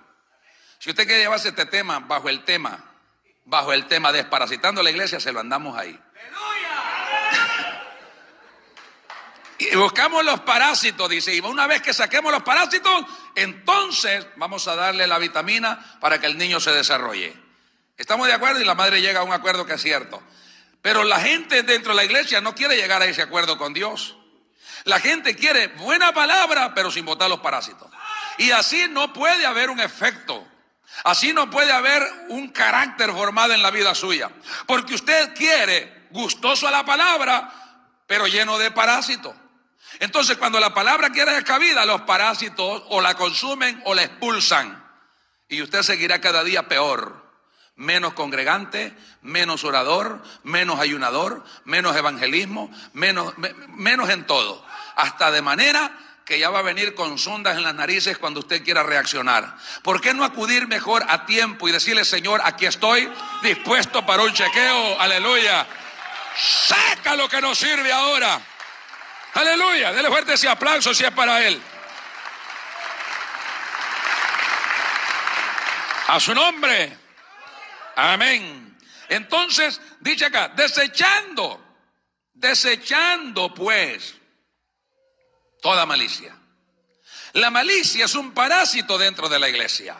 Si 0.78 0.90
usted 0.90 1.06
quiere 1.06 1.22
llevarse 1.22 1.48
este 1.48 1.66
tema 1.66 2.00
bajo 2.00 2.28
el 2.28 2.44
tema 2.44 2.86
bajo 3.46 3.72
el 3.72 3.86
tema 3.86 4.12
desparasitando 4.12 4.82
la 4.82 4.90
iglesia, 4.90 5.18
se 5.18 5.32
lo 5.32 5.40
andamos 5.40 5.78
ahí. 5.78 5.98
Y 9.58 9.74
buscamos 9.76 10.22
los 10.22 10.40
parásitos, 10.40 11.08
dice, 11.08 11.34
y 11.34 11.40
una 11.40 11.66
vez 11.66 11.80
que 11.80 11.94
saquemos 11.94 12.30
los 12.30 12.42
parásitos, 12.42 13.06
entonces 13.34 14.26
vamos 14.36 14.68
a 14.68 14.76
darle 14.76 15.06
la 15.06 15.18
vitamina 15.18 15.96
para 15.98 16.20
que 16.20 16.26
el 16.26 16.36
niño 16.36 16.60
se 16.60 16.72
desarrolle. 16.72 17.34
¿Estamos 17.96 18.26
de 18.26 18.34
acuerdo? 18.34 18.60
Y 18.60 18.64
la 18.64 18.74
madre 18.74 19.00
llega 19.00 19.20
a 19.20 19.22
un 19.22 19.32
acuerdo 19.32 19.64
que 19.64 19.74
es 19.74 19.80
cierto. 19.80 20.22
Pero 20.82 21.04
la 21.04 21.20
gente 21.20 21.62
dentro 21.62 21.92
de 21.92 21.96
la 21.96 22.04
iglesia 22.04 22.42
no 22.42 22.54
quiere 22.54 22.76
llegar 22.76 23.00
a 23.00 23.06
ese 23.06 23.22
acuerdo 23.22 23.56
con 23.56 23.72
Dios. 23.72 24.15
La 24.86 25.00
gente 25.00 25.34
quiere 25.34 25.66
buena 25.68 26.12
palabra, 26.12 26.72
pero 26.72 26.92
sin 26.92 27.04
botar 27.04 27.28
los 27.28 27.40
parásitos. 27.40 27.88
Y 28.38 28.52
así 28.52 28.86
no 28.88 29.12
puede 29.12 29.44
haber 29.44 29.68
un 29.68 29.80
efecto. 29.80 30.46
Así 31.02 31.32
no 31.32 31.50
puede 31.50 31.72
haber 31.72 32.02
un 32.28 32.48
carácter 32.48 33.10
formado 33.10 33.52
en 33.52 33.62
la 33.62 33.72
vida 33.72 33.96
suya. 33.96 34.30
Porque 34.64 34.94
usted 34.94 35.34
quiere 35.34 36.06
gustoso 36.10 36.68
a 36.68 36.70
la 36.70 36.84
palabra, 36.84 37.52
pero 38.06 38.28
lleno 38.28 38.58
de 38.58 38.70
parásitos. 38.70 39.34
Entonces, 39.98 40.36
cuando 40.36 40.60
la 40.60 40.72
palabra 40.72 41.10
quiere 41.10 41.42
cabida, 41.42 41.84
los 41.84 42.02
parásitos 42.02 42.84
o 42.88 43.00
la 43.00 43.14
consumen 43.14 43.82
o 43.86 43.94
la 43.94 44.04
expulsan. 44.04 44.84
Y 45.48 45.62
usted 45.62 45.82
seguirá 45.82 46.20
cada 46.20 46.44
día 46.44 46.68
peor. 46.68 47.26
Menos 47.74 48.14
congregante, 48.14 48.96
menos 49.20 49.64
orador, 49.64 50.22
menos 50.44 50.80
ayunador, 50.80 51.44
menos 51.64 51.94
evangelismo, 51.96 52.70
menos, 52.94 53.34
menos 53.68 54.08
en 54.10 54.26
todo. 54.26 54.65
Hasta 54.96 55.30
de 55.30 55.42
manera 55.42 55.92
que 56.24 56.40
ya 56.40 56.50
va 56.50 56.58
a 56.58 56.62
venir 56.62 56.94
con 56.96 57.18
sondas 57.18 57.56
en 57.56 57.62
las 57.62 57.74
narices 57.74 58.18
cuando 58.18 58.40
usted 58.40 58.64
quiera 58.64 58.82
reaccionar. 58.82 59.56
¿Por 59.82 60.00
qué 60.00 60.12
no 60.12 60.24
acudir 60.24 60.66
mejor 60.66 61.04
a 61.08 61.24
tiempo 61.24 61.68
y 61.68 61.72
decirle, 61.72 62.04
Señor, 62.04 62.40
aquí 62.44 62.66
estoy 62.66 63.08
dispuesto 63.42 64.04
para 64.04 64.24
un 64.24 64.32
chequeo? 64.32 65.00
Aleluya. 65.00 65.64
Saca 66.36 67.14
lo 67.14 67.28
que 67.28 67.40
nos 67.40 67.56
sirve 67.56 67.92
ahora. 67.92 68.40
Aleluya. 69.34 69.92
Dele 69.92 70.08
fuerte 70.08 70.32
ese 70.32 70.48
aplauso 70.48 70.92
si 70.92 71.04
es 71.04 71.12
para 71.12 71.46
Él. 71.46 71.62
A 76.08 76.18
su 76.18 76.34
nombre. 76.34 76.96
Amén. 77.94 78.76
Entonces, 79.08 79.80
dice 80.00 80.26
acá, 80.26 80.48
desechando, 80.48 81.64
desechando 82.34 83.54
pues 83.54 84.16
toda 85.66 85.84
malicia. 85.84 86.32
La 87.32 87.50
malicia 87.50 88.04
es 88.04 88.14
un 88.14 88.30
parásito 88.30 88.96
dentro 88.98 89.28
de 89.28 89.40
la 89.40 89.48
iglesia. 89.48 89.96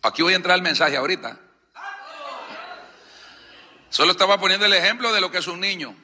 Aquí 0.00 0.22
voy 0.22 0.32
a 0.32 0.36
entrar 0.36 0.56
el 0.56 0.62
mensaje 0.62 0.96
ahorita. 0.96 1.38
Solo 3.90 4.12
estaba 4.12 4.40
poniendo 4.40 4.64
el 4.64 4.72
ejemplo 4.72 5.12
de 5.12 5.20
lo 5.20 5.30
que 5.30 5.36
es 5.36 5.48
un 5.48 5.60
niño. 5.60 5.94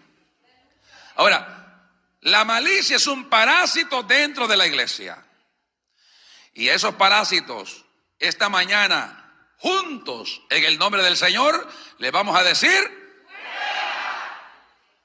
Ahora, 1.14 1.88
la 2.20 2.44
malicia 2.44 2.96
es 2.96 3.06
un 3.06 3.30
parásito 3.30 4.02
dentro 4.02 4.46
de 4.46 4.58
la 4.58 4.66
iglesia. 4.66 5.16
Y 6.52 6.68
esos 6.68 6.96
parásitos, 6.96 7.86
esta 8.18 8.50
mañana, 8.50 9.54
juntos, 9.56 10.42
en 10.50 10.64
el 10.64 10.78
nombre 10.78 11.02
del 11.02 11.16
Señor, 11.16 11.66
le 11.96 12.10
vamos 12.10 12.36
a 12.36 12.42
decir... 12.42 13.06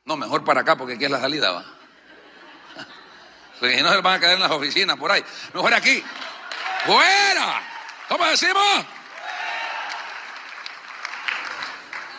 No, 0.04 0.18
mejor 0.18 0.44
para 0.44 0.60
acá 0.60 0.76
porque 0.76 0.96
aquí 0.96 1.06
es 1.06 1.12
la 1.12 1.22
salida. 1.22 1.52
¿va? 1.52 1.81
Porque 3.62 3.84
no 3.84 3.92
se 3.92 4.02
van 4.02 4.16
a 4.16 4.20
caer 4.20 4.34
en 4.34 4.40
las 4.40 4.50
oficinas 4.50 4.98
por 4.98 5.12
ahí. 5.12 5.24
Mejor 5.54 5.72
aquí. 5.72 6.04
¡Fuera! 6.84 7.62
¿Cómo 8.10 8.26
decimos? 8.26 8.86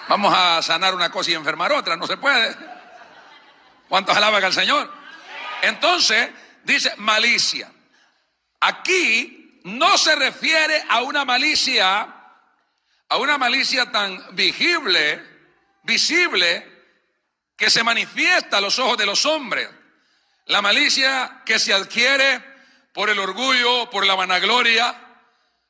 Vamos 0.07 0.33
a 0.33 0.62
sanar 0.62 0.94
una 0.94 1.11
cosa 1.11 1.33
y 1.33 1.35
enfermar 1.35 1.72
otra. 1.72 1.96
No 1.96 2.07
se 2.07 2.16
puede. 2.16 2.57
¿Cuántos 3.88 4.16
alaban 4.16 4.44
al 4.44 4.52
Señor? 4.52 4.88
Entonces, 5.62 6.31
dice 6.62 6.94
malicia. 6.98 7.72
Aquí 8.61 9.61
no 9.64 9.98
se 9.98 10.14
refiere 10.14 10.85
a 10.88 11.02
una 11.02 11.24
malicia, 11.24 12.02
a 13.08 13.17
una 13.17 13.37
malicia 13.37 13.90
tan 13.90 14.37
visible, 14.37 15.21
visible, 15.83 16.87
que 17.56 17.69
se 17.69 17.83
manifiesta 17.83 18.58
a 18.58 18.60
los 18.60 18.79
ojos 18.79 18.96
de 18.96 19.06
los 19.06 19.27
hombres. 19.27 19.69
La 20.47 20.61
malicia 20.61 21.43
que 21.45 21.59
se 21.59 21.73
adquiere 21.73 22.43
por 22.93 23.11
el 23.11 23.19
orgullo, 23.19 23.88
por 23.90 24.07
la 24.07 24.15
vanagloria, 24.15 24.95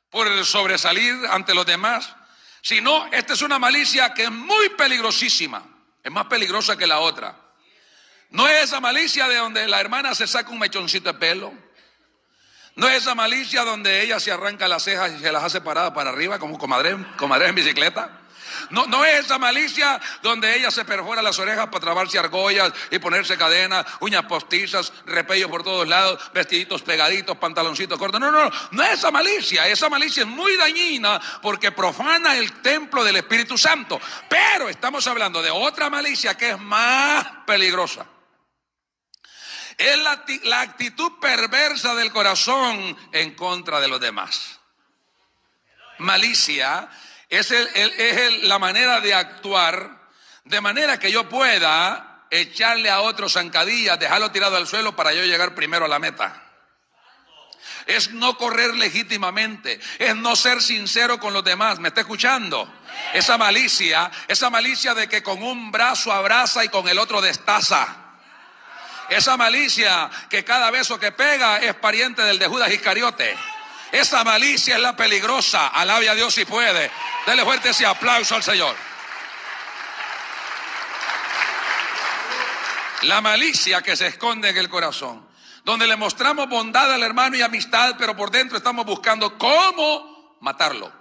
por 0.09 0.27
el 0.27 0.45
sobresalir 0.45 1.15
ante 1.29 1.53
los 1.53 1.65
demás, 1.65 2.15
sino 2.61 3.07
esta 3.11 3.33
es 3.33 3.41
una 3.41 3.59
malicia 3.59 4.13
que 4.13 4.23
es 4.23 4.31
muy 4.31 4.69
peligrosísima, 4.69 5.63
es 6.03 6.11
más 6.11 6.25
peligrosa 6.25 6.77
que 6.77 6.87
la 6.87 6.99
otra. 6.99 7.35
No 8.29 8.47
es 8.47 8.63
esa 8.63 8.79
malicia 8.79 9.27
de 9.27 9.35
donde 9.35 9.67
la 9.67 9.79
hermana 9.79 10.15
se 10.15 10.27
saca 10.27 10.49
un 10.49 10.59
mechoncito 10.59 11.11
de 11.11 11.19
pelo, 11.19 11.53
No 12.75 12.89
es 12.89 13.03
esa 13.03 13.13
malicia 13.13 13.63
donde 13.63 14.01
ella 14.01 14.19
se 14.19 14.31
arranca 14.31 14.67
las 14.67 14.83
cejas 14.83 15.11
y 15.13 15.19
se 15.19 15.31
las 15.31 15.43
hace 15.43 15.61
paradas 15.61 15.91
para 15.91 16.09
arriba 16.09 16.39
como 16.39 16.57
comadre, 16.57 16.97
comadre 17.17 17.49
en 17.49 17.55
bicicleta. 17.55 18.22
No, 18.69 18.85
no 18.87 19.05
es 19.05 19.25
esa 19.25 19.37
malicia 19.37 19.99
donde 20.21 20.55
ella 20.55 20.71
se 20.71 20.85
perfora 20.85 21.21
las 21.21 21.39
orejas 21.39 21.67
para 21.67 21.79
trabarse 21.79 22.19
argollas 22.19 22.71
y 22.91 22.99
ponerse 22.99 23.37
cadenas, 23.37 23.85
uñas 23.99 24.25
postizas, 24.25 24.91
repello 25.05 25.49
por 25.49 25.63
todos 25.63 25.87
lados, 25.87 26.19
vestiditos 26.33 26.81
pegaditos, 26.81 27.37
pantaloncitos 27.37 27.97
cortos. 27.99 28.19
No, 28.19 28.31
no, 28.31 28.45
no, 28.45 28.51
no 28.71 28.83
es 28.83 28.99
esa 28.99 29.11
malicia. 29.11 29.67
Esa 29.67 29.89
malicia 29.89 30.21
es 30.21 30.27
muy 30.27 30.55
dañina 30.57 31.19
porque 31.41 31.71
profana 31.71 32.37
el 32.37 32.61
templo 32.61 33.03
del 33.03 33.17
Espíritu 33.17 33.57
Santo. 33.57 33.99
Pero 34.29 34.69
estamos 34.69 35.05
hablando 35.07 35.41
de 35.41 35.51
otra 35.51 35.89
malicia 35.89 36.35
que 36.35 36.51
es 36.51 36.59
más 36.59 37.25
peligrosa. 37.45 38.05
Es 39.77 39.97
la, 39.99 40.23
la 40.43 40.61
actitud 40.61 41.13
perversa 41.19 41.95
del 41.95 42.11
corazón 42.11 42.95
en 43.11 43.33
contra 43.35 43.79
de 43.79 43.87
los 43.87 43.99
demás. 43.99 44.59
Malicia 45.99 46.89
es, 47.37 48.43
la 48.43 48.59
manera 48.59 49.01
de 49.01 49.13
actuar 49.13 50.03
de 50.45 50.61
manera 50.61 50.99
que 50.99 51.11
yo 51.11 51.29
pueda 51.29 52.25
echarle 52.29 52.89
a 52.89 53.01
otro 53.01 53.29
zancadillas, 53.29 53.99
dejarlo 53.99 54.31
tirado 54.31 54.57
al 54.57 54.67
suelo 54.67 54.95
para 54.95 55.13
yo 55.13 55.23
llegar 55.23 55.55
primero 55.55 55.85
a 55.85 55.87
la 55.87 55.99
meta. 55.99 56.41
Es 57.85 58.11
no 58.11 58.37
correr 58.37 58.75
legítimamente, 58.75 59.79
es 59.99 60.15
no 60.15 60.35
ser 60.35 60.61
sincero 60.61 61.19
con 61.19 61.33
los 61.33 61.43
demás. 61.43 61.79
¿Me 61.79 61.89
está 61.89 62.01
escuchando? 62.01 62.71
Esa 63.13 63.37
malicia, 63.37 64.09
esa 64.27 64.49
malicia 64.49 64.93
de 64.93 65.07
que 65.07 65.21
con 65.21 65.41
un 65.43 65.71
brazo 65.71 66.11
abraza 66.11 66.63
y 66.63 66.69
con 66.69 66.87
el 66.87 66.97
otro 66.97 67.21
destaza. 67.21 68.03
Esa 69.09 69.37
malicia 69.37 70.09
que 70.29 70.43
cada 70.43 70.71
beso 70.71 70.99
que 70.99 71.11
pega 71.11 71.57
es 71.57 71.73
pariente 71.75 72.21
del 72.21 72.39
de 72.39 72.47
Judas 72.47 72.71
Iscariote. 72.71 73.35
Esa 73.93 74.23
malicia 74.23 74.73
es 74.73 74.81
la 74.81 74.95
peligrosa. 74.95 75.67
Alabe 75.67 76.09
a 76.09 76.15
Dios 76.15 76.33
si 76.33 76.45
puede. 76.45 76.89
Dele 77.27 77.43
fuerte 77.43 77.69
ese 77.69 77.85
aplauso 77.85 78.33
al 78.33 78.41
Señor. 78.41 78.75
La 83.03 83.21
malicia 83.21 83.83
que 83.83 83.95
se 83.95 84.07
esconde 84.07 84.49
en 84.49 84.57
el 84.57 84.67
corazón. 84.67 85.29
Donde 85.63 85.85
le 85.85 85.95
mostramos 85.95 86.49
bondad 86.49 86.91
al 86.91 87.03
hermano 87.03 87.37
y 87.37 87.43
amistad, 87.43 87.93
pero 87.99 88.17
por 88.17 88.31
dentro 88.31 88.57
estamos 88.57 88.83
buscando 88.83 89.37
cómo 89.37 90.37
matarlo. 90.41 90.91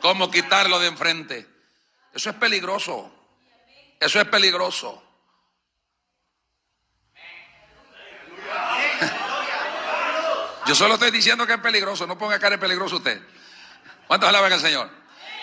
Cómo 0.00 0.30
quitarlo 0.30 0.78
de 0.78 0.86
enfrente. 0.86 1.46
Eso 2.14 2.30
es 2.30 2.36
peligroso. 2.36 3.12
Eso 4.00 4.18
es 4.18 4.26
peligroso. 4.26 5.09
Yo 10.70 10.76
solo 10.76 10.94
estoy 10.94 11.10
diciendo 11.10 11.48
que 11.48 11.54
es 11.54 11.58
peligroso, 11.58 12.06
no 12.06 12.16
ponga 12.16 12.38
cara 12.38 12.54
de 12.54 12.60
peligroso 12.60 12.98
usted. 12.98 13.20
¿Cuántos 14.06 14.28
alaban 14.28 14.52
al 14.52 14.60
Señor? 14.60 14.88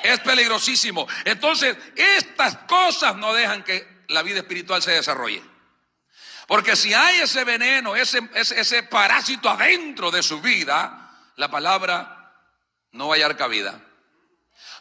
Es 0.01 0.21
peligrosísimo. 0.21 1.05
Entonces, 1.25 1.75
estas 1.97 2.59
cosas 2.59 3.13
no 3.17 3.34
dejan 3.34 3.61
que 3.61 4.05
la 4.07 4.23
vida 4.23 4.38
espiritual 4.38 4.82
se 4.82 4.91
desarrolle. 4.91 5.43
Porque 6.47 6.78
si 6.78 6.93
hay 6.93 7.19
ese 7.19 7.43
veneno, 7.43 7.93
ese, 7.93 8.21
ese, 8.36 8.84
parásito 8.84 9.49
adentro 9.49 10.11
de 10.11 10.23
su 10.23 10.39
vida, 10.39 11.11
la 11.36 11.51
palabra 11.51 12.34
no 12.93 13.09
va 13.09 13.15
a 13.15 13.17
hallar 13.17 13.36
cabida. 13.36 13.82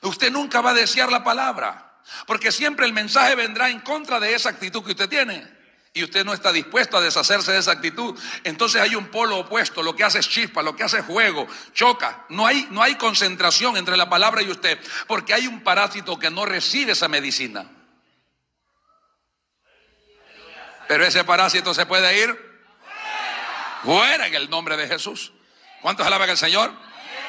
Usted 0.03 0.31
nunca 0.31 0.61
va 0.61 0.71
a 0.71 0.75
desear 0.75 1.11
la 1.11 1.25
palabra, 1.25 1.99
porque 2.25 2.53
siempre 2.53 2.87
el 2.87 2.93
mensaje 2.93 3.35
vendrá 3.35 3.69
en 3.69 3.81
contra 3.81 4.21
de 4.21 4.33
esa 4.33 4.51
actitud 4.51 4.85
que 4.85 4.93
usted 4.93 5.09
tiene 5.09 5.56
y 5.97 6.05
usted 6.05 6.27
no 6.27 6.35
está 6.35 6.53
dispuesto 6.53 6.99
a 6.99 7.01
deshacerse 7.01 7.53
de 7.53 7.59
esa 7.59 7.73
actitud, 7.73 8.15
entonces 8.45 8.83
hay 8.83 8.95
un 8.95 9.07
polo 9.07 9.39
opuesto, 9.39 9.83
lo 9.83 9.97
que 9.97 10.05
hace 10.05 10.19
es 10.19 10.29
chispa, 10.29 10.63
lo 10.63 10.77
que 10.77 10.85
hace 10.85 10.99
es 10.99 11.07
juego, 11.07 11.47
choca. 11.73 12.27
No 12.29 12.47
hay, 12.47 12.69
no 12.71 12.83
hay 12.83 12.97
concentración 12.97 13.79
entre 13.79 13.97
la 13.97 14.07
palabra 14.07 14.43
y 14.43 14.51
usted, 14.51 14.79
porque 15.07 15.33
hay 15.33 15.47
un 15.47 15.63
parásito 15.63 16.19
que 16.19 16.31
no 16.31 16.45
recibe 16.45 16.93
esa 16.93 17.09
medicina. 17.09 17.65
Pero 20.87 21.07
ese 21.07 21.25
parásito 21.25 21.73
se 21.73 21.87
puede 21.87 22.23
ir 22.23 22.63
fuera 23.83 24.27
en 24.27 24.35
el 24.35 24.51
nombre 24.51 24.77
de 24.77 24.89
Jesús. 24.89 25.33
¿Cuántos 25.81 26.07
alaban 26.07 26.29
al 26.29 26.37
Señor? 26.37 26.73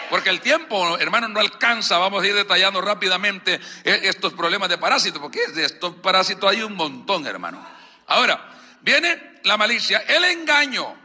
Porque 0.10 0.30
el 0.30 0.42
tiempo, 0.42 0.98
hermano, 0.98 1.30
no 1.30 1.40
alcanza. 1.40 2.00
Vamos 2.00 2.22
a 2.22 2.28
ir 2.28 2.36
detallando 2.36 2.82
rápidamente 2.82 3.62
e, 3.86 4.10
estos 4.10 4.34
problemas 4.34 4.68
de 4.68 4.78
parásitos, 4.78 5.22
porque 5.22 5.48
de 5.48 5.64
estos 5.64 5.96
parásitos 5.96 6.52
hay 6.52 6.64
un 6.64 6.76
montón, 6.76 7.26
hermano. 7.26 7.66
Ahora, 8.08 8.57
Viene 8.88 9.42
la 9.44 9.58
malicia, 9.58 9.98
el 10.08 10.24
engaño. 10.24 10.98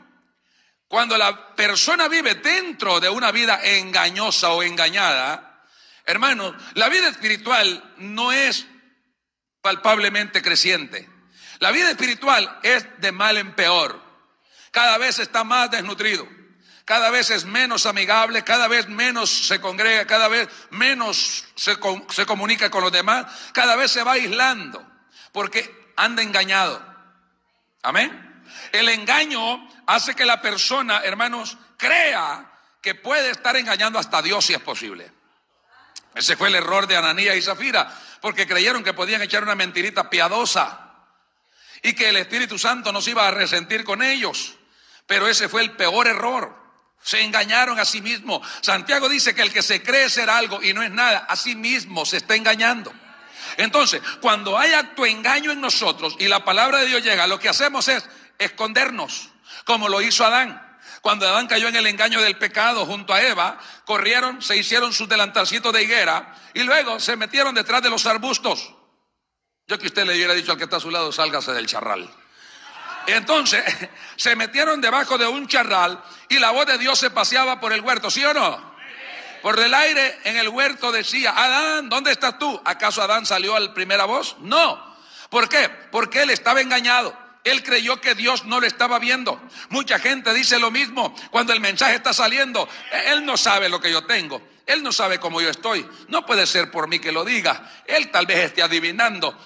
Cuando 0.87 1.18
la 1.18 1.57
persona 1.57 2.07
vive 2.07 2.37
dentro 2.37 3.01
de 3.01 3.09
una 3.09 3.33
vida 3.33 3.59
engañosa 3.61 4.51
o 4.51 4.62
engañada, 4.62 5.64
hermano, 6.07 6.57
la 6.74 6.89
vida 6.89 7.09
espiritual 7.09 7.95
no 7.97 8.30
es 8.30 8.66
palpablemente 9.61 10.43
creciente. 10.43 11.11
La 11.59 11.72
vida 11.72 11.91
espiritual 11.91 12.61
es 12.62 12.87
de 13.01 13.11
mal 13.11 13.37
en 13.37 13.53
peor. 13.57 14.01
Cada 14.70 14.97
vez 14.97 15.18
está 15.18 15.43
más 15.43 15.68
desnutrido. 15.68 16.28
Cada 16.85 17.11
vez 17.11 17.30
es 17.30 17.47
menos 17.47 17.87
amigable, 17.87 18.45
cada 18.45 18.68
vez 18.68 18.87
menos 18.87 19.28
se 19.28 19.61
congrega, 19.61 20.07
cada 20.07 20.28
vez 20.28 20.49
menos 20.70 21.47
se, 21.57 21.76
se 22.11 22.26
comunica 22.26 22.70
con 22.70 22.85
los 22.85 22.93
demás, 22.93 23.26
cada 23.53 23.74
vez 23.74 23.91
se 23.91 24.05
va 24.05 24.12
aislando 24.12 24.89
porque 25.33 25.93
anda 25.97 26.22
engañado. 26.22 26.91
Amén. 27.83 28.45
El 28.70 28.89
engaño 28.89 29.68
hace 29.87 30.14
que 30.14 30.24
la 30.24 30.41
persona, 30.41 31.01
hermanos, 31.05 31.57
crea 31.76 32.51
que 32.80 32.95
puede 32.95 33.30
estar 33.30 33.57
engañando 33.57 33.99
hasta 33.99 34.22
Dios 34.22 34.45
si 34.45 34.55
es 34.55 34.61
posible. 34.61 35.11
Ese 36.14 36.37
fue 36.37 36.49
el 36.49 36.55
error 36.55 36.87
de 36.87 36.97
Ananía 36.97 37.35
y 37.35 37.43
Zafira, 37.43 37.93
porque 38.20 38.47
creyeron 38.47 38.85
que 38.85 38.95
podían 38.95 39.22
echar 39.22 39.43
una 39.43 39.55
mentirita 39.55 40.11
piadosa 40.11 40.93
y 41.83 41.95
que 41.95 42.11
el 42.11 42.16
Espíritu 42.16 42.59
Santo 42.59 42.93
nos 42.93 43.09
iba 43.09 43.26
a 43.26 43.30
resentir 43.30 43.85
con 43.85 44.03
ellos. 44.03 44.57
Pero 45.07 45.26
ese 45.26 45.49
fue 45.49 45.62
el 45.62 45.72
peor 45.72 46.07
error. 46.07 46.57
Se 47.03 47.20
engañaron 47.22 47.80
a 47.80 47.85
sí 47.85 48.01
mismos. 48.01 48.47
Santiago 48.61 49.09
dice 49.09 49.35
que 49.35 49.43
el 49.43 49.53
que 49.53 49.62
se 49.62 49.83
cree 49.83 50.09
ser 50.09 50.30
algo 50.30 50.62
y 50.62 50.72
no 50.72 50.83
es 50.83 50.91
nada, 50.91 51.26
a 51.28 51.35
sí 51.35 51.57
mismo 51.57 52.05
se 52.05 52.18
está 52.18 52.37
engañando. 52.37 52.93
Entonces, 53.57 54.00
cuando 54.20 54.59
hay 54.59 54.72
acto 54.72 55.07
engaño 55.07 55.50
en 55.50 55.61
nosotros 55.61 56.16
y 56.18 56.28
la 56.28 56.44
palabra 56.44 56.78
de 56.78 56.86
Dios 56.86 57.03
llega, 57.03 57.26
lo 57.26 57.38
que 57.38 57.48
hacemos 57.48 57.88
es 57.88 58.09
escondernos, 58.38 59.30
como 59.64 59.88
lo 59.88 60.00
hizo 60.00 60.24
Adán. 60.24 60.61
Cuando 61.00 61.26
Adán 61.26 61.48
cayó 61.48 61.68
en 61.68 61.76
el 61.76 61.86
engaño 61.86 62.20
del 62.20 62.38
pecado 62.38 62.86
junto 62.86 63.12
a 63.12 63.22
Eva, 63.22 63.59
corrieron, 63.84 64.40
se 64.40 64.57
hicieron 64.57 64.92
sus 64.92 65.09
delantalcitos 65.09 65.72
de 65.72 65.82
higuera 65.82 66.34
y 66.55 66.62
luego 66.62 67.00
se 67.00 67.16
metieron 67.16 67.55
detrás 67.55 67.82
de 67.82 67.90
los 67.90 68.07
arbustos. 68.07 68.72
Yo 69.66 69.78
que 69.78 69.86
usted 69.86 70.05
le 70.05 70.14
hubiera 70.14 70.34
dicho 70.34 70.53
al 70.53 70.59
que 70.59 70.64
está 70.64 70.76
a 70.76 70.80
su 70.80 70.90
lado, 70.90 71.11
sálgase 71.11 71.53
del 71.53 71.66
charral. 71.66 72.09
Entonces, 73.07 73.64
se 74.16 74.36
metieron 74.36 74.80
debajo 74.80 75.18
de 75.18 75.26
un 75.26 75.48
charral 75.48 76.03
y 76.28 76.38
la 76.38 76.50
voz 76.50 76.66
de 76.66 76.78
Dios 76.78 76.98
se 76.98 77.11
paseaba 77.11 77.61
por 77.61 77.72
el 77.72 77.80
huerto, 77.80 78.11
¿sí 78.11 78.24
o 78.24 78.32
no? 78.32 78.72
Por 79.43 79.59
el 79.59 79.74
aire 79.74 80.20
en 80.24 80.36
el 80.36 80.49
huerto 80.49 80.93
decía, 80.93 81.32
Adán, 81.36 81.88
¿dónde 81.88 82.12
estás 82.12 82.38
tú? 82.38 82.61
¿Acaso 82.64 83.03
Adán 83.03 83.26
salió 83.26 83.57
al 83.57 83.74
primera 83.74 84.05
voz? 84.05 84.36
No. 84.40 84.93
¿Por 85.28 85.49
qué? 85.49 85.68
Porque 85.90 86.22
él 86.22 86.30
estaba 86.30 86.61
engañado. 86.61 87.16
Él 87.45 87.64
creyó 87.64 88.01
que 88.01 88.14
Dios 88.14 88.45
no 88.45 88.61
lo 88.61 88.66
estaba 88.66 89.01
viendo. 89.01 89.40
Mucha 89.70 89.99
gente 89.99 90.32
dice 90.32 90.61
lo 90.61 90.70
mismo 90.70 91.14
cuando 91.30 91.53
el 91.53 91.61
mensaje 91.61 91.97
está 91.97 92.12
saliendo. 92.12 92.68
Él 93.07 93.26
no 93.26 93.36
sabe 93.36 93.68
lo 93.68 93.80
que 93.80 93.90
yo 93.90 94.05
tengo. 94.05 94.40
Él 94.64 94.82
no 94.82 94.93
sabe 94.93 95.18
cómo 95.18 95.40
yo 95.40 95.49
estoy. 95.49 95.84
No 96.07 96.24
puede 96.24 96.47
ser 96.47 96.70
por 96.70 96.86
mí 96.86 97.01
que 97.01 97.11
lo 97.11 97.24
diga. 97.24 97.68
Él 97.84 98.12
tal 98.12 98.26
vez 98.26 98.38
esté 98.38 98.62
adivinando. 98.62 99.36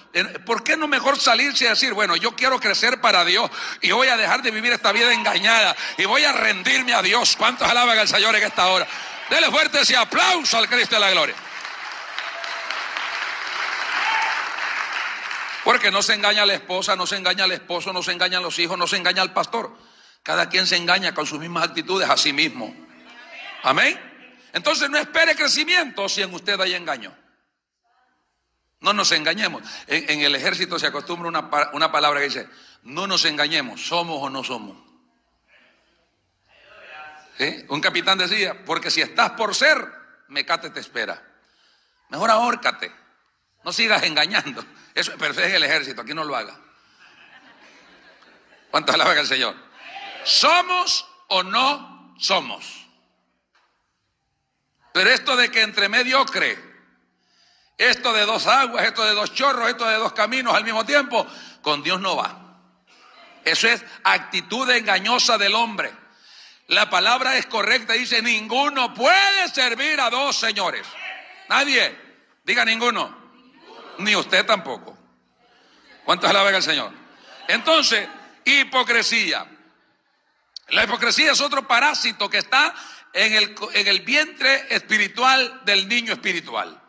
¿Por 0.45 0.63
qué 0.63 0.77
no 0.77 0.87
mejor 0.87 1.19
salirse 1.19 1.65
y 1.65 1.69
decir, 1.69 1.93
bueno, 1.93 2.15
yo 2.15 2.35
quiero 2.35 2.59
crecer 2.59 3.01
para 3.01 3.25
Dios 3.25 3.49
y 3.81 3.91
voy 3.91 4.09
a 4.09 4.17
dejar 4.17 4.43
de 4.43 4.51
vivir 4.51 4.73
esta 4.73 4.91
vida 4.91 5.11
engañada 5.11 5.75
y 5.97 6.05
voy 6.05 6.23
a 6.23 6.33
rendirme 6.33 6.93
a 6.93 7.01
Dios? 7.01 7.35
¿Cuántos 7.35 7.67
alaban 7.67 7.97
al 7.97 8.07
Señor 8.07 8.35
en 8.35 8.43
esta 8.43 8.67
hora? 8.67 8.87
Dele 9.29 9.51
fuerte 9.51 9.81
ese 9.81 9.95
aplauso 9.95 10.57
al 10.57 10.69
Cristo 10.69 10.95
de 10.95 11.01
la 11.01 11.11
gloria. 11.11 11.35
Porque 15.63 15.91
no 15.91 16.01
se 16.01 16.13
engaña 16.13 16.45
la 16.45 16.53
esposa, 16.53 16.95
no 16.95 17.05
se 17.05 17.17
engaña 17.17 17.43
al 17.43 17.51
esposo, 17.51 17.91
no 17.91 18.01
se 18.01 18.13
engañan 18.13 18.41
los 18.41 18.57
hijos, 18.57 18.77
no 18.77 18.87
se 18.87 18.95
engaña 18.95 19.21
al 19.21 19.33
pastor. 19.33 19.77
Cada 20.23 20.47
quien 20.47 20.65
se 20.65 20.77
engaña 20.77 21.13
con 21.13 21.25
sus 21.25 21.39
mismas 21.39 21.65
actitudes 21.65 22.09
a 22.09 22.15
sí 22.15 22.31
mismo. 22.31 22.73
Amén. 23.63 23.99
Entonces 24.53 24.89
no 24.89 24.97
espere 24.97 25.35
crecimiento 25.35 26.07
si 26.07 26.21
en 26.21 26.33
usted 26.33 26.59
hay 26.61 26.73
engaño. 26.73 27.13
No 28.79 28.93
nos 28.93 29.11
engañemos. 29.11 29.61
En, 29.87 30.21
el 30.21 30.35
ejército 30.35 30.79
se 30.79 30.87
acostumbra 30.87 31.27
una, 31.27 31.49
una 31.73 31.91
palabra 31.91 32.21
que 32.21 32.27
dice, 32.27 32.49
no 32.83 33.05
nos 33.05 33.25
engañemos, 33.25 33.87
somos 33.87 34.21
o 34.21 34.29
no 34.29 34.45
somos. 34.45 34.77
Un 37.69 37.81
capitán 37.81 38.17
decía, 38.17 38.65
porque 38.65 38.89
si 38.89 39.01
estás 39.01 39.31
por 39.31 39.53
ser, 39.53 39.77
mecate 40.29 40.69
te 40.71 40.79
espera. 40.79 41.21
Mejor 42.09 42.31
ahórcate. 42.31 42.91
No 43.63 43.71
sigas 43.71 44.03
engañando. 44.03 44.63
Eso, 44.95 45.13
pero 45.19 45.33
es 45.33 45.53
el 45.53 45.63
ejército, 45.63 46.01
aquí 46.01 46.13
no 46.13 46.23
lo 46.23 46.35
haga. 46.35 46.57
¿Cuánto 48.71 48.93
alaba 48.93 49.13
el 49.13 49.27
Señor? 49.27 49.55
¿Somos 50.23 51.07
o 51.27 51.43
no 51.43 52.15
somos. 52.17 52.87
Pero 54.93 55.09
esto 55.09 55.35
de 55.35 55.51
que 55.51 55.61
entre 55.61 55.89
mediocre, 55.89 56.57
esto 57.77 58.13
de 58.13 58.25
dos 58.25 58.47
aguas, 58.47 58.85
esto 58.85 59.05
de 59.05 59.13
dos 59.13 59.33
chorros, 59.33 59.69
esto 59.69 59.85
de 59.85 59.97
dos 59.97 60.13
caminos 60.13 60.55
al 60.55 60.63
mismo 60.63 60.85
tiempo, 60.85 61.27
con 61.61 61.83
Dios 61.83 62.01
no 62.01 62.15
va. 62.15 62.61
Eso 63.45 63.67
es 63.67 63.83
actitud 64.03 64.69
engañosa 64.69 65.37
del 65.37 65.53
hombre. 65.53 65.93
La 66.67 66.89
palabra 66.89 67.37
es 67.37 67.45
correcta, 67.45 67.93
dice, 67.93 68.21
ninguno 68.21 68.93
puede 68.93 69.47
servir 69.49 69.99
a 70.01 70.09
dos 70.09 70.37
señores. 70.37 70.85
Nadie. 71.47 72.07
Diga 72.43 72.65
ninguno. 72.65 73.15
Ni 73.99 74.15
usted 74.15 74.45
tampoco. 74.45 74.97
¿Cuántos 76.03 76.29
alaban 76.29 76.55
al 76.55 76.63
Señor? 76.63 76.91
Entonces, 77.47 78.07
hipocresía. 78.45 79.45
La 80.69 80.83
hipocresía 80.83 81.31
es 81.31 81.41
otro 81.41 81.67
parásito 81.67 82.29
que 82.29 82.37
está 82.37 82.73
en 83.13 83.33
el, 83.33 83.55
en 83.73 83.87
el 83.87 84.01
vientre 84.01 84.67
espiritual 84.69 85.61
del 85.65 85.87
niño 85.87 86.13
espiritual, 86.13 86.81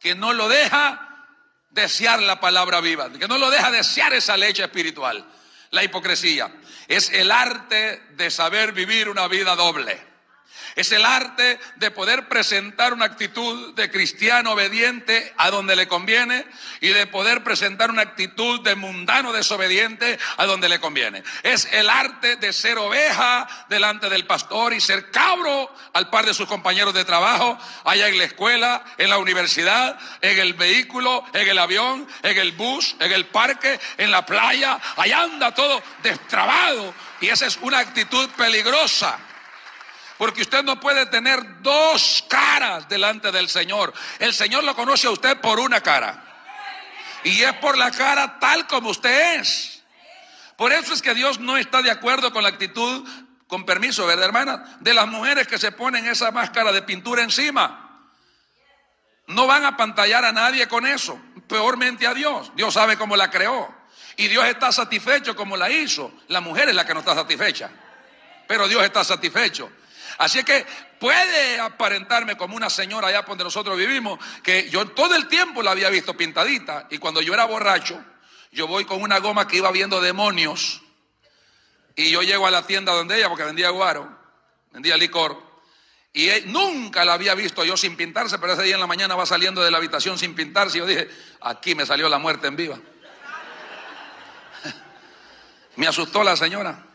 que 0.00 0.14
no 0.14 0.32
lo 0.32 0.48
deja 0.48 1.26
desear 1.70 2.20
la 2.22 2.40
palabra 2.40 2.80
viva, 2.80 3.10
que 3.12 3.28
no 3.28 3.38
lo 3.38 3.50
deja 3.50 3.70
desear 3.70 4.14
esa 4.14 4.36
leche 4.36 4.64
espiritual. 4.64 5.24
La 5.70 5.84
hipocresía 5.84 6.50
es 6.88 7.10
el 7.10 7.30
arte 7.30 8.02
de 8.10 8.30
saber 8.30 8.72
vivir 8.72 9.08
una 9.08 9.28
vida 9.28 9.56
doble. 9.56 10.15
Es 10.76 10.92
el 10.92 11.06
arte 11.06 11.58
de 11.76 11.90
poder 11.90 12.28
presentar 12.28 12.92
una 12.92 13.06
actitud 13.06 13.74
de 13.74 13.90
cristiano 13.90 14.52
obediente 14.52 15.32
a 15.38 15.50
donde 15.50 15.74
le 15.74 15.88
conviene 15.88 16.44
y 16.82 16.88
de 16.88 17.06
poder 17.06 17.42
presentar 17.42 17.90
una 17.90 18.02
actitud 18.02 18.60
de 18.60 18.74
mundano 18.74 19.32
desobediente 19.32 20.18
a 20.36 20.44
donde 20.44 20.68
le 20.68 20.78
conviene. 20.78 21.22
Es 21.42 21.66
el 21.72 21.88
arte 21.88 22.36
de 22.36 22.52
ser 22.52 22.76
oveja 22.76 23.48
delante 23.70 24.10
del 24.10 24.26
pastor 24.26 24.74
y 24.74 24.80
ser 24.80 25.10
cabro 25.10 25.74
al 25.94 26.10
par 26.10 26.26
de 26.26 26.34
sus 26.34 26.46
compañeros 26.46 26.92
de 26.92 27.06
trabajo, 27.06 27.58
allá 27.84 28.08
en 28.08 28.18
la 28.18 28.24
escuela, 28.24 28.84
en 28.98 29.08
la 29.08 29.16
universidad, 29.16 29.98
en 30.20 30.38
el 30.38 30.52
vehículo, 30.52 31.24
en 31.32 31.48
el 31.48 31.58
avión, 31.58 32.06
en 32.22 32.36
el 32.36 32.52
bus, 32.52 32.96
en 33.00 33.12
el 33.12 33.24
parque, 33.24 33.80
en 33.96 34.10
la 34.10 34.26
playa. 34.26 34.78
Allá 34.98 35.22
anda 35.22 35.54
todo 35.54 35.82
destrabado 36.02 36.92
y 37.22 37.28
esa 37.28 37.46
es 37.46 37.58
una 37.62 37.78
actitud 37.78 38.28
peligrosa. 38.36 39.18
Porque 40.18 40.42
usted 40.42 40.64
no 40.64 40.80
puede 40.80 41.06
tener 41.06 41.62
dos 41.62 42.24
caras 42.28 42.88
delante 42.88 43.30
del 43.32 43.48
Señor. 43.48 43.92
El 44.18 44.32
Señor 44.32 44.64
lo 44.64 44.74
conoce 44.74 45.06
a 45.06 45.10
usted 45.10 45.40
por 45.40 45.60
una 45.60 45.80
cara. 45.82 46.22
Y 47.24 47.42
es 47.42 47.52
por 47.54 47.76
la 47.76 47.90
cara 47.90 48.38
tal 48.38 48.66
como 48.66 48.90
usted 48.90 49.40
es. 49.40 49.82
Por 50.56 50.72
eso 50.72 50.94
es 50.94 51.02
que 51.02 51.14
Dios 51.14 51.38
no 51.38 51.56
está 51.56 51.82
de 51.82 51.90
acuerdo 51.90 52.32
con 52.32 52.42
la 52.42 52.48
actitud, 52.48 53.06
con 53.46 53.66
permiso, 53.66 54.06
¿verdad, 54.06 54.24
hermana? 54.24 54.78
De 54.80 54.94
las 54.94 55.06
mujeres 55.06 55.46
que 55.46 55.58
se 55.58 55.72
ponen 55.72 56.06
esa 56.06 56.30
máscara 56.30 56.72
de 56.72 56.82
pintura 56.82 57.22
encima. 57.22 57.82
No 59.26 59.46
van 59.46 59.64
a 59.64 59.76
pantallar 59.76 60.24
a 60.24 60.32
nadie 60.32 60.66
con 60.68 60.86
eso, 60.86 61.20
peormente 61.48 62.06
a 62.06 62.14
Dios. 62.14 62.52
Dios 62.54 62.72
sabe 62.72 62.96
cómo 62.96 63.16
la 63.16 63.30
creó. 63.30 63.74
Y 64.16 64.28
Dios 64.28 64.46
está 64.46 64.72
satisfecho 64.72 65.36
como 65.36 65.56
la 65.56 65.68
hizo. 65.68 66.12
La 66.28 66.40
mujer 66.40 66.70
es 66.70 66.74
la 66.74 66.86
que 66.86 66.94
no 66.94 67.00
está 67.00 67.14
satisfecha. 67.14 67.70
Pero 68.46 68.66
Dios 68.66 68.82
está 68.82 69.04
satisfecho. 69.04 69.70
Así 70.18 70.42
que 70.44 70.66
puede 70.98 71.60
aparentarme 71.60 72.36
como 72.36 72.56
una 72.56 72.70
señora 72.70 73.08
allá 73.08 73.22
donde 73.22 73.44
nosotros 73.44 73.76
vivimos, 73.76 74.18
que 74.42 74.70
yo 74.70 74.86
todo 74.88 75.14
el 75.14 75.28
tiempo 75.28 75.62
la 75.62 75.72
había 75.72 75.90
visto 75.90 76.16
pintadita. 76.16 76.86
Y 76.90 76.98
cuando 76.98 77.20
yo 77.20 77.34
era 77.34 77.44
borracho, 77.44 78.02
yo 78.52 78.66
voy 78.66 78.84
con 78.84 79.02
una 79.02 79.18
goma 79.18 79.46
que 79.46 79.58
iba 79.58 79.70
viendo 79.70 80.00
demonios. 80.00 80.82
Y 81.94 82.10
yo 82.10 82.22
llego 82.22 82.46
a 82.46 82.50
la 82.50 82.66
tienda 82.66 82.92
donde 82.92 83.16
ella, 83.16 83.28
porque 83.28 83.44
vendía 83.44 83.70
guaro, 83.70 84.18
vendía 84.72 84.96
licor. 84.96 85.42
Y 86.12 86.30
nunca 86.46 87.04
la 87.04 87.12
había 87.12 87.34
visto 87.34 87.62
yo 87.64 87.76
sin 87.76 87.94
pintarse, 87.94 88.38
pero 88.38 88.54
ese 88.54 88.62
día 88.62 88.74
en 88.74 88.80
la 88.80 88.86
mañana 88.86 89.14
va 89.14 89.26
saliendo 89.26 89.62
de 89.62 89.70
la 89.70 89.76
habitación 89.76 90.18
sin 90.18 90.34
pintarse. 90.34 90.78
Y 90.78 90.80
yo 90.80 90.86
dije, 90.86 91.10
aquí 91.42 91.74
me 91.74 91.84
salió 91.84 92.08
la 92.08 92.18
muerte 92.18 92.46
en 92.46 92.56
viva. 92.56 92.78
me 95.76 95.86
asustó 95.86 96.24
la 96.24 96.36
señora. 96.36 96.85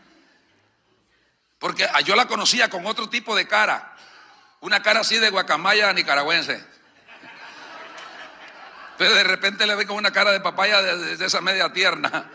Porque 1.62 1.88
yo 2.04 2.16
la 2.16 2.26
conocía 2.26 2.68
con 2.68 2.84
otro 2.86 3.08
tipo 3.08 3.36
de 3.36 3.46
cara. 3.46 3.92
Una 4.62 4.82
cara 4.82 5.00
así 5.00 5.16
de 5.18 5.30
guacamaya 5.30 5.92
nicaragüense. 5.92 6.60
Pero 8.98 9.14
de 9.14 9.22
repente 9.22 9.64
le 9.64 9.76
ve 9.76 9.86
con 9.86 9.96
una 9.96 10.10
cara 10.10 10.32
de 10.32 10.40
papaya 10.40 10.82
de, 10.82 11.16
de 11.16 11.24
esa 11.24 11.40
media 11.40 11.72
tierna. 11.72 12.28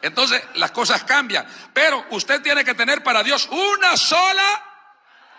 Entonces 0.00 0.40
las 0.54 0.70
cosas 0.70 1.02
cambian. 1.02 1.44
Pero 1.74 2.06
usted 2.10 2.40
tiene 2.40 2.64
que 2.64 2.74
tener 2.74 3.02
para 3.02 3.24
Dios 3.24 3.48
una 3.50 3.96
sola 3.96 4.64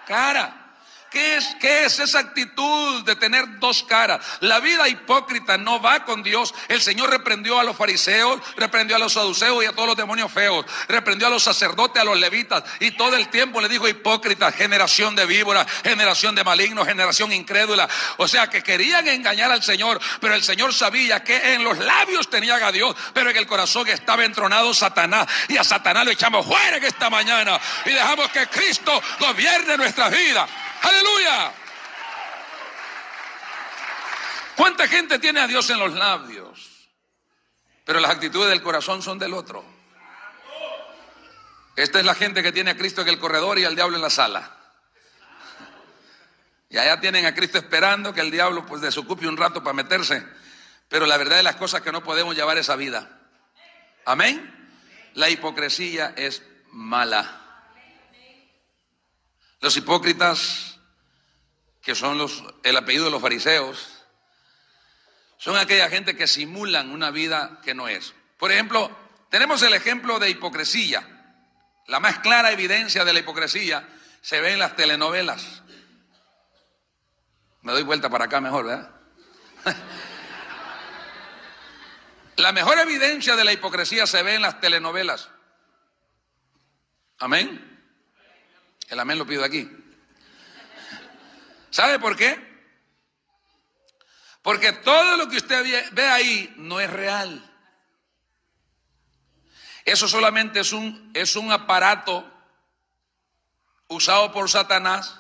cara. 0.05 0.68
¿Qué 1.09 1.37
es, 1.37 1.55
¿Qué 1.59 1.85
es 1.85 1.99
esa 1.99 2.19
actitud 2.19 3.03
de 3.03 3.15
tener 3.15 3.59
dos 3.59 3.83
caras? 3.83 4.23
La 4.41 4.59
vida 4.59 4.87
hipócrita 4.87 5.57
no 5.57 5.81
va 5.81 6.05
con 6.05 6.23
Dios. 6.23 6.53
El 6.67 6.81
Señor 6.81 7.09
reprendió 7.09 7.59
a 7.59 7.63
los 7.63 7.75
fariseos, 7.75 8.39
reprendió 8.57 8.95
a 8.95 8.99
los 8.99 9.13
saduceos 9.13 9.63
y 9.63 9.67
a 9.67 9.71
todos 9.71 9.87
los 9.87 9.97
demonios 9.97 10.31
feos, 10.31 10.65
reprendió 10.87 11.27
a 11.27 11.29
los 11.29 11.43
sacerdotes, 11.43 12.01
a 12.01 12.05
los 12.05 12.19
levitas 12.19 12.63
y 12.79 12.91
todo 12.91 13.15
el 13.15 13.29
tiempo 13.29 13.61
le 13.61 13.69
dijo 13.69 13.87
hipócrita, 13.87 14.51
generación 14.51 15.15
de 15.15 15.25
víboras, 15.25 15.65
generación 15.83 16.35
de 16.35 16.43
malignos, 16.43 16.87
generación 16.87 17.31
incrédula. 17.31 17.87
O 18.17 18.27
sea 18.27 18.47
que 18.47 18.61
querían 18.61 19.07
engañar 19.07 19.51
al 19.51 19.63
Señor, 19.63 19.99
pero 20.19 20.35
el 20.35 20.43
Señor 20.43 20.73
sabía 20.73 21.23
que 21.23 21.53
en 21.53 21.63
los 21.63 21.77
labios 21.79 22.29
tenían 22.29 22.61
a 22.63 22.71
Dios, 22.71 22.95
pero 23.13 23.29
en 23.29 23.37
el 23.37 23.47
corazón 23.47 23.87
estaba 23.87 24.25
entronado 24.25 24.73
Satanás 24.73 25.27
y 25.47 25.57
a 25.57 25.63
Satanás 25.63 26.05
lo 26.05 26.11
echamos 26.11 26.45
fuera 26.45 26.77
esta 26.77 27.09
mañana 27.09 27.59
y 27.85 27.91
dejamos 27.91 28.29
que 28.29 28.47
Cristo 28.47 29.01
gobierne 29.19 29.77
nuestras 29.77 30.11
vidas. 30.11 30.49
Aleluya. 30.81 31.53
¿Cuánta 34.55 34.87
gente 34.87 35.19
tiene 35.19 35.39
a 35.39 35.47
Dios 35.47 35.69
en 35.69 35.79
los 35.79 35.93
labios? 35.93 36.89
Pero 37.85 37.99
las 37.99 38.11
actitudes 38.11 38.49
del 38.49 38.61
corazón 38.61 39.01
son 39.01 39.17
del 39.17 39.33
otro. 39.33 39.63
Esta 41.75 41.99
es 41.99 42.05
la 42.05 42.13
gente 42.13 42.43
que 42.43 42.51
tiene 42.51 42.71
a 42.71 42.77
Cristo 42.77 43.01
en 43.01 43.07
el 43.07 43.19
corredor 43.19 43.57
y 43.57 43.65
al 43.65 43.75
diablo 43.75 43.95
en 43.95 44.01
la 44.01 44.09
sala. 44.09 44.57
Y 46.69 46.77
allá 46.77 46.99
tienen 46.99 47.25
a 47.25 47.33
Cristo 47.33 47.57
esperando 47.57 48.13
que 48.13 48.21
el 48.21 48.31
diablo 48.31 48.65
pues 48.65 48.81
desocupe 48.81 49.27
un 49.27 49.37
rato 49.37 49.63
para 49.63 49.73
meterse. 49.73 50.23
Pero 50.87 51.05
la 51.05 51.17
verdad 51.17 51.37
de 51.37 51.43
las 51.43 51.55
cosas 51.55 51.81
que 51.81 51.91
no 51.91 52.03
podemos 52.03 52.35
llevar 52.35 52.57
esa 52.57 52.75
vida. 52.75 53.09
Amén. 54.05 54.71
La 55.13 55.29
hipocresía 55.29 56.13
es 56.15 56.43
mala. 56.71 57.39
Los 59.61 59.75
hipócritas, 59.77 60.68
que 61.81 61.95
son 61.95 62.17
los, 62.17 62.43
el 62.63 62.77
apellido 62.77 63.05
de 63.05 63.11
los 63.11 63.21
fariseos, 63.21 63.99
son 65.37 65.55
aquella 65.57 65.89
gente 65.89 66.15
que 66.15 66.27
simulan 66.27 66.91
una 66.91 67.11
vida 67.11 67.61
que 67.63 67.73
no 67.73 67.87
es. 67.87 68.13
Por 68.37 68.51
ejemplo, 68.51 68.91
tenemos 69.29 69.61
el 69.63 69.73
ejemplo 69.73 70.19
de 70.19 70.29
hipocresía. 70.29 71.07
La 71.87 71.99
más 71.99 72.19
clara 72.19 72.51
evidencia 72.51 73.05
de 73.05 73.13
la 73.13 73.19
hipocresía 73.19 73.87
se 74.21 74.41
ve 74.41 74.53
en 74.53 74.59
las 74.59 74.75
telenovelas. 74.75 75.63
Me 77.61 77.71
doy 77.71 77.83
vuelta 77.83 78.09
para 78.09 78.25
acá 78.25 78.41
mejor, 78.41 78.65
¿verdad? 78.65 78.91
la 82.37 82.51
mejor 82.51 82.77
evidencia 82.79 83.35
de 83.35 83.43
la 83.43 83.53
hipocresía 83.53 84.05
se 84.07 84.21
ve 84.23 84.35
en 84.35 84.41
las 84.41 84.59
telenovelas. 84.59 85.29
Amén. 87.19 87.65
El 88.89 88.99
amén 88.99 89.17
lo 89.17 89.25
pido 89.25 89.43
aquí. 89.43 89.69
¿Sabe 91.69 91.99
por 91.99 92.15
qué? 92.15 92.47
Porque 94.41 94.71
todo 94.71 95.17
lo 95.17 95.29
que 95.29 95.37
usted 95.37 95.91
ve 95.91 96.07
ahí 96.09 96.53
no 96.57 96.79
es 96.79 96.89
real. 96.89 97.45
Eso 99.85 100.07
solamente 100.07 100.59
es 100.59 100.71
un, 100.71 101.11
es 101.13 101.35
un 101.35 101.51
aparato 101.51 102.29
usado 103.87 104.31
por 104.31 104.49
Satanás 104.49 105.19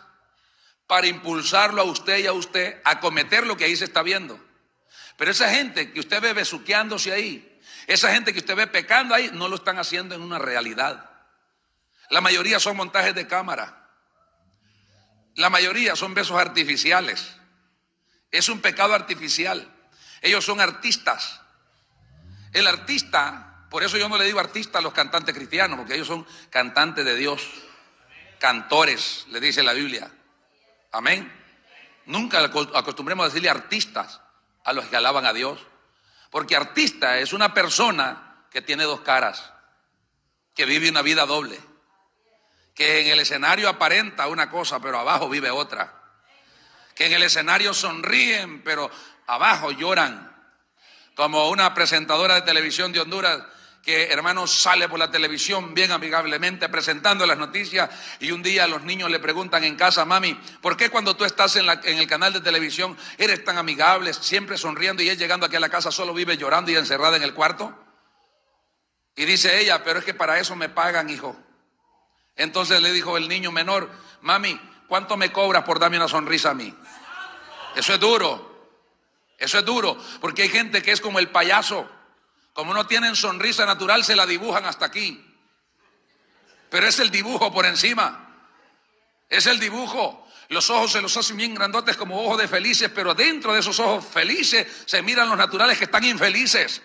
para 0.85 1.07
impulsarlo 1.07 1.81
a 1.81 1.85
usted 1.85 2.19
y 2.19 2.27
a 2.27 2.33
usted 2.33 2.81
a 2.85 2.99
cometer 2.99 3.45
lo 3.45 3.57
que 3.57 3.65
ahí 3.65 3.75
se 3.75 3.85
está 3.85 4.03
viendo. 4.03 4.39
Pero 5.17 5.31
esa 5.31 5.49
gente 5.49 5.91
que 5.91 5.99
usted 5.99 6.21
ve 6.21 6.33
besuqueándose 6.33 7.11
ahí, 7.11 7.59
esa 7.87 8.11
gente 8.13 8.31
que 8.31 8.39
usted 8.39 8.55
ve 8.55 8.67
pecando 8.67 9.13
ahí, 9.13 9.29
no 9.33 9.47
lo 9.47 9.55
están 9.55 9.79
haciendo 9.79 10.15
en 10.15 10.21
una 10.21 10.39
realidad. 10.39 11.09
La 12.09 12.21
mayoría 12.21 12.59
son 12.59 12.77
montajes 12.77 13.13
de 13.13 13.27
cámara. 13.27 13.78
La 15.39 15.49
mayoría 15.49 15.95
son 15.95 16.13
besos 16.13 16.37
artificiales. 16.37 17.33
Es 18.29 18.49
un 18.49 18.59
pecado 18.59 18.93
artificial. 18.93 19.73
Ellos 20.21 20.43
son 20.43 20.59
artistas. 20.59 21.39
El 22.51 22.67
artista, 22.67 23.65
por 23.69 23.81
eso 23.81 23.95
yo 23.95 24.09
no 24.09 24.17
le 24.17 24.25
digo 24.25 24.41
artista 24.41 24.79
a 24.79 24.81
los 24.81 24.91
cantantes 24.91 25.33
cristianos, 25.33 25.79
porque 25.79 25.95
ellos 25.95 26.07
son 26.07 26.27
cantantes 26.49 27.05
de 27.05 27.15
Dios. 27.15 27.41
Cantores, 28.37 29.27
le 29.29 29.39
dice 29.39 29.63
la 29.63 29.71
Biblia. 29.71 30.11
Amén. 30.91 31.31
Nunca 32.05 32.43
acostumbremos 32.43 33.23
a 33.23 33.29
decirle 33.29 33.49
artistas 33.49 34.19
a 34.65 34.73
los 34.73 34.87
que 34.87 34.97
alaban 34.97 35.25
a 35.25 35.31
Dios. 35.31 35.57
Porque 36.31 36.57
artista 36.57 37.17
es 37.17 37.31
una 37.31 37.53
persona 37.53 38.43
que 38.51 38.61
tiene 38.61 38.83
dos 38.83 38.99
caras, 38.99 39.53
que 40.53 40.65
vive 40.65 40.89
una 40.89 41.01
vida 41.01 41.25
doble 41.25 41.68
que 42.75 43.01
en 43.01 43.07
el 43.07 43.19
escenario 43.19 43.69
aparenta 43.69 44.27
una 44.27 44.49
cosa, 44.49 44.79
pero 44.79 44.99
abajo 44.99 45.29
vive 45.29 45.51
otra. 45.51 45.93
Que 46.95 47.07
en 47.07 47.13
el 47.13 47.23
escenario 47.23 47.73
sonríen, 47.73 48.63
pero 48.63 48.89
abajo 49.27 49.71
lloran. 49.71 50.27
Como 51.15 51.49
una 51.49 51.73
presentadora 51.73 52.35
de 52.35 52.41
televisión 52.43 52.91
de 52.91 53.01
Honduras 53.01 53.41
que 53.83 54.11
hermano 54.11 54.45
sale 54.45 54.89
por 54.89 54.99
la 54.99 55.09
televisión 55.09 55.73
bien 55.73 55.91
amigablemente 55.91 56.67
presentando 56.69 57.25
las 57.25 57.37
noticias 57.37 57.89
y 58.19 58.31
un 58.31 58.43
día 58.43 58.67
los 58.67 58.83
niños 58.83 59.09
le 59.09 59.19
preguntan 59.19 59.63
en 59.63 59.75
casa, 59.75 60.05
mami, 60.05 60.33
¿por 60.61 60.75
qué 60.75 60.89
cuando 60.89 61.15
tú 61.15 61.25
estás 61.25 61.55
en, 61.55 61.67
el 61.67 62.07
canal 62.07 62.33
de 62.33 62.41
televisión 62.41 62.97
eres 63.17 63.43
tan 63.43 63.57
amigable, 63.57 64.13
siempre 64.13 64.57
sonriendo 64.57 65.01
y 65.01 65.09
él 65.09 65.17
llegando 65.17 65.45
aquí 65.45 65.55
a 65.55 65.59
la 65.59 65.69
casa 65.69 65.91
solo 65.91 66.13
vive 66.13 66.37
llorando 66.37 66.71
y 66.71 66.75
encerrada 66.75 67.17
en 67.17 67.23
el 67.23 67.33
cuarto? 67.33 67.73
Y 69.15 69.25
dice 69.25 69.59
ella, 69.59 69.83
pero 69.83 69.99
es 69.99 70.05
que 70.05 70.13
para 70.13 70.39
eso 70.39 70.55
me 70.55 70.69
pagan, 70.69 71.09
hijo. 71.09 71.35
Entonces 72.39 72.81
le 72.81 72.91
dijo 72.91 73.17
el 73.17 73.29
niño 73.29 73.51
menor, 73.51 73.91
mami, 74.21 74.59
¿cuánto 74.87 75.15
me 75.15 75.31
cobras 75.31 75.63
por 75.63 75.79
darme 75.79 75.97
una 75.97 76.07
sonrisa 76.07 76.49
a 76.49 76.53
mí? 76.55 76.73
Eso 77.75 77.93
es 77.93 77.99
duro. 77.99 78.49
Eso 79.37 79.59
es 79.59 79.65
duro, 79.65 79.97
porque 80.19 80.41
hay 80.41 80.49
gente 80.49 80.81
que 80.81 80.91
es 80.91 80.99
como 80.99 81.19
el 81.19 81.29
payaso 81.29 81.87
como 82.59 82.73
no 82.73 82.85
tienen 82.85 83.15
sonrisa 83.15 83.65
natural, 83.65 84.03
se 84.03 84.17
la 84.17 84.25
dibujan 84.25 84.65
hasta 84.65 84.85
aquí. 84.85 85.25
Pero 86.69 86.87
es 86.87 86.99
el 86.99 87.09
dibujo 87.09 87.53
por 87.53 87.65
encima. 87.65 88.35
Es 89.29 89.45
el 89.45 89.61
dibujo. 89.61 90.27
Los 90.49 90.69
ojos 90.69 90.91
se 90.91 91.01
los 91.01 91.15
hacen 91.15 91.37
bien 91.37 91.55
grandotes 91.55 91.95
como 91.95 92.21
ojos 92.21 92.37
de 92.37 92.49
felices, 92.49 92.91
pero 92.93 93.13
dentro 93.13 93.53
de 93.53 93.61
esos 93.61 93.79
ojos 93.79 94.03
felices 94.03 94.67
se 94.85 95.01
miran 95.01 95.29
los 95.29 95.37
naturales 95.37 95.77
que 95.77 95.85
están 95.85 96.03
infelices. 96.03 96.81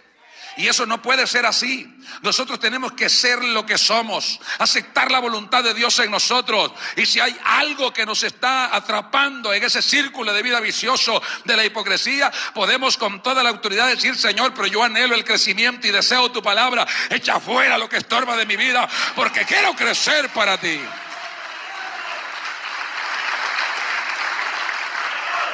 Y 0.57 0.69
eso 0.69 0.87
no 0.87 1.03
puede 1.03 1.27
ser 1.27 1.47
así. 1.47 1.91
Nosotros 2.23 2.61
tenemos 2.61 2.93
que 2.93 3.09
ser 3.09 3.43
lo 3.43 3.67
que 3.67 3.77
somos, 3.77 4.41
aceptar 4.59 5.11
la 5.11 5.19
voluntad 5.19 5.65
de 5.65 5.75
Dios 5.75 5.99
en 5.99 6.11
nosotros. 6.11 6.73
Y 6.97 7.07
si 7.07 7.19
hay 7.19 7.37
algo 7.45 7.93
que 7.93 8.07
nos 8.07 8.23
está 8.23 8.75
atrapando 8.75 9.53
en 9.53 9.65
ese 9.65 9.83
círculo 9.83 10.33
de 10.33 10.43
vida 10.43 10.61
vicioso 10.61 11.21
de 11.45 11.57
la 11.57 11.65
hipocresía, 11.65 12.31
podemos 12.55 12.97
con 12.97 13.23
toda 13.23 13.43
la 13.43 13.51
autoridad 13.51 13.89
decir, 13.89 14.17
Señor, 14.17 14.55
pero 14.55 14.67
yo 14.67 14.83
anhelo 14.83 15.15
el 15.15 15.25
crecimiento 15.25 15.87
y 15.87 15.91
deseo 15.91 16.31
tu 16.31 16.43
palabra. 16.43 16.87
Echa 17.11 17.41
fuera 17.41 17.77
lo 17.79 17.89
que 17.89 17.97
estorba 17.97 18.37
de 18.37 18.47
mi 18.47 18.57
vida, 18.57 18.89
porque 19.17 19.45
quiero 19.45 19.75
crecer 19.75 20.29
para 20.31 20.57
ti. 20.59 20.81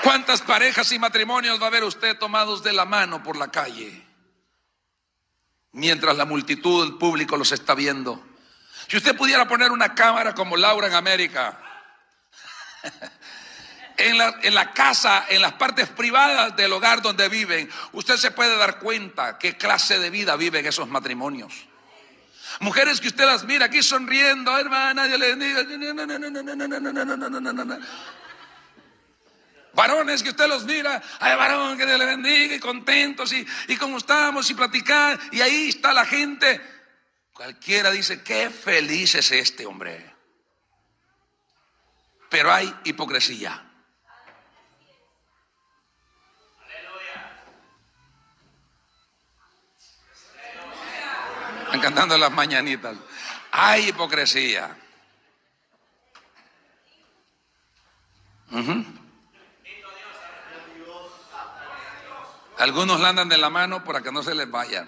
¿Cuántas 0.03 0.41
parejas 0.41 0.91
y 0.93 0.99
matrimonios 0.99 1.61
va 1.62 1.66
a 1.66 1.70
ver 1.70 1.84
usted 1.84 2.18
tomados 2.18 2.62
de 2.62 2.72
la 2.72 2.84
mano 2.84 3.22
por 3.22 3.36
la 3.36 3.49
calle? 3.49 4.09
Mientras 5.73 6.16
la 6.16 6.25
multitud, 6.25 6.85
el 6.87 6.95
público 6.95 7.37
los 7.37 7.53
está 7.53 7.75
viendo. 7.75 8.25
Si 8.89 8.97
usted 8.97 9.16
pudiera 9.16 9.47
poner 9.47 9.71
una 9.71 9.95
cámara 9.95 10.35
como 10.35 10.57
Laura 10.57 10.87
en 10.89 10.95
América, 10.95 11.61
en 13.97 14.55
la, 14.55 14.73
casa, 14.73 15.27
en 15.29 15.43
las 15.43 15.53
partes 15.55 15.89
privadas 15.89 16.57
del 16.57 16.73
hogar 16.73 17.03
donde 17.03 17.29
viven, 17.29 17.71
usted 17.93 18.16
se 18.16 18.31
puede 18.31 18.57
dar 18.57 18.79
cuenta 18.79 19.39
qué 19.39 19.57
clase 19.57 19.99
de 19.99 20.11
vida 20.11 20.37
viven 20.37 20.66
esos 20.66 20.89
matrimonios. 20.89 21.53
Mujeres 22.61 23.01
que 23.01 23.09
usted 23.09 23.25
las 23.25 23.45
mira 23.45 23.66
aquí 23.66 23.83
sonriendo, 23.83 24.57
hermana, 24.59 25.07
yo 25.07 25.16
le 25.16 25.35
bendiga. 25.35 25.61
Varones 29.73 30.23
que 30.23 30.31
usted 30.31 30.49
los 30.49 30.64
mira, 30.64 31.03
hay 31.21 31.37
varón 31.37 31.79
que 31.79 31.87
Dios 31.87 31.99
le 31.99 32.07
bendiga 32.07 32.55
y 32.55 32.61
contentos 32.61 33.33
y, 33.33 33.47
y 33.68 33.77
como 33.77 33.99
estamos 33.99 34.51
y 34.51 34.55
platicar 34.55 35.18
y 35.31 35.41
ahí 35.41 35.68
está 35.68 35.93
la 35.93 36.05
gente. 36.05 36.61
Cualquiera 37.33 37.91
dice, 37.91 38.23
qué 38.23 38.51
feliz 38.51 39.14
es 39.14 39.31
este 39.33 39.64
hombre. 39.64 40.14
Pero 42.29 42.53
hay 42.53 42.75
hipocresía. 42.85 43.66
Están 51.64 51.81
cantando 51.81 52.18
las 52.18 52.33
mañanitas. 52.33 52.97
Hay 53.53 53.89
hipocresía. 53.89 54.77
Algunos 62.61 63.00
la 63.00 63.08
andan 63.08 63.30
de 63.30 63.38
la 63.38 63.48
mano 63.48 63.82
para 63.82 64.02
que 64.02 64.12
no 64.12 64.22
se 64.22 64.34
les 64.34 64.50
vayan. 64.50 64.86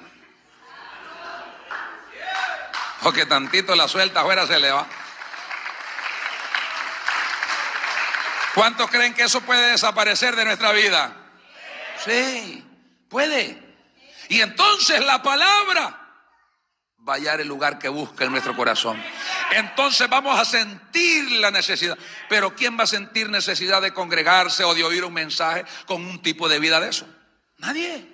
Porque 3.02 3.24
tantito 3.24 3.74
la 3.74 3.88
suelta 3.88 4.20
afuera 4.20 4.46
se 4.46 4.58
le 4.58 4.70
va. 4.70 4.86
¿Cuántos 8.54 8.90
creen 8.90 9.14
que 9.14 9.22
eso 9.22 9.40
puede 9.40 9.70
desaparecer 9.70 10.36
de 10.36 10.44
nuestra 10.44 10.72
vida? 10.72 11.16
Sí, 12.04 12.62
puede. 13.08 13.58
Y 14.28 14.42
entonces 14.42 15.02
la 15.06 15.22
palabra 15.22 15.98
va 17.08 17.14
a 17.14 17.16
hallar 17.16 17.40
el 17.40 17.48
lugar 17.48 17.78
que 17.78 17.88
busca 17.88 18.26
en 18.26 18.32
nuestro 18.32 18.54
corazón. 18.54 19.02
Entonces 19.52 20.10
vamos 20.10 20.38
a 20.38 20.44
sentir 20.44 21.32
la 21.40 21.50
necesidad. 21.50 21.96
Pero 22.28 22.54
¿quién 22.54 22.78
va 22.78 22.84
a 22.84 22.86
sentir 22.86 23.30
necesidad 23.30 23.80
de 23.80 23.94
congregarse 23.94 24.62
o 24.62 24.74
de 24.74 24.84
oír 24.84 25.06
un 25.06 25.14
mensaje 25.14 25.64
con 25.86 26.04
un 26.04 26.20
tipo 26.20 26.50
de 26.50 26.58
vida 26.58 26.78
de 26.78 26.90
eso? 26.90 27.06
Nadie. 27.62 28.06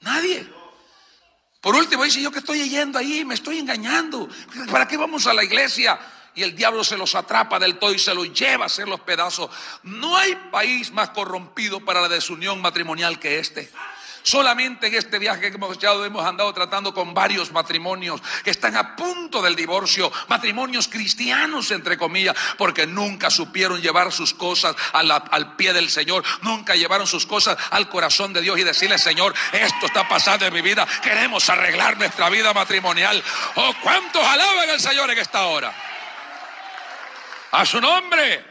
Nadie. 0.00 0.46
Por 1.60 1.76
último, 1.76 2.02
dice 2.02 2.20
yo 2.20 2.32
que 2.32 2.40
estoy 2.40 2.68
yendo 2.68 2.98
ahí, 2.98 3.24
me 3.24 3.34
estoy 3.34 3.58
engañando. 3.58 4.28
¿Para 4.70 4.88
qué 4.88 4.96
vamos 4.96 5.26
a 5.26 5.34
la 5.34 5.44
iglesia? 5.44 5.98
Y 6.34 6.42
el 6.42 6.56
diablo 6.56 6.82
se 6.82 6.96
los 6.96 7.14
atrapa 7.14 7.58
del 7.58 7.78
todo 7.78 7.92
y 7.92 7.98
se 7.98 8.14
los 8.14 8.32
lleva 8.32 8.64
a 8.64 8.66
hacer 8.66 8.88
los 8.88 9.00
pedazos. 9.00 9.50
No 9.82 10.16
hay 10.16 10.34
país 10.50 10.90
más 10.90 11.10
corrompido 11.10 11.84
para 11.84 12.00
la 12.00 12.08
desunión 12.08 12.60
matrimonial 12.60 13.20
que 13.20 13.38
este. 13.38 13.70
Solamente 14.22 14.86
en 14.86 14.94
este 14.94 15.18
viaje 15.18 15.40
que 15.50 15.56
hemos 15.56 15.76
echado 15.76 16.04
hemos 16.04 16.24
andado 16.24 16.52
tratando 16.52 16.94
con 16.94 17.12
varios 17.12 17.50
matrimonios 17.52 18.20
que 18.44 18.50
están 18.50 18.76
a 18.76 18.94
punto 18.94 19.42
del 19.42 19.56
divorcio, 19.56 20.12
matrimonios 20.28 20.88
cristianos 20.88 21.70
entre 21.70 21.98
comillas, 21.98 22.36
porque 22.56 22.86
nunca 22.86 23.30
supieron 23.30 23.80
llevar 23.80 24.12
sus 24.12 24.32
cosas 24.34 24.76
al 24.92 25.56
pie 25.56 25.72
del 25.72 25.90
Señor, 25.90 26.24
nunca 26.42 26.74
llevaron 26.74 27.06
sus 27.06 27.26
cosas 27.26 27.56
al 27.70 27.88
corazón 27.88 28.32
de 28.32 28.40
Dios 28.40 28.58
y 28.58 28.64
decirle, 28.64 28.98
Señor, 28.98 29.34
esto 29.52 29.86
está 29.86 30.08
pasando 30.08 30.46
en 30.46 30.54
mi 30.54 30.62
vida, 30.62 30.86
queremos 31.02 31.48
arreglar 31.48 31.96
nuestra 31.96 32.28
vida 32.30 32.52
matrimonial. 32.52 33.22
Oh, 33.56 33.74
¿cuántos 33.82 34.22
alaban 34.24 34.70
al 34.70 34.80
Señor 34.80 35.10
en 35.10 35.18
esta 35.18 35.46
hora? 35.46 35.72
A 37.52 37.66
su 37.66 37.80
nombre, 37.80 38.44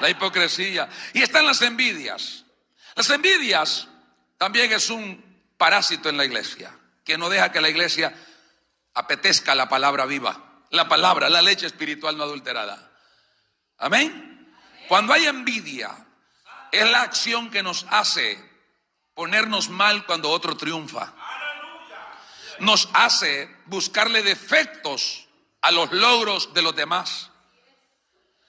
la 0.00 0.10
hipocresía. 0.10 0.88
Y 1.12 1.22
están 1.22 1.46
las 1.46 1.62
envidias. 1.62 2.44
Las 2.94 3.08
envidias 3.10 3.88
también 4.38 4.72
es 4.72 4.90
un 4.90 5.24
parásito 5.56 6.08
en 6.08 6.16
la 6.16 6.24
iglesia, 6.24 6.76
que 7.04 7.16
no 7.16 7.28
deja 7.28 7.52
que 7.52 7.60
la 7.60 7.68
iglesia 7.68 8.14
apetezca 8.94 9.54
la 9.54 9.68
palabra 9.68 10.06
viva, 10.06 10.62
la 10.70 10.88
palabra, 10.88 11.28
la 11.28 11.42
leche 11.42 11.66
espiritual 11.66 12.16
no 12.16 12.24
adulterada. 12.24 12.90
Amén. 13.78 14.54
Cuando 14.88 15.12
hay 15.12 15.26
envidia, 15.26 15.90
es 16.72 16.90
la 16.90 17.02
acción 17.02 17.50
que 17.50 17.62
nos 17.62 17.86
hace 17.90 18.38
ponernos 19.14 19.68
mal 19.68 20.04
cuando 20.06 20.30
otro 20.30 20.56
triunfa. 20.56 21.14
Nos 22.58 22.88
hace 22.92 23.54
buscarle 23.66 24.22
defectos 24.22 25.26
a 25.62 25.70
los 25.70 25.90
logros 25.92 26.54
de 26.54 26.62
los 26.62 26.74
demás. 26.74 27.30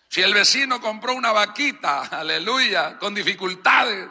Si 0.09 0.21
el 0.21 0.33
vecino 0.33 0.79
compró 0.79 1.13
una 1.13 1.31
vaquita, 1.31 2.01
aleluya, 2.11 2.97
con 2.97 3.13
dificultades, 3.13 4.09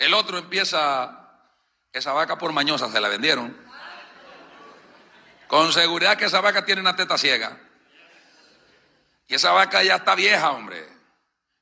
el 0.00 0.14
otro 0.14 0.38
empieza, 0.38 1.28
esa 1.92 2.12
vaca 2.14 2.38
por 2.38 2.52
mañosa 2.52 2.90
se 2.90 3.00
la 3.00 3.08
vendieron. 3.08 3.54
Con 5.46 5.72
seguridad 5.74 6.16
que 6.16 6.24
esa 6.24 6.40
vaca 6.40 6.64
tiene 6.64 6.80
una 6.80 6.96
teta 6.96 7.18
ciega. 7.18 7.60
Y 9.28 9.34
esa 9.34 9.52
vaca 9.52 9.82
ya 9.82 9.96
está 9.96 10.14
vieja, 10.14 10.52
hombre. 10.52 10.88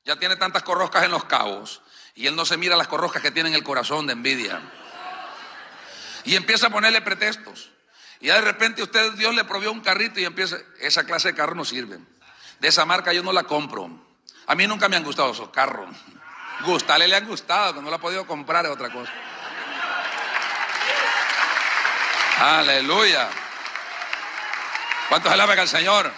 Ya 0.05 0.15
tiene 0.15 0.37
tantas 0.37 0.63
corroscas 0.63 1.03
en 1.03 1.11
los 1.11 1.25
cabos. 1.25 1.81
Y 2.15 2.27
él 2.27 2.35
no 2.37 2.45
se 2.45 2.55
mira 2.55 2.77
las 2.77 2.87
corroscas 2.87 3.21
que 3.21 3.31
tiene 3.31 3.49
en 3.49 3.55
el 3.55 3.63
corazón 3.63 4.07
de 4.07 4.13
envidia. 4.13 4.61
Y 6.23 6.37
empieza 6.37 6.67
a 6.67 6.69
ponerle 6.69 7.01
pretextos. 7.01 7.71
Y 8.21 8.27
ya 8.27 8.35
de 8.35 8.41
repente 8.41 8.81
usted, 8.81 9.13
Dios 9.13 9.35
le 9.35 9.43
provió 9.43 9.69
un 9.69 9.81
carrito 9.81 10.21
y 10.21 10.23
empieza, 10.23 10.57
esa 10.79 11.05
clase 11.05 11.29
de 11.29 11.35
carro 11.35 11.55
no 11.55 11.65
sirve. 11.65 11.99
De 12.61 12.69
esa 12.69 12.85
marca 12.85 13.11
yo 13.11 13.21
no 13.21 13.33
la 13.33 13.43
compro. 13.43 13.89
A 14.47 14.55
mí 14.55 14.65
nunca 14.65 14.87
me 14.87 14.95
han 14.95 15.03
gustado 15.03 15.33
esos 15.33 15.49
carros. 15.49 15.93
Gustarle 16.61 17.07
le 17.07 17.15
han 17.15 17.25
gustado, 17.25 17.75
que 17.75 17.81
no 17.81 17.89
lo 17.89 17.95
ha 17.95 17.99
podido 17.99 18.25
comprar 18.27 18.65
es 18.65 18.71
otra 18.71 18.89
cosa. 18.89 19.11
Aleluya. 22.39 23.29
¿Cuántos 25.09 25.31
alaban 25.31 25.59
al 25.59 25.67
Señor? 25.67 26.11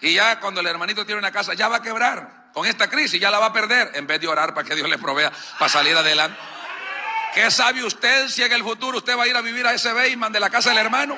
Y 0.00 0.14
ya 0.14 0.40
cuando 0.40 0.60
el 0.60 0.66
hermanito 0.66 1.06
tiene 1.06 1.18
una 1.18 1.32
casa, 1.32 1.54
ya 1.54 1.68
va 1.68 1.76
a 1.76 1.82
quebrar. 1.82 2.50
Con 2.52 2.66
esta 2.66 2.88
crisis 2.88 3.20
ya 3.20 3.30
la 3.30 3.38
va 3.38 3.46
a 3.46 3.52
perder. 3.52 3.92
En 3.94 4.06
vez 4.06 4.20
de 4.20 4.28
orar 4.28 4.52
para 4.54 4.66
que 4.66 4.74
Dios 4.74 4.88
le 4.88 4.98
provea 4.98 5.32
para 5.58 5.68
salir 5.68 5.96
adelante. 5.96 6.38
¿Qué 7.34 7.50
sabe 7.50 7.82
usted 7.82 8.28
si 8.28 8.42
en 8.42 8.52
el 8.52 8.62
futuro 8.62 8.98
usted 8.98 9.16
va 9.16 9.24
a 9.24 9.26
ir 9.26 9.36
a 9.36 9.40
vivir 9.40 9.66
a 9.66 9.72
ese 9.72 9.92
Beyman 9.92 10.32
de 10.32 10.40
la 10.40 10.50
casa 10.50 10.70
del 10.70 10.78
hermano? 10.78 11.16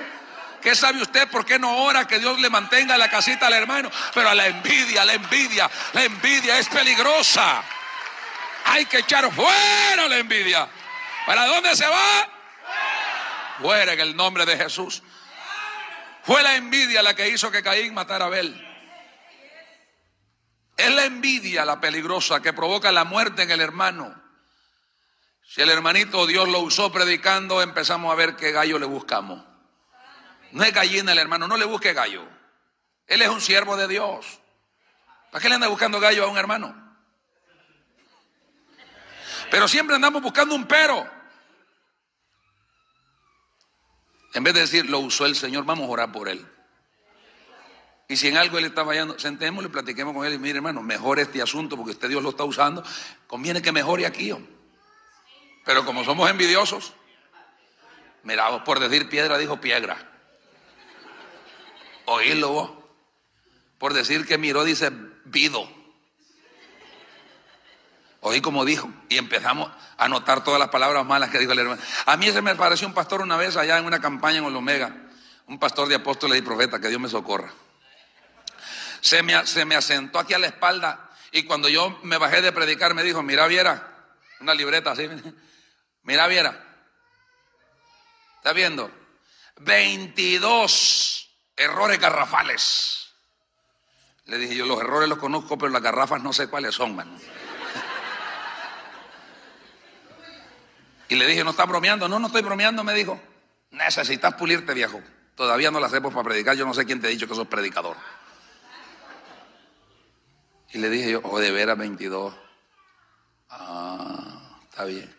¿Qué 0.61 0.75
sabe 0.75 1.01
usted 1.01 1.29
por 1.29 1.45
qué 1.45 1.59
no 1.59 1.85
ora 1.85 2.07
que 2.07 2.19
Dios 2.19 2.41
le 2.41 2.51
mantenga 2.51 2.97
la 2.97 3.09
casita 3.09 3.47
al 3.47 3.53
hermano? 3.53 3.91
Pero 4.15 4.29
a 4.29 4.35
la 4.35 4.47
envidia, 4.47 5.05
la 5.05 5.15
envidia, 5.15 5.71
la 5.93 6.05
envidia 6.05 6.59
es 6.59 6.69
peligrosa. 6.69 7.63
Hay 8.65 8.87
que 8.87 8.99
echar 8.99 9.33
fuera 9.33 10.09
la 10.09 10.19
envidia. 10.19 10.69
¿Para 11.27 11.47
dónde 11.47 11.75
se 11.77 11.87
va? 11.87 12.29
Fuera 13.61 13.93
en 13.93 14.01
el 14.01 14.17
nombre 14.17 14.45
de 14.45 14.57
Jesús. 14.57 15.03
Fue 16.25 16.43
la 16.43 16.57
envidia 16.57 17.03
la 17.03 17.15
que 17.15 17.29
hizo 17.29 17.51
que 17.51 17.63
Caín 17.63 17.95
matara 17.95 18.25
a 18.25 18.29
Abel. 18.29 18.63
Es 20.77 20.91
la 20.91 21.05
envidia 21.05 21.65
la 21.65 21.81
peligrosa 21.81 22.43
que 22.43 22.53
provoca 22.53 22.93
la 22.93 23.05
muerte 23.05 23.43
en 23.43 23.51
el 23.51 23.61
hermano. 23.61 24.15
Si 25.49 25.63
el 25.63 25.71
hermanito 25.71 26.27
Dios 26.27 26.49
lo 26.49 26.61
usó 26.61 26.93
predicando, 26.93 27.63
empezamos 27.63 28.13
a 28.13 28.17
ver 28.17 28.37
qué 28.37 28.51
gallo 28.51 28.79
le 28.79 28.87
buscamos. 28.87 29.43
No 30.53 30.65
es 30.65 30.73
gallina 30.73 31.13
el 31.13 31.19
hermano, 31.19 31.49
no 31.49 31.57
le 31.57 31.65
busque 31.65 31.93
gallo. 31.93 32.27
Él 33.07 33.23
es 33.23 33.29
un 33.29 33.41
siervo 33.41 33.77
de 33.77 33.89
Dios. 33.89 34.41
¿Para 35.31 35.43
qué 35.43 35.49
le 35.49 35.57
anda 35.57 35.69
buscando 35.69 36.01
gallo 36.01 36.25
a 36.25 36.29
un 36.29 36.39
hermano? 36.39 36.75
Pero 39.51 39.69
siempre 39.69 39.97
andamos 39.97 40.23
buscando 40.23 40.55
un 40.55 40.67
pero. 40.67 41.09
En 44.35 44.45
vez 44.45 44.55
de 44.55 44.61
decir, 44.61 44.91
lo 44.91 44.99
usó 44.99 45.25
el 45.25 45.37
Señor, 45.37 45.65
vamos 45.65 45.89
a 45.89 45.93
orar 45.93 46.13
por 46.13 46.29
él. 46.29 46.47
Y 48.09 48.17
si 48.17 48.29
en 48.29 48.37
algo 48.37 48.59
él 48.59 48.67
está 48.67 48.85
fallando, 48.85 49.19
sentémosle 49.19 49.69
y 49.69 49.73
platiquemos 49.73 50.15
con 50.15 50.27
él. 50.27 50.35
Y 50.35 50.39
mire, 50.39 50.57
hermano, 50.57 50.83
mejore 50.83 51.23
este 51.23 51.43
asunto 51.43 51.77
porque 51.77 51.93
usted 51.93 52.09
Dios 52.09 52.23
lo 52.23 52.31
está 52.31 52.45
usando. 52.45 52.85
Conviene 53.27 53.63
que 53.63 53.73
mejore 53.73 54.07
aquí. 54.07 54.33
Pero 55.65 55.85
como 55.85 56.05
somos 56.05 56.31
envidiosos, 56.31 56.93
mira, 58.23 58.63
por 58.63 58.79
decir 58.79 59.09
piedra, 59.09 59.39
dijo 59.39 59.61
piedra. 59.61 60.16
Oílo 62.07 62.51
vos. 62.51 62.71
Por 63.79 63.93
decir 63.93 64.27
que 64.27 64.39
miró, 64.39 64.65
dice 64.65 64.91
vido. 65.25 65.69
Oí 68.21 68.41
como 68.41 68.65
dijo. 68.65 68.91
Y 69.09 69.19
empezamos 69.19 69.71
a 69.99 70.09
notar 70.09 70.43
todas 70.43 70.59
las 70.59 70.71
palabras 70.71 71.05
malas 71.05 71.31
que 71.31 71.39
dijo 71.39 71.53
el 71.53 71.59
hermano. 71.59 71.83
A 72.07 72.17
mí 72.17 72.31
se 72.31 72.43
me 72.43 72.55
pareció 72.55 72.87
un 72.89 72.95
pastor 72.95 73.21
una 73.21 73.37
vez 73.37 73.57
allá 73.57 73.79
en 73.79 73.85
una 73.85 74.01
campaña 74.01 74.39
en 74.39 74.45
el 74.45 74.57
Omega. 74.57 74.95
Un 75.47 75.59
pastor 75.59 75.89
de 75.89 75.97
apóstoles 75.97 76.39
y 76.39 76.43
profetas, 76.43 76.81
que 76.81 76.89
Dios 76.89 77.01
me 77.01 77.09
socorra. 77.09 77.53
Se 79.01 79.23
me, 79.23 79.47
se 79.47 79.65
me 79.65 79.77
asentó 79.77 80.19
aquí 80.19 80.35
a 80.35 80.39
la 80.39 80.49
espalda 80.49 81.11
y 81.31 81.43
cuando 81.43 81.69
yo 81.69 81.99
me 82.03 82.19
bajé 82.19 82.41
de 82.41 82.51
predicar 82.51 82.95
me 82.95 83.03
dijo, 83.03 83.23
mira 83.23 83.47
Viera, 83.47 83.95
una 84.41 84.55
libreta 84.55 84.93
así, 84.93 85.09
mira 86.03 86.27
Viera, 86.27 86.65
¿está 88.39 88.53
viendo? 88.53 88.91
22 89.61 91.26
errores 91.57 91.99
garrafales. 91.99 93.09
Le 94.27 94.39
dije 94.39 94.57
yo, 94.57 94.67
los 94.67 94.81
errores 94.81 95.09
los 95.09 95.19
conozco, 95.19 95.57
pero 95.57 95.71
las 95.71 95.83
garrafas 95.83 96.23
no 96.23 96.33
sé 96.33 96.49
cuáles 96.49 96.75
son, 96.75 96.97
mano. 96.97 97.13
Y 101.09 101.15
le 101.15 101.27
dije, 101.27 101.45
¿no 101.45 101.51
estás 101.51 101.69
bromeando? 101.69 102.09
No, 102.09 102.19
no 102.19 102.27
estoy 102.27 102.43
bromeando, 102.43 102.83
me 102.83 102.93
dijo. 102.93 103.21
Necesitas 103.71 104.35
pulirte, 104.35 104.75
viejo. 104.75 105.01
Todavía 105.37 105.71
no 105.71 105.79
la 105.79 105.87
hacemos 105.87 106.13
para 106.13 106.25
predicar. 106.25 106.57
Yo 106.57 106.67
no 106.67 106.75
sé 106.75 106.85
quién 106.85 107.01
te 107.01 107.07
ha 107.07 107.11
dicho 107.11 107.29
que 107.29 107.35
sos 107.35 107.47
predicador. 107.47 107.97
Y 110.73 110.79
le 110.79 110.91
dije 110.91 111.13
yo, 111.13 111.21
oh, 111.23 111.39
de 111.39 111.53
veras 111.53 111.79
22. 111.79 112.35
Ah, 113.51 114.59
está 114.69 114.85
bien. 114.85 115.15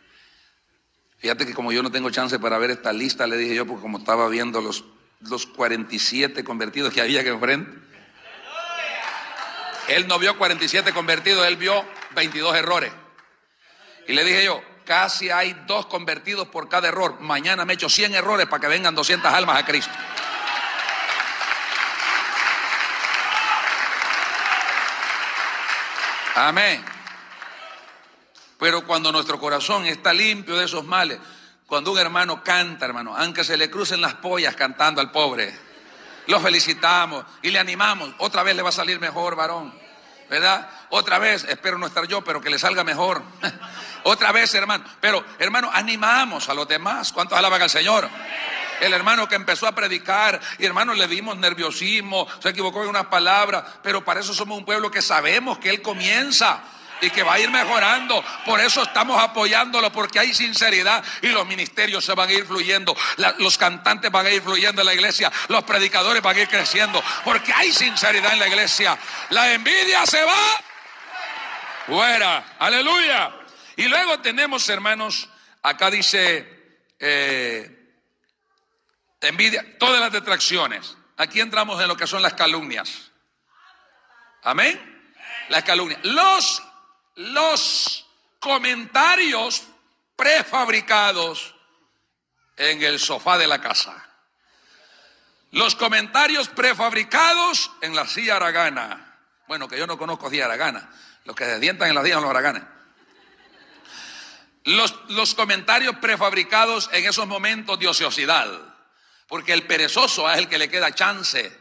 Fíjate 1.20 1.46
que 1.46 1.54
como 1.54 1.72
yo 1.72 1.82
no 1.82 1.92
tengo 1.92 2.10
chance 2.10 2.38
para 2.38 2.58
ver 2.58 2.72
esta 2.72 2.92
lista, 2.92 3.26
le 3.26 3.38
dije 3.38 3.56
yo, 3.56 3.66
porque 3.66 3.82
como 3.82 3.98
estaba 3.98 4.28
viendo 4.28 4.62
los, 4.62 4.84
los 5.22 5.46
47 5.46 6.44
convertidos 6.44 6.94
que 6.94 7.02
había 7.02 7.24
que 7.24 7.30
enfrente. 7.30 7.72
Él 9.88 10.08
no 10.08 10.20
vio 10.20 10.38
47 10.38 10.94
convertidos, 10.94 11.48
él 11.48 11.56
vio 11.58 11.86
22 12.16 12.56
errores. 12.56 12.92
Y 14.08 14.14
le 14.14 14.24
dije 14.24 14.44
yo, 14.44 14.62
Casi 14.88 15.30
hay 15.30 15.54
dos 15.68 15.88
convertidos 15.88 16.48
por 16.48 16.70
cada 16.70 16.88
error. 16.88 17.20
Mañana 17.20 17.66
me 17.66 17.74
echo 17.74 17.90
100 17.90 18.16
errores 18.16 18.48
para 18.48 18.62
que 18.62 18.68
vengan 18.68 18.96
200 18.96 19.34
almas 19.34 19.58
a 19.62 19.66
Cristo. 19.66 19.92
Amén. 26.36 26.86
Pero 28.58 28.88
cuando 28.88 29.12
nuestro 29.12 29.38
corazón 29.38 29.86
está 29.86 30.14
limpio 30.14 30.56
de 30.56 30.64
esos 30.64 30.86
males, 30.86 31.20
cuando 31.68 31.92
un 31.92 32.00
hermano 32.00 32.42
canta, 32.44 32.86
hermano, 32.86 33.16
aunque 33.16 33.44
se 33.44 33.58
le 33.58 33.70
crucen 33.70 34.00
las 34.00 34.16
pollas 34.16 34.56
cantando 34.56 35.02
al 35.02 35.12
pobre, 35.12 35.54
lo 36.28 36.40
felicitamos 36.40 37.26
y 37.42 37.52
le 37.52 37.60
animamos. 37.60 38.10
Otra 38.20 38.42
vez 38.42 38.56
le 38.56 38.62
va 38.62 38.70
a 38.70 38.74
salir 38.74 39.00
mejor, 39.00 39.36
varón. 39.36 39.78
¿Verdad? 40.30 40.70
Otra 40.90 41.20
vez, 41.20 41.46
espero 41.48 41.78
no 41.78 41.88
estar 41.88 42.06
yo, 42.06 42.22
pero 42.24 42.42
que 42.42 42.50
le 42.50 42.60
salga 42.60 42.84
mejor. 42.84 43.22
Otra 44.04 44.34
vez, 44.34 44.54
hermano. 44.56 44.84
Pero, 45.00 45.24
hermano, 45.40 45.70
animamos 45.74 46.50
a 46.50 46.54
los 46.54 46.68
demás. 46.68 47.14
¿Cuántos 47.14 47.38
alaban 47.38 47.62
al 47.62 47.70
Señor? 47.70 48.10
El 48.82 48.94
hermano 48.94 49.28
que 49.28 49.36
empezó 49.36 49.68
a 49.68 49.74
predicar, 49.74 50.40
y 50.60 50.66
hermano, 50.66 50.94
le 50.94 51.08
dimos 51.08 51.38
nerviosismo, 51.38 52.28
se 52.40 52.50
equivocó 52.50 52.84
en 52.84 52.90
unas 52.90 53.06
palabras, 53.06 53.64
pero 53.82 54.04
para 54.04 54.20
eso 54.20 54.34
somos 54.34 54.58
un 54.58 54.66
pueblo 54.66 54.92
que 54.92 55.02
sabemos 55.02 55.58
que 55.60 55.70
Él 55.70 55.82
comienza 55.82 56.62
y 57.02 57.10
que 57.10 57.24
va 57.24 57.34
a 57.34 57.40
ir 57.40 57.50
mejorando. 57.50 58.24
Por 58.46 58.60
eso 58.60 58.84
estamos 58.84 59.22
apoyándolo, 59.22 59.92
porque 59.92 60.20
hay 60.20 60.34
sinceridad 60.34 61.04
y 61.22 61.28
los 61.28 61.46
ministerios 61.46 62.04
se 62.04 62.14
van 62.14 62.30
a 62.30 62.34
ir 62.34 62.46
fluyendo, 62.46 62.96
los 63.40 63.58
cantantes 63.58 64.12
van 64.12 64.26
a 64.26 64.30
ir 64.32 64.42
fluyendo 64.42 64.82
en 64.82 64.88
la 64.88 64.94
iglesia, 64.94 65.32
los 65.48 65.64
predicadores 65.64 66.22
van 66.22 66.36
a 66.36 66.40
ir 66.42 66.48
creciendo, 66.48 67.04
porque 67.24 67.54
hay 67.54 67.72
sinceridad 67.72 68.34
en 68.34 68.40
la 68.40 68.48
iglesia. 68.48 68.98
La 69.30 69.54
envidia 69.54 70.06
se 70.06 70.24
va 70.24 70.62
fuera, 71.88 72.56
aleluya. 72.60 73.34
Y 73.78 73.88
luego 73.88 74.20
tenemos, 74.20 74.68
hermanos, 74.70 75.30
acá 75.64 75.90
dice, 75.90 76.76
eh, 77.00 77.94
envidia, 79.22 79.78
todas 79.78 80.00
las 80.00 80.12
detracciones. 80.12 80.98
Aquí 81.18 81.40
entramos 81.40 81.82
en 81.82 81.88
lo 81.88 81.98
que 81.98 82.06
son 82.06 82.22
las 82.22 82.34
calumnias. 82.34 83.12
Amén. 84.44 84.80
Las 85.50 85.64
calumnias. 85.64 86.00
Los, 86.04 86.64
los 87.18 88.06
comentarios 88.40 89.64
prefabricados 90.16 91.56
en 92.56 92.82
el 92.82 93.00
sofá 93.00 93.38
de 93.38 93.48
la 93.48 93.60
casa. 93.60 94.04
Los 95.52 95.76
comentarios 95.76 96.50
prefabricados 96.50 97.72
en 97.82 97.96
la 97.96 98.06
silla 98.08 98.36
aragana. 98.36 99.18
Bueno, 99.48 99.68
que 99.68 99.78
yo 99.78 99.88
no 99.88 99.98
conozco 99.98 100.30
silla 100.30 100.46
aragana. 100.46 100.90
Los 101.26 101.36
que 101.36 101.46
se 101.46 101.56
en 101.56 101.96
las 101.96 102.04
sillas 102.04 102.22
los 102.22 102.30
araganes. 102.30 102.64
Los, 104.66 105.34
comentarios 105.36 105.96
prefabricados 105.98 106.90
en 106.92 107.06
esos 107.06 107.26
momentos 107.26 107.80
de 107.80 107.88
ociosidad. 107.88 108.48
Porque 109.28 109.54
el 109.54 109.66
perezoso 109.66 110.30
es 110.30 110.38
el 110.38 110.48
que 110.48 110.58
le 110.58 110.70
queda 110.70 110.94
chance 110.94 111.52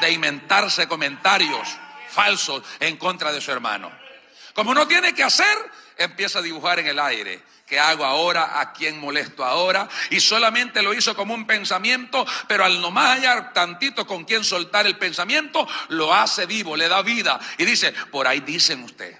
de 0.00 0.10
inventarse 0.10 0.88
comentarios 0.88 1.68
falsos 2.08 2.62
en 2.80 2.96
contra 2.96 3.32
de 3.32 3.40
su 3.40 3.52
hermano. 3.52 4.09
Como 4.54 4.74
no 4.74 4.86
tiene 4.86 5.14
que 5.14 5.22
hacer, 5.22 5.56
empieza 5.96 6.38
a 6.38 6.42
dibujar 6.42 6.78
en 6.78 6.86
el 6.86 6.98
aire. 6.98 7.42
¿Qué 7.66 7.78
hago 7.78 8.04
ahora? 8.04 8.60
¿A 8.60 8.72
quién 8.72 8.98
molesto 8.98 9.44
ahora? 9.44 9.88
Y 10.10 10.18
solamente 10.18 10.82
lo 10.82 10.92
hizo 10.92 11.14
como 11.14 11.34
un 11.34 11.46
pensamiento, 11.46 12.26
pero 12.48 12.64
al 12.64 12.80
nomás 12.80 13.16
hallar 13.16 13.52
tantito 13.52 14.06
con 14.06 14.24
quien 14.24 14.42
soltar 14.42 14.86
el 14.86 14.98
pensamiento, 14.98 15.68
lo 15.88 16.12
hace 16.12 16.46
vivo, 16.46 16.76
le 16.76 16.88
da 16.88 17.02
vida. 17.02 17.38
Y 17.58 17.64
dice, 17.64 17.92
por 18.10 18.26
ahí 18.26 18.40
dicen 18.40 18.82
usted. 18.82 19.16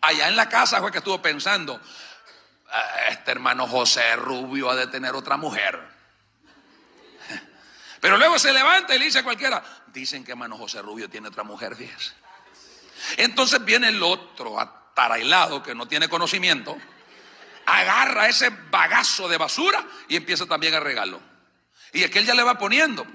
Allá 0.00 0.28
en 0.28 0.36
la 0.36 0.48
casa 0.48 0.80
fue 0.80 0.90
que 0.90 0.98
estuvo 0.98 1.20
pensando, 1.20 1.78
este 3.10 3.30
hermano 3.30 3.66
José 3.66 4.16
Rubio 4.16 4.70
ha 4.70 4.76
de 4.76 4.86
tener 4.86 5.14
otra 5.14 5.36
mujer. 5.36 5.78
Pero 8.00 8.16
luego 8.16 8.38
se 8.38 8.52
levanta 8.52 8.94
y 8.94 8.98
le 8.98 9.04
dice 9.04 9.18
a 9.18 9.24
cualquiera, 9.24 9.62
dicen 9.88 10.24
que 10.24 10.32
hermano 10.32 10.56
José 10.56 10.80
Rubio 10.80 11.10
tiene 11.10 11.28
otra 11.28 11.44
mujer, 11.44 11.76
fíjese. 11.76 12.12
Entonces 13.16 13.64
viene 13.64 13.88
el 13.88 14.02
otro 14.02 14.58
atarailado 14.58 15.62
que 15.62 15.74
no 15.74 15.86
tiene 15.86 16.08
conocimiento, 16.08 16.76
agarra 17.66 18.28
ese 18.28 18.50
bagazo 18.70 19.28
de 19.28 19.38
basura 19.38 19.84
y 20.08 20.16
empieza 20.16 20.46
también 20.46 20.74
a 20.74 20.80
regarlo. 20.80 21.20
Y 21.92 22.02
es 22.02 22.10
que 22.10 22.18
él 22.18 22.26
ya 22.26 22.34
le 22.34 22.42
va 22.42 22.58
poniendo. 22.58 23.06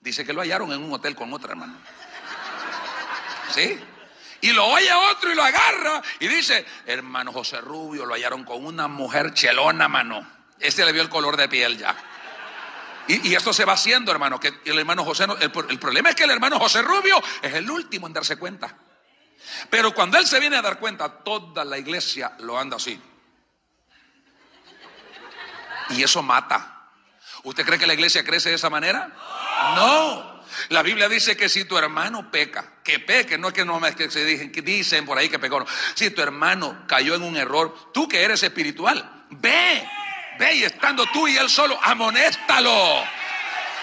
Dice 0.00 0.24
que 0.24 0.32
lo 0.32 0.42
hallaron 0.42 0.72
en 0.72 0.82
un 0.82 0.92
hotel 0.92 1.14
con 1.14 1.32
otra 1.32 1.50
hermano. 1.50 1.76
¿Sí? 3.52 3.78
Y 4.42 4.52
lo 4.52 4.66
oye 4.66 4.92
otro 4.92 5.32
y 5.32 5.34
lo 5.34 5.42
agarra 5.42 6.02
y 6.20 6.28
dice, 6.28 6.64
hermano 6.86 7.32
José 7.32 7.60
Rubio, 7.60 8.04
lo 8.04 8.14
hallaron 8.14 8.44
con 8.44 8.64
una 8.64 8.86
mujer 8.86 9.32
chelona, 9.32 9.88
mano. 9.88 10.26
Este 10.60 10.84
le 10.84 10.92
vio 10.92 11.02
el 11.02 11.08
color 11.08 11.36
de 11.36 11.48
piel 11.48 11.78
ya. 11.78 11.96
Y, 13.08 13.34
esto 13.34 13.52
se 13.52 13.64
va 13.64 13.74
haciendo, 13.74 14.10
hermano, 14.10 14.40
que 14.40 14.52
el 14.64 14.78
hermano 14.78 15.04
José, 15.04 15.26
el 15.40 15.78
problema 15.78 16.10
es 16.10 16.16
que 16.16 16.24
el 16.24 16.30
hermano 16.30 16.58
José 16.58 16.82
Rubio 16.82 17.22
es 17.40 17.54
el 17.54 17.70
último 17.70 18.08
en 18.08 18.12
darse 18.12 18.36
cuenta. 18.36 18.76
Pero 19.70 19.92
cuando 19.92 20.18
él 20.18 20.26
se 20.26 20.40
viene 20.40 20.56
a 20.56 20.62
dar 20.62 20.78
cuenta, 20.78 21.08
toda 21.22 21.64
la 21.64 21.78
iglesia 21.78 22.32
lo 22.40 22.58
anda 22.58 22.76
así. 22.76 23.00
Y 25.90 26.02
eso 26.02 26.22
mata. 26.22 26.90
¿Usted 27.44 27.64
cree 27.64 27.78
que 27.78 27.86
la 27.86 27.94
iglesia 27.94 28.24
crece 28.24 28.48
de 28.48 28.56
esa 28.56 28.70
manera? 28.70 29.08
No. 29.76 30.42
La 30.68 30.82
Biblia 30.82 31.08
dice 31.08 31.36
que 31.36 31.48
si 31.48 31.64
tu 31.64 31.76
hermano 31.76 32.30
peca, 32.30 32.64
que 32.82 32.98
peque, 32.98 33.38
no 33.38 33.48
es 33.48 33.54
que 33.54 33.64
no 33.64 33.84
es 33.86 33.94
que 33.94 34.10
se 34.10 34.24
dicen, 34.24 34.50
que 34.50 34.62
dicen 34.62 35.04
por 35.04 35.18
ahí 35.18 35.28
que 35.28 35.38
pecó. 35.38 35.60
No. 35.60 35.66
Si 35.94 36.10
tu 36.10 36.22
hermano 36.22 36.84
cayó 36.86 37.14
en 37.14 37.22
un 37.22 37.36
error, 37.36 37.92
tú 37.92 38.08
que 38.08 38.22
eres 38.22 38.42
espiritual, 38.42 39.26
ve, 39.30 39.88
ve 40.38 40.54
y 40.56 40.64
estando 40.64 41.06
tú 41.06 41.28
y 41.28 41.36
él 41.36 41.48
solo, 41.48 41.78
amonéstalo. 41.82 43.04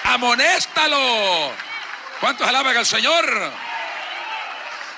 Amonéstalo. 0.04 1.52
¿Cuántos 2.20 2.48
alaban 2.48 2.76
al 2.76 2.86
Señor? 2.86 3.54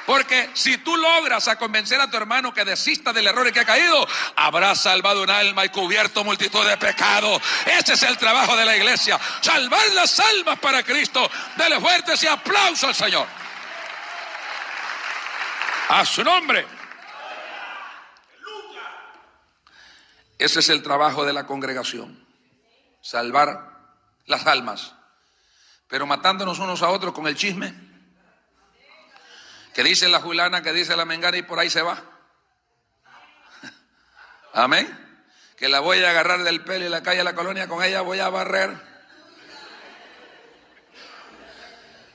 Porque 0.06 0.51
si 0.53 0.78
tú 0.78 0.95
logras 0.95 1.47
a 1.47 1.56
convencer 1.56 1.99
a 1.99 2.10
tu 2.10 2.18
hermano 2.18 2.53
que 2.53 2.64
desista 2.64 3.12
del 3.12 3.26
error 3.26 3.47
en 3.47 3.53
que 3.53 3.62
ha 3.62 3.66
caído, 3.66 4.08
habrá 4.36 4.76
salvado 4.76 5.24
un 5.24 5.30
alma 5.32 5.66
y 5.66 5.70
cubierto 5.70 6.24
multitud 6.24 6.66
de 6.66 6.78
pecados. 6.78 7.41
Ese 7.66 7.93
es 7.93 8.03
el 8.03 8.18
trabajo 8.18 8.56
de 8.56 8.66
la 8.66 8.78
iglesia. 8.78 9.20
Salvar 9.41 9.86
las 9.93 10.20
almas 10.20 10.60
para 10.60 10.84
Cristo. 10.84 11.30
Dele 11.56 11.80
fuertes 11.80 12.22
y 12.24 12.28
aplauso 12.28 12.88
al 12.88 12.95
Señor. 12.95 13.28
A 15.89 16.06
su 16.06 16.24
nombre. 16.24 16.68
Ese 20.38 20.60
es 20.60 20.70
el 20.70 20.84
trabajo 20.84 21.26
de 21.26 21.34
la 21.34 21.47
congregación. 21.47 22.28
Salvar 23.01 23.72
las 24.28 24.45
almas. 24.45 24.93
Pero 25.88 26.06
matándonos 26.06 26.60
unos 26.60 26.84
a 26.84 26.89
otros 26.89 27.14
con 27.14 27.26
el 27.26 27.36
chisme 27.36 27.85
que 29.76 29.84
dice 29.84 30.08
la 30.08 30.22
Julana, 30.22 30.62
que 30.64 30.72
dice 30.72 30.96
la 30.96 31.04
Mengana 31.04 31.36
y 31.36 31.42
por 31.42 31.60
ahí 31.60 31.70
se 31.70 31.82
va. 31.82 32.02
Amén. 34.54 34.88
Que 35.58 35.68
la 35.68 35.82
voy 35.82 36.02
a 36.02 36.12
agarrar 36.12 36.44
del 36.44 36.64
pelo 36.64 36.86
y 36.86 36.90
la 36.90 37.04
calle 37.04 37.20
a 37.20 37.24
la 37.26 37.36
colonia, 37.36 37.68
con 37.68 37.84
ella 37.84 38.00
voy 38.00 38.20
a 38.20 38.30
barrer. 38.30 38.74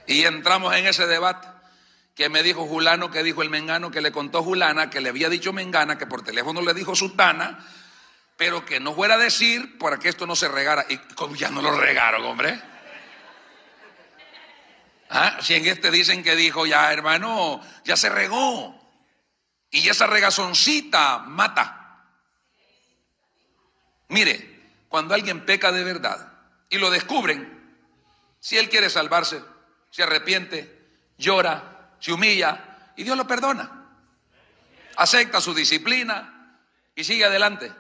Y 0.07 0.25
entramos 0.25 0.75
en 0.75 0.87
ese 0.87 1.07
debate 1.07 1.47
que 2.15 2.31
me 2.31 2.43
dijo 2.43 2.67
Julano, 2.67 3.11
que 3.11 3.23
dijo 3.23 3.43
el 3.43 3.51
Mengano, 3.51 3.91
que 3.91 4.01
le 4.01 4.11
contó 4.11 4.43
Julana, 4.43 4.89
que 4.89 5.03
le 5.03 5.11
había 5.11 5.29
dicho 5.29 5.53
Mengana, 5.53 5.99
que 5.99 6.07
por 6.07 6.23
teléfono 6.23 6.63
le 6.63 6.73
dijo 6.73 6.95
Sultana, 6.95 7.59
pero 8.39 8.65
que 8.65 8.81
no 8.81 8.95
fuera 8.95 9.17
a 9.17 9.19
decir 9.19 9.79
para 9.79 9.99
que 9.99 10.09
esto 10.09 10.27
no 10.27 10.35
se 10.35 10.49
regara. 10.49 10.87
Y 10.89 10.99
ya 11.37 11.51
no 11.51 11.61
lo 11.61 11.79
regaron, 11.79 12.25
hombre. 12.25 12.70
¿Ah? 15.11 15.39
Si 15.43 15.55
en 15.55 15.67
este 15.67 15.91
dicen 15.91 16.23
que 16.23 16.37
dijo, 16.37 16.67
ya 16.67 16.93
hermano, 16.93 17.61
ya 17.85 17.97
se 17.97 18.09
regó. 18.09 18.81
Y 19.71 19.89
esa 19.89 20.07
regazoncita 20.07 21.19
mata. 21.19 22.07
Mire, 24.09 24.85
cuando 24.89 25.15
alguien 25.15 25.45
peca 25.45 25.73
de 25.73 25.83
verdad 25.83 26.33
y 26.69 26.79
lo 26.79 26.91
descubren, 26.91 27.77
si 28.39 28.57
él 28.57 28.69
quiere 28.69 28.89
salvarse, 28.89 29.43
se 29.91 30.05
arrepiente, 30.05 30.89
llora, 31.19 31.97
se 31.99 32.13
humilla 32.13 32.93
y 32.97 33.03
Dios 33.03 33.17
lo 33.17 33.27
perdona. 33.27 33.89
Acepta 34.97 35.41
su 35.41 35.55
disciplina 35.55 36.57
y 36.95 37.03
sigue 37.03 37.25
adelante. 37.25 37.73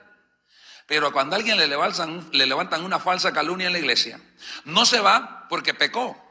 Pero 0.86 1.12
cuando 1.12 1.36
alguien 1.36 1.58
le 1.58 1.68
levantan, 1.68 2.28
le 2.32 2.46
levantan 2.46 2.84
una 2.84 2.98
falsa 2.98 3.32
calumnia 3.32 3.68
en 3.68 3.72
la 3.72 3.78
iglesia, 3.78 4.20
no 4.64 4.84
se 4.84 4.98
va 4.98 5.46
porque 5.48 5.74
pecó, 5.74 6.29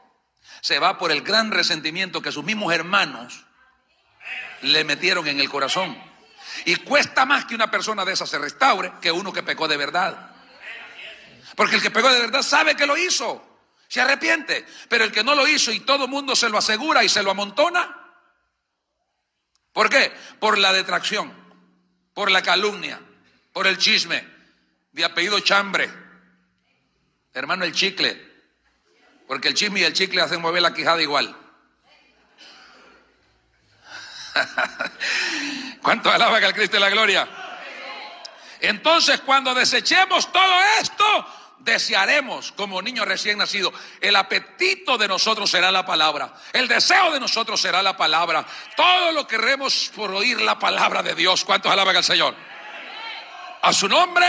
se 0.60 0.78
va 0.78 0.98
por 0.98 1.12
el 1.12 1.22
gran 1.22 1.50
resentimiento 1.50 2.22
que 2.22 2.32
sus 2.32 2.44
mismos 2.44 2.72
hermanos 2.72 3.44
le 4.62 4.84
metieron 4.84 5.26
en 5.26 5.40
el 5.40 5.48
corazón. 5.48 5.96
Y 6.64 6.76
cuesta 6.76 7.24
más 7.24 7.44
que 7.44 7.54
una 7.54 7.70
persona 7.70 8.04
de 8.04 8.12
esa 8.12 8.26
se 8.26 8.38
restaure 8.38 8.92
que 9.00 9.12
uno 9.12 9.32
que 9.32 9.42
pecó 9.42 9.68
de 9.68 9.76
verdad. 9.76 10.30
Porque 11.56 11.76
el 11.76 11.82
que 11.82 11.90
pecó 11.90 12.10
de 12.12 12.20
verdad 12.20 12.42
sabe 12.42 12.74
que 12.74 12.86
lo 12.86 12.96
hizo, 12.96 13.60
se 13.88 14.00
arrepiente. 14.00 14.66
Pero 14.88 15.04
el 15.04 15.12
que 15.12 15.24
no 15.24 15.34
lo 15.34 15.46
hizo 15.46 15.72
y 15.72 15.80
todo 15.80 16.04
el 16.04 16.10
mundo 16.10 16.36
se 16.36 16.48
lo 16.48 16.58
asegura 16.58 17.04
y 17.04 17.08
se 17.08 17.22
lo 17.22 17.30
amontona. 17.30 17.96
¿Por 19.72 19.88
qué? 19.88 20.12
Por 20.38 20.58
la 20.58 20.72
detracción, 20.72 21.32
por 22.12 22.30
la 22.30 22.42
calumnia, 22.42 23.00
por 23.52 23.66
el 23.66 23.78
chisme, 23.78 24.26
de 24.92 25.04
apellido 25.04 25.40
chambre. 25.40 25.90
Hermano, 27.32 27.64
el 27.64 27.72
chicle, 27.72 28.29
porque 29.30 29.46
el 29.46 29.54
chisme 29.54 29.78
y 29.78 29.84
el 29.84 29.92
chicle 29.92 30.20
hacen 30.20 30.40
mover 30.40 30.60
la 30.60 30.74
quijada 30.74 31.00
igual. 31.00 31.36
¿Cuánto 35.82 36.10
alaba 36.10 36.40
que 36.40 36.46
al 36.46 36.52
Cristo 36.52 36.78
de 36.78 36.80
la 36.80 36.90
gloria? 36.90 37.28
Entonces, 38.58 39.20
cuando 39.20 39.54
desechemos 39.54 40.32
todo 40.32 40.60
esto, 40.80 41.04
desearemos 41.60 42.50
como 42.50 42.82
niño 42.82 43.04
recién 43.04 43.38
nacido. 43.38 43.72
El 44.00 44.16
apetito 44.16 44.98
de 44.98 45.06
nosotros 45.06 45.48
será 45.48 45.70
la 45.70 45.86
palabra. 45.86 46.34
El 46.52 46.66
deseo 46.66 47.12
de 47.12 47.20
nosotros 47.20 47.60
será 47.60 47.84
la 47.84 47.96
palabra. 47.96 48.44
Todo 48.74 49.12
lo 49.12 49.28
queremos 49.28 49.92
por 49.94 50.12
oír 50.12 50.40
la 50.40 50.58
palabra 50.58 51.04
de 51.04 51.14
Dios. 51.14 51.44
¿Cuántos 51.44 51.70
alaban 51.70 51.94
al 51.94 52.02
Señor? 52.02 52.34
A 53.62 53.72
su 53.72 53.86
nombre. 53.86 54.26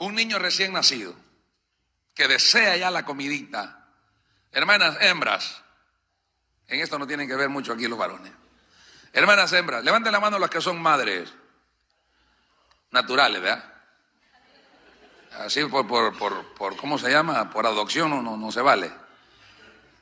Un 0.00 0.16
niño 0.16 0.36
recién 0.40 0.72
nacido 0.72 1.29
que 2.20 2.28
desea 2.28 2.76
ya 2.76 2.90
la 2.90 3.06
comidita. 3.06 3.86
Hermanas 4.52 4.98
hembras, 5.00 5.62
en 6.66 6.80
esto 6.80 6.98
no 6.98 7.06
tienen 7.06 7.26
que 7.26 7.34
ver 7.34 7.48
mucho 7.48 7.72
aquí 7.72 7.88
los 7.88 7.98
varones. 7.98 8.30
Hermanas 9.14 9.50
hembras, 9.54 9.82
levanten 9.82 10.12
la 10.12 10.20
mano 10.20 10.38
las 10.38 10.50
que 10.50 10.60
son 10.60 10.82
madres 10.82 11.32
naturales, 12.90 13.40
¿verdad? 13.40 13.64
Así 15.38 15.64
por, 15.64 15.86
por, 15.86 16.14
por, 16.54 16.76
¿cómo 16.76 16.98
se 16.98 17.10
llama? 17.10 17.48
Por 17.48 17.64
adopción 17.64 18.10
no, 18.10 18.36
no, 18.36 18.52
se 18.52 18.60
vale. 18.60 18.92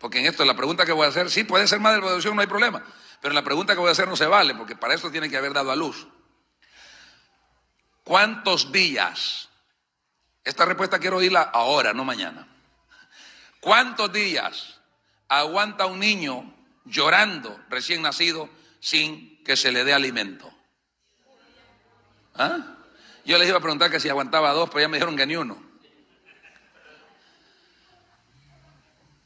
Porque 0.01 0.19
en 0.19 0.27
esto 0.27 0.45
la 0.45 0.57
pregunta 0.57 0.85
que 0.85 0.91
voy 0.91 1.07
a 1.07 1.11
hacer, 1.11 1.31
sí 1.31 1.45
puede 1.45 1.69
ser 1.69 1.79
madre 1.79 2.01
por 2.01 2.09
adopción, 2.09 2.35
no 2.35 2.41
hay 2.41 2.49
problema. 2.49 2.83
Pero 3.21 3.33
la 3.33 3.45
pregunta 3.45 3.75
que 3.75 3.81
voy 3.81 3.91
a 3.91 3.93
hacer 3.93 4.09
no 4.09 4.16
se 4.16 4.27
vale, 4.27 4.57
porque 4.57 4.75
para 4.75 4.95
eso 4.95 5.09
tiene 5.12 5.31
que 5.31 5.37
haber 5.37 5.53
dado 5.53 5.71
a 5.71 5.77
luz. 5.77 6.09
¿Cuántos 8.03 8.73
días 8.73 9.48
esta 10.49 10.65
respuesta 10.65 10.99
quiero 10.99 11.19
oírla 11.19 11.43
ahora, 11.43 11.93
no 11.93 12.07
mañana. 12.07 12.49
¿Cuántos 13.61 14.11
días 14.11 14.81
aguanta 15.29 15.85
un 15.85 16.01
niño 16.01 16.55
llorando 16.87 17.61
recién 17.69 18.01
nacido 18.01 18.49
sin 18.81 19.45
que 19.45 19.59
se 19.59 19.71
le 19.71 19.85
dé 19.85 19.93
alimento? 19.93 20.51
¿Ah? 22.35 22.79
Yo 23.27 23.37
les 23.37 23.47
iba 23.47 23.59
a 23.59 23.61
preguntar 23.61 23.91
que 23.91 24.01
si 24.01 24.09
aguantaba 24.09 24.55
dos, 24.55 24.71
pero 24.71 24.81
ya 24.81 24.89
me 24.89 24.97
dijeron 24.97 25.19
que 25.19 25.27
ni 25.27 25.37
uno. 25.37 25.63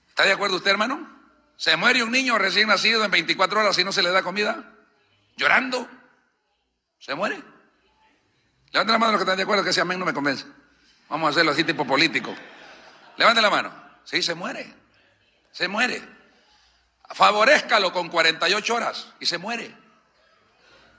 ¿Está 0.09 0.25
de 0.25 0.33
acuerdo 0.33 0.57
usted, 0.57 0.73
hermano? 0.73 1.09
¿Se 1.57 1.77
muere 1.77 2.03
un 2.03 2.11
niño 2.11 2.37
recién 2.37 2.67
nacido 2.67 3.05
en 3.05 3.13
24 3.13 3.61
horas 3.61 3.77
si 3.77 3.85
no 3.85 3.93
se 3.93 4.03
le 4.03 4.11
da 4.11 4.25
comida? 4.25 4.75
¿Llorando? 5.37 5.89
¿Se 6.99 7.15
muere? 7.15 7.41
Levanten 8.73 8.93
la 8.93 8.99
mano 8.99 9.13
los 9.13 9.21
que 9.21 9.23
están 9.23 9.37
de 9.37 9.45
acuerdo 9.45 9.63
que 9.63 9.73
si 9.73 9.79
amén 9.79 10.01
no 10.01 10.05
me 10.05 10.13
convence. 10.13 10.47
Vamos 11.13 11.27
a 11.27 11.31
hacerlo 11.33 11.53
así 11.53 11.63
tipo 11.63 11.87
político. 11.87 12.35
Levante 13.19 13.43
la 13.43 13.51
mano. 13.51 13.71
Sí, 14.03 14.23
se 14.23 14.35
muere. 14.35 14.75
Se 15.51 15.69
muere. 15.69 16.03
Favorezcalo 17.11 17.93
con 17.93 18.09
48 18.09 18.75
horas 18.75 19.09
y 19.21 19.27
se 19.27 19.37
muere. 19.37 19.77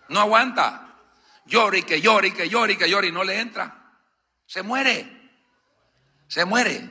No 0.10 0.20
aguanta. 0.20 1.00
Llora 1.48 1.80
y 1.80 1.82
que 1.82 2.00
llore 2.00 2.28
y 2.28 2.32
que 2.32 2.48
llore 2.48 2.74
y 2.74 2.78
que 2.78 2.88
llore 2.88 3.08
y 3.08 3.12
no 3.12 3.24
le 3.24 3.40
entra. 3.40 3.76
Se 4.46 4.62
muere. 4.62 5.32
Se 6.28 6.46
muere. 6.46 6.88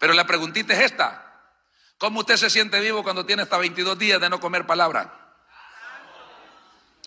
Pero 0.00 0.12
la 0.12 0.26
preguntita 0.26 0.74
es 0.74 0.80
esta. 0.80 1.24
¿Cómo 1.96 2.20
usted 2.20 2.36
se 2.38 2.50
siente 2.50 2.80
vivo 2.80 3.04
cuando 3.04 3.24
tiene 3.24 3.42
hasta 3.42 3.56
22 3.56 3.96
días 3.96 4.20
de 4.20 4.28
no 4.28 4.40
comer 4.40 4.66
palabra? 4.66 5.36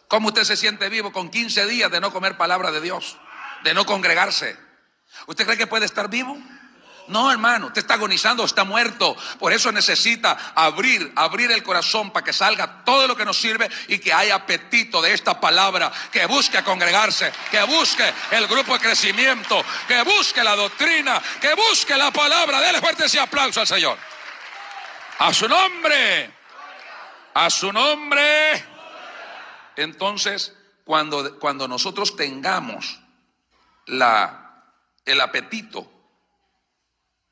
¿Cómo 0.07 0.29
usted 0.29 0.45
se 0.45 0.55
siente 0.55 0.87
vivo 0.87 1.11
con 1.11 1.29
15 1.29 1.67
días 1.67 1.91
de 1.91 1.99
no 1.99 2.13
comer 2.13 2.37
palabra 2.37 2.71
de 2.71 2.79
Dios? 2.79 3.17
De 3.65 3.73
no 3.73 3.85
congregarse 3.85 4.64
¿Usted 5.27 5.45
cree 5.45 5.57
que 5.57 5.67
puede 5.67 5.85
estar 5.85 6.09
vivo? 6.09 6.37
No, 7.07 7.31
hermano, 7.31 7.67
usted 7.67 7.81
está 7.81 7.95
agonizando, 7.95 8.43
está 8.43 8.63
muerto. 8.63 9.15
Por 9.37 9.53
eso 9.53 9.71
necesita 9.71 10.53
abrir, 10.55 11.11
abrir 11.15 11.51
el 11.51 11.61
corazón 11.61 12.11
para 12.11 12.23
que 12.23 12.33
salga 12.33 12.83
todo 12.83 13.07
lo 13.07 13.15
que 13.15 13.25
nos 13.25 13.37
sirve 13.37 13.69
y 13.87 13.99
que 13.99 14.11
haya 14.11 14.35
apetito 14.35 15.01
de 15.01 15.13
esta 15.13 15.39
palabra, 15.39 15.91
que 16.11 16.25
busque 16.25 16.63
congregarse, 16.63 17.31
que 17.51 17.61
busque 17.63 18.11
el 18.31 18.47
grupo 18.47 18.73
de 18.73 18.79
crecimiento, 18.79 19.63
que 19.87 20.01
busque 20.01 20.43
la 20.43 20.55
doctrina, 20.55 21.21
que 21.39 21.53
busque 21.53 21.95
la 21.95 22.11
palabra. 22.11 22.59
Dele 22.59 22.79
fuerte 22.79 23.05
ese 23.05 23.19
aplauso 23.19 23.59
al 23.59 23.67
Señor. 23.67 23.97
A 25.19 25.31
su 25.31 25.47
nombre. 25.47 26.31
A 27.35 27.49
su 27.49 27.71
nombre. 27.71 28.65
Entonces, 29.75 30.53
cuando, 30.83 31.37
cuando 31.39 31.67
nosotros 31.67 32.15
tengamos 32.15 32.99
la 33.85 34.44
el 35.05 35.21
apetito 35.21 35.91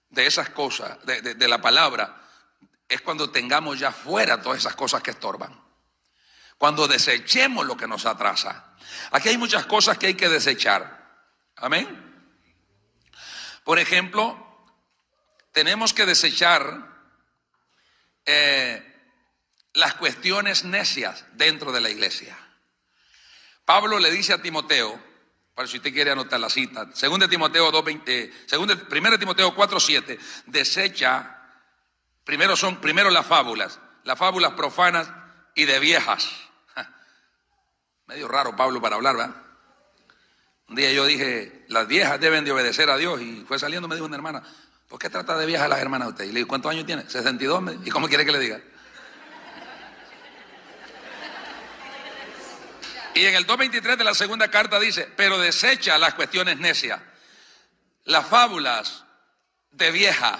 de 0.09 0.27
esas 0.27 0.49
cosas, 0.49 1.03
de, 1.05 1.47
la 1.47 1.59
palabra, 1.59 2.21
es 2.87 3.01
cuando 3.01 3.31
tengamos 3.31 3.79
ya 3.79 3.91
fuera 3.91 4.41
todas 4.41 4.59
esas 4.59 4.75
cosas 4.75 5.01
que 5.01 5.11
estorban. 5.11 5.59
Cuando 6.57 6.87
desechemos 6.87 7.65
lo 7.65 7.75
que 7.75 7.87
nos 7.87 8.05
atrasa. 8.05 8.75
Aquí 9.11 9.29
hay 9.29 9.37
muchas 9.37 9.65
cosas 9.65 9.97
que 9.97 10.07
hay 10.07 10.13
que 10.13 10.29
desechar. 10.29 11.27
Amén. 11.55 12.29
Por 13.63 13.79
ejemplo, 13.79 14.37
tenemos 15.51 15.93
que 15.93 16.05
desechar 16.05 16.93
eh, 18.25 18.93
las 19.73 19.95
cuestiones 19.95 20.63
necias 20.63 21.25
dentro 21.33 21.71
de 21.71 21.81
la 21.81 21.89
iglesia. 21.89 22.37
Pablo 23.65 23.97
le 23.97 24.11
dice 24.11 24.33
a 24.33 24.41
Timoteo, 24.41 25.01
para 25.55 25.67
si 25.67 25.77
usted 25.77 25.93
quiere 25.93 26.11
anotar 26.11 26.39
la 26.39 26.49
cita, 26.49 26.85
2 26.85 27.29
Timoteo 27.29 27.71
2.20, 27.71 28.89
1 28.89 29.19
Timoteo 29.19 29.55
4.7, 29.55 30.17
desecha, 30.47 31.39
primero 32.23 32.55
son, 32.55 32.77
primero 32.77 33.09
las 33.09 33.25
fábulas, 33.25 33.79
las 34.03 34.17
fábulas 34.17 34.53
profanas 34.53 35.11
y 35.55 35.65
de 35.65 35.79
viejas. 35.79 36.29
Medio 38.07 38.27
raro 38.27 38.55
Pablo 38.55 38.81
para 38.81 38.95
hablar, 38.95 39.15
¿verdad? 39.15 39.35
Un 40.69 40.75
día 40.75 40.91
yo 40.91 41.05
dije, 41.05 41.65
las 41.67 41.87
viejas 41.87 42.19
deben 42.19 42.45
de 42.45 42.51
obedecer 42.51 42.89
a 42.89 42.97
Dios 42.97 43.21
y 43.21 43.45
fue 43.47 43.59
saliendo, 43.59 43.87
me 43.87 43.95
dijo 43.95 44.07
una 44.07 44.15
hermana, 44.15 44.41
¿por 44.87 44.97
qué 44.97 45.09
trata 45.09 45.37
de 45.37 45.45
viejas 45.45 45.69
las 45.69 45.79
hermanas 45.79 46.09
usted? 46.09 46.23
Y 46.23 46.29
le 46.29 46.35
digo, 46.35 46.47
¿cuántos 46.47 46.71
años 46.71 46.85
tiene? 46.85 47.07
62. 47.07 47.85
¿Y 47.85 47.91
cómo 47.91 48.07
quiere 48.07 48.25
que 48.25 48.31
le 48.31 48.39
diga? 48.39 48.61
Y 53.15 53.25
en 53.25 53.35
el 53.35 53.45
2.23 53.45 53.95
de 53.95 54.03
la 54.03 54.13
segunda 54.13 54.49
carta 54.49 54.79
dice, 54.79 55.09
pero 55.15 55.37
desecha 55.37 55.97
las 55.97 56.15
cuestiones 56.15 56.57
necias, 56.57 56.99
las 58.05 58.25
fábulas 58.27 59.03
de 59.71 59.91
vieja, 59.91 60.39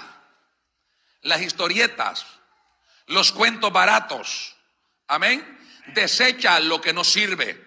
las 1.22 1.40
historietas, 1.40 2.26
los 3.06 3.32
cuentos 3.32 3.72
baratos. 3.72 4.56
Amén. 5.06 5.58
Desecha 5.88 6.60
lo 6.60 6.80
que 6.80 6.92
no 6.92 7.04
sirve. 7.04 7.62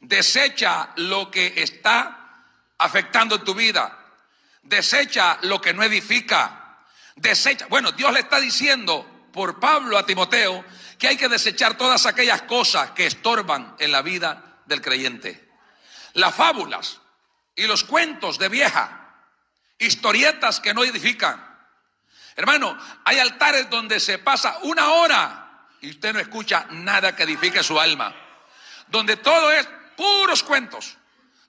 Desecha 0.00 0.90
lo 0.96 1.30
que 1.30 1.54
está 1.56 2.44
afectando 2.78 3.42
tu 3.42 3.54
vida. 3.54 3.96
Desecha 4.62 5.38
lo 5.42 5.60
que 5.60 5.74
no 5.74 5.82
edifica. 5.82 6.78
Desecha. 7.16 7.66
Bueno, 7.66 7.92
Dios 7.92 8.12
le 8.12 8.20
está 8.20 8.40
diciendo 8.40 9.28
por 9.32 9.60
Pablo 9.60 9.98
a 9.98 10.06
Timoteo 10.06 10.64
que 10.98 11.08
hay 11.08 11.16
que 11.16 11.28
desechar 11.28 11.76
todas 11.76 12.06
aquellas 12.06 12.42
cosas 12.42 12.90
que 12.90 13.06
estorban 13.06 13.76
en 13.78 13.92
la 13.92 14.02
vida 14.02 14.47
del 14.68 14.82
creyente. 14.82 15.48
Las 16.14 16.34
fábulas 16.34 17.00
y 17.56 17.66
los 17.66 17.84
cuentos 17.84 18.38
de 18.38 18.48
vieja, 18.48 19.16
historietas 19.78 20.60
que 20.60 20.74
no 20.74 20.84
edifican. 20.84 21.44
Hermano, 22.36 22.78
hay 23.04 23.18
altares 23.18 23.68
donde 23.68 23.98
se 23.98 24.18
pasa 24.18 24.58
una 24.62 24.90
hora 24.90 25.66
y 25.80 25.90
usted 25.90 26.12
no 26.12 26.20
escucha 26.20 26.66
nada 26.70 27.16
que 27.16 27.24
edifique 27.24 27.62
su 27.62 27.80
alma. 27.80 28.14
Donde 28.86 29.16
todo 29.16 29.50
es 29.50 29.68
puros 29.96 30.42
cuentos, 30.42 30.96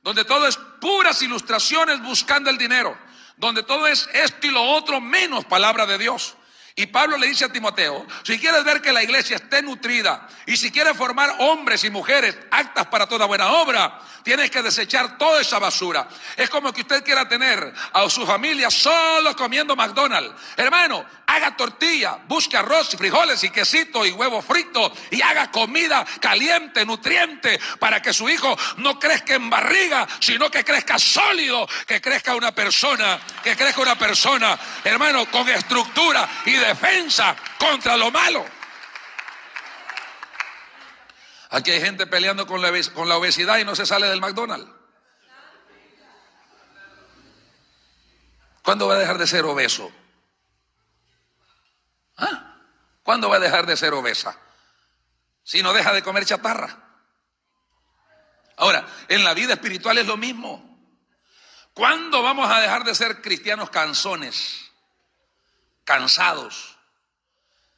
donde 0.02 0.26
todo 0.26 0.48
es 0.48 0.58
puras 0.82 1.22
ilustraciones 1.22 2.02
buscando 2.02 2.50
el 2.50 2.58
dinero, 2.58 2.98
donde 3.38 3.64
todo 3.64 3.88
es 3.88 4.10
esto 4.14 4.48
y 4.48 4.52
lo 4.52 4.64
otro 4.64 5.00
menos 5.00 5.46
palabra 5.46 5.86
de 5.86 5.98
Dios. 5.98 6.36
Y 6.80 6.86
Pablo 6.86 7.18
le 7.18 7.28
dice 7.28 7.44
a 7.44 7.52
Timoteo, 7.52 8.08
si 8.24 8.40
quieres 8.40 8.64
ver 8.64 8.82
que 8.82 8.94
la 8.94 9.04
iglesia 9.04 9.36
esté 9.36 9.62
nutrida 9.62 10.30
y 10.46 10.56
si 10.56 10.72
quieres 10.72 10.96
formar 10.96 11.36
hombres 11.40 11.84
y 11.84 11.90
mujeres 11.90 12.38
actas 12.52 12.86
para 12.86 13.06
toda 13.06 13.26
buena 13.26 13.52
obra, 13.52 14.00
tienes 14.24 14.50
que 14.50 14.62
desechar 14.62 15.18
toda 15.18 15.42
esa 15.42 15.60
basura. 15.60 16.08
Es 16.38 16.50
como 16.50 16.72
que 16.72 16.80
usted 16.80 17.04
quiera 17.04 17.28
tener 17.28 17.74
a 17.92 18.10
su 18.10 18.26
familia 18.26 18.72
solo 18.72 19.36
comiendo 19.36 19.76
McDonald's. 19.76 20.34
Hermano, 20.56 21.06
haga 21.40 21.56
tortilla, 21.56 22.20
busque 22.28 22.58
arroz 22.58 22.94
y 22.94 22.98
frijoles 22.98 23.44
y 23.44 23.50
quesito 23.50 24.06
y 24.06 24.12
huevo 24.12 24.42
frito 24.42 24.92
y 25.10 25.22
haga 25.22 25.50
comida 25.52 26.06
caliente, 26.20 26.86
nutriente, 26.86 27.60
para 27.80 28.02
que 28.02 28.14
su 28.14 28.30
hijo 28.30 28.56
no 28.78 29.00
crezca 29.00 29.36
en 29.36 29.50
barriga, 29.50 30.08
sino 30.20 30.52
que 30.52 30.64
crezca 30.64 31.00
sólido, 31.00 31.68
que 31.88 32.02
crezca 32.02 32.36
una 32.36 32.54
persona, 32.54 33.20
que 33.44 33.56
crezca 33.56 33.82
una 33.82 33.98
persona, 33.98 34.60
hermano, 34.84 35.30
con 35.32 35.48
estructura 35.50 36.30
y 36.46 36.52
de 36.52 36.68
defensa 36.68 37.36
contra 37.58 37.98
lo 37.98 38.12
malo. 38.12 38.46
Aquí 41.52 41.72
hay 41.72 41.82
gente 41.82 42.06
peleando 42.06 42.46
con 42.46 42.62
la, 42.62 42.72
con 42.94 43.10
la 43.10 43.18
obesidad 43.18 43.58
y 43.58 43.66
no 43.66 43.76
se 43.76 43.86
sale 43.86 44.08
del 44.08 44.22
McDonald's. 44.22 44.70
¿Cuándo 48.62 48.88
va 48.88 48.96
a 48.96 49.00
dejar 49.00 49.18
de 49.18 49.26
ser 49.26 49.46
obeso? 49.46 49.92
¿Ah? 52.20 52.56
¿Cuándo 53.04 53.30
va 53.30 53.38
a 53.38 53.40
dejar 53.40 53.66
de 53.66 53.78
ser 53.78 53.94
obesa? 53.94 54.38
Si 55.44 55.64
no 55.64 55.74
deja 55.74 55.94
de 55.94 56.04
comer 56.04 56.26
chatarra. 56.26 56.78
Ahora, 58.58 58.86
en 59.08 59.24
la 59.24 59.34
vida 59.34 59.54
espiritual 59.54 59.98
es 59.98 60.06
lo 60.06 60.18
mismo. 60.18 60.66
¿Cuándo 61.74 62.22
vamos 62.22 62.52
a 62.52 62.60
dejar 62.60 62.84
de 62.84 62.94
ser 62.94 63.22
cristianos 63.22 63.70
canzones? 63.70 64.70
cansados, 65.90 66.78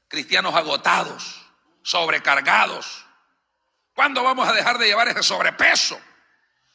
cristianos 0.10 0.54
agotados, 0.54 1.42
sobrecargados. 1.82 3.06
¿Cuándo 3.96 4.22
vamos 4.22 4.50
a 4.50 4.52
dejar 4.52 4.78
de 4.80 4.88
llevar 4.88 5.08
ese 5.08 5.24
sobrepeso? 5.24 5.98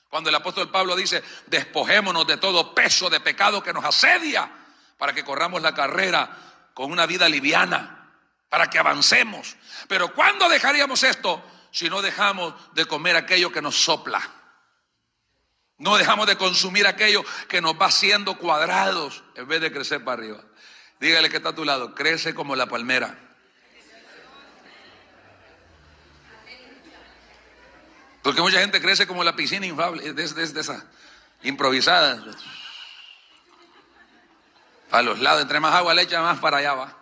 Cuando 0.09 0.31
el 0.31 0.35
apóstol 0.35 0.71
Pablo 0.71 0.97
dice, 0.97 1.23
despojémonos 1.47 2.27
de 2.27 2.39
todo 2.39 2.75
peso 2.75 3.11
de 3.11 3.21
pecado 3.21 3.63
que 3.63 3.75
nos 3.75 3.85
asedia 3.85 4.51
para 4.97 5.13
que 5.13 5.27
corramos 5.27 5.61
la 5.61 5.75
carrera 5.75 6.56
con 6.77 6.93
una 6.93 7.07
vida 7.07 7.27
liviana, 7.27 8.13
para 8.51 8.69
que 8.69 8.79
avancemos. 8.79 9.57
Pero 9.89 10.13
¿cuándo 10.13 10.47
dejaríamos 10.47 11.05
esto 11.05 11.43
si 11.71 11.89
no 11.89 12.03
dejamos 12.03 12.53
de 12.75 12.85
comer 12.85 13.17
aquello 13.17 13.51
que 13.51 13.63
nos 13.63 13.77
sopla? 13.77 14.21
No 15.79 15.97
dejamos 15.97 16.27
de 16.27 16.37
consumir 16.37 16.87
aquello 16.87 17.25
que 17.49 17.63
nos 17.63 17.81
va 17.81 17.87
haciendo 17.87 18.37
cuadrados 18.37 19.25
en 19.37 19.49
vez 19.49 19.63
de 19.63 19.73
crecer 19.73 20.05
para 20.05 20.21
arriba. 20.21 20.45
Dígale 21.01 21.31
que 21.31 21.39
está 21.39 21.49
a 21.49 21.55
tu 21.55 21.65
lado, 21.65 21.95
crece 21.95 22.35
como 22.35 22.55
la 22.55 22.67
palmera. 22.67 23.19
Porque 28.23 28.43
mucha 28.43 28.61
gente 28.61 28.83
crece 28.83 29.07
como 29.07 29.25
la 29.25 29.35
piscina 29.35 29.65
infable, 29.65 30.13
de, 30.13 30.25
esa 30.25 30.85
improvisada. 31.43 32.23
A 34.97 35.03
los 35.03 35.19
lados, 35.19 35.43
entre 35.43 35.61
más 35.61 35.75
agua 35.75 35.93
le 35.93 36.01
echa, 36.01 36.23
más 36.23 36.39
para 36.39 36.57
allá 36.57 36.73
va. 36.73 36.97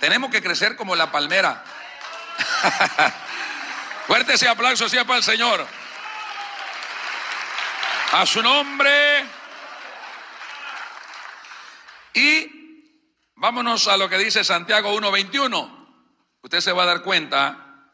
Tenemos 0.00 0.32
que 0.32 0.42
crecer 0.42 0.74
como 0.74 0.96
la 0.96 1.12
palmera. 1.12 1.62
Fuerte 4.08 4.34
ese 4.34 4.48
aplauso 4.48 4.88
sea 4.88 5.04
para 5.04 5.18
el 5.18 5.22
Señor. 5.22 5.64
A 8.14 8.26
su 8.26 8.42
nombre. 8.42 9.24
Y 12.14 12.90
vámonos 13.36 13.86
a 13.86 13.96
lo 13.96 14.08
que 14.08 14.18
dice 14.18 14.42
Santiago 14.42 14.92
1.21. 14.92 15.86
Usted 16.42 16.60
se 16.60 16.72
va 16.72 16.82
a 16.82 16.86
dar 16.86 17.02
cuenta 17.02 17.92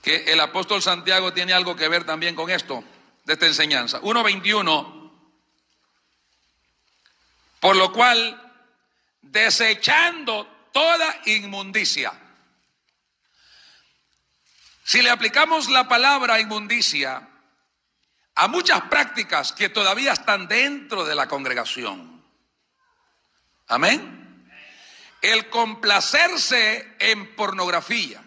que 0.00 0.32
el 0.32 0.38
apóstol 0.38 0.80
Santiago 0.80 1.32
tiene 1.32 1.52
algo 1.52 1.74
que 1.74 1.88
ver 1.88 2.04
también 2.04 2.36
con 2.36 2.50
esto, 2.50 2.84
de 3.24 3.32
esta 3.32 3.46
enseñanza. 3.46 4.00
1.21. 4.00 5.01
Por 7.62 7.76
lo 7.76 7.92
cual, 7.92 8.42
desechando 9.20 10.68
toda 10.72 11.20
inmundicia. 11.26 12.12
Si 14.82 15.00
le 15.00 15.10
aplicamos 15.10 15.70
la 15.70 15.86
palabra 15.86 16.40
inmundicia 16.40 17.28
a 18.34 18.48
muchas 18.48 18.80
prácticas 18.90 19.52
que 19.52 19.68
todavía 19.68 20.12
están 20.12 20.48
dentro 20.48 21.04
de 21.04 21.14
la 21.14 21.28
congregación. 21.28 22.24
Amén. 23.68 24.50
El 25.20 25.48
complacerse 25.48 26.96
en 26.98 27.36
pornografía. 27.36 28.24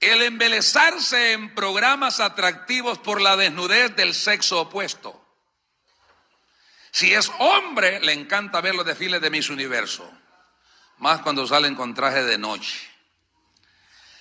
El 0.00 0.20
embelezarse 0.20 1.32
en 1.32 1.54
programas 1.54 2.20
atractivos 2.20 2.98
por 2.98 3.22
la 3.22 3.38
desnudez 3.38 3.96
del 3.96 4.12
sexo 4.12 4.60
opuesto. 4.60 5.27
Si 6.98 7.14
es 7.14 7.30
hombre, 7.38 8.00
le 8.00 8.12
encanta 8.12 8.60
ver 8.60 8.74
los 8.74 8.84
desfiles 8.84 9.20
de 9.20 9.30
Miss 9.30 9.50
Universo, 9.50 10.12
más 10.96 11.20
cuando 11.20 11.46
salen 11.46 11.76
con 11.76 11.94
traje 11.94 12.24
de 12.24 12.36
noche. 12.38 12.76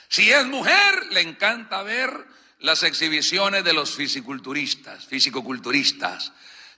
Si 0.09 0.31
es 0.31 0.45
mujer, 0.45 1.07
le 1.09 1.21
encanta 1.21 1.81
ver 1.81 2.27
las 2.59 2.83
exhibiciones 2.83 3.63
de 3.63 3.73
los 3.73 3.95
fisiculturistas, 3.95 5.07
fisicoculturistas, 5.07 6.31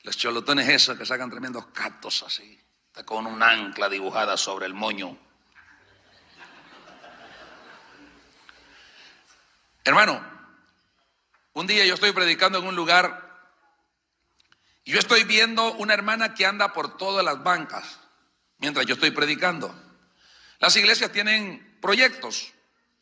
los 0.04 0.16
cholotones 0.16 0.70
esos 0.70 0.98
que 0.98 1.06
sacan 1.06 1.30
tremendos 1.30 1.66
catos 1.74 2.24
así, 2.24 2.58
con 3.04 3.28
un 3.28 3.44
ancla 3.44 3.90
dibujada 3.90 4.38
sobre 4.38 4.68
el 4.68 4.74
moño. 4.74 5.18
Hermano, 9.84 10.24
un 11.52 11.68
día 11.68 11.86
yo 11.86 11.96
estoy 11.96 12.14
predicando 12.14 12.60
en 12.60 12.68
un 12.68 12.76
lugar 12.78 13.29
yo 14.90 14.98
estoy 14.98 15.24
viendo 15.24 15.74
una 15.74 15.94
hermana 15.94 16.34
que 16.34 16.48
anda 16.48 16.74
por 16.74 16.98
todas 16.98 17.24
las 17.24 17.44
bancas 17.44 18.00
mientras 18.58 18.88
yo 18.88 18.96
estoy 18.96 19.12
predicando. 19.12 19.74
Las 20.60 20.76
iglesias 20.76 21.12
tienen 21.12 21.78
proyectos 21.80 22.52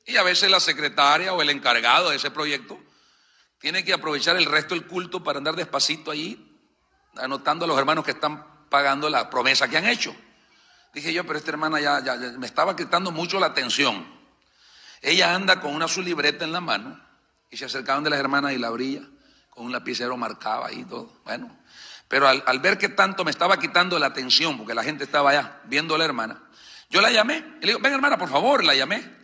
y 0.06 0.18
a 0.18 0.24
veces 0.24 0.52
la 0.52 0.60
secretaria 0.60 1.34
o 1.34 1.42
el 1.42 1.50
encargado 1.50 2.10
de 2.10 2.18
ese 2.18 2.30
proyecto 2.30 2.78
tiene 3.60 3.86
que 3.86 3.94
aprovechar 3.94 4.36
el 4.36 4.46
resto 4.46 4.76
del 4.76 4.86
culto 4.86 5.24
para 5.24 5.38
andar 5.38 5.56
despacito 5.56 6.12
allí, 6.12 6.60
anotando 7.16 7.64
a 7.64 7.68
los 7.70 7.80
hermanos 7.80 8.04
que 8.04 8.12
están 8.12 8.68
pagando 8.70 9.10
la 9.10 9.30
promesa 9.30 9.70
que 9.70 9.78
han 9.78 9.88
hecho. 9.88 10.14
Dije 10.94 11.14
yo, 11.14 11.26
pero 11.26 11.40
esta 11.40 11.52
hermana 11.52 11.80
ya, 11.80 12.02
me 12.38 12.48
estaba 12.48 12.76
quitando 12.76 13.12
mucho 13.12 13.40
la 13.40 13.48
atención. 13.48 14.06
Ella 15.02 15.34
anda 15.34 15.62
con 15.62 15.74
una 15.74 15.88
su 15.88 16.02
libreta 16.02 16.44
en 16.44 16.52
la 16.52 16.60
mano 16.60 17.00
y 17.50 17.56
se 17.56 17.64
acercaban 17.64 18.04
de 18.04 18.10
las 18.10 18.20
hermanas 18.20 18.52
y 18.52 18.58
la 18.58 18.68
abría 18.68 19.08
un 19.58 19.72
lapicero 19.72 20.16
marcaba 20.18 20.72
y 20.72 20.84
todo. 20.86 21.12
Bueno, 21.26 21.56
pero 22.08 22.28
al, 22.28 22.60
ver 22.60 22.78
que 22.78 22.90
tanto 22.90 23.26
me 23.26 23.32
estaba 23.32 23.60
quitando 23.60 24.00
la 24.00 24.08
atención, 24.08 24.58
porque 24.58 24.74
la 24.74 24.84
gente 24.84 25.04
estaba 25.04 25.32
allá 25.32 25.62
viendo 25.66 25.96
a 25.96 25.98
la 25.98 26.06
hermana, 26.06 26.42
yo 26.90 27.02
la 27.02 27.12
llamé 27.12 27.44
y 27.62 27.66
le 27.66 27.68
digo, 27.68 27.80
ven 27.80 27.94
hermana, 27.94 28.18
por 28.18 28.30
favor, 28.30 28.64
la 28.64 28.74
llamé. 28.74 29.18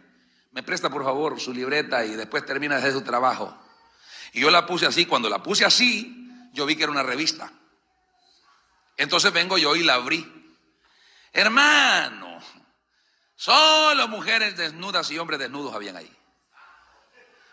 Me 0.51 0.61
presta 0.61 0.89
por 0.89 1.03
favor 1.03 1.39
su 1.39 1.53
libreta 1.53 2.05
y 2.05 2.15
después 2.15 2.45
termina 2.45 2.75
de 2.75 2.81
hacer 2.81 2.93
su 2.93 3.01
trabajo. 3.01 3.57
Y 4.33 4.41
yo 4.41 4.51
la 4.51 4.65
puse 4.65 4.85
así, 4.85 5.05
cuando 5.05 5.29
la 5.29 5.41
puse 5.41 5.65
así, 5.65 6.29
yo 6.53 6.65
vi 6.65 6.75
que 6.75 6.83
era 6.83 6.91
una 6.91 7.03
revista. 7.03 7.51
Entonces 8.97 9.31
vengo 9.31 9.57
yo 9.57 9.75
y 9.75 9.83
la 9.83 9.95
abrí. 9.95 10.29
Hermano, 11.31 12.39
solo 13.35 14.07
mujeres 14.07 14.55
desnudas 14.57 15.09
y 15.09 15.17
hombres 15.17 15.39
desnudos 15.39 15.73
habían 15.73 15.97
ahí. 15.97 16.11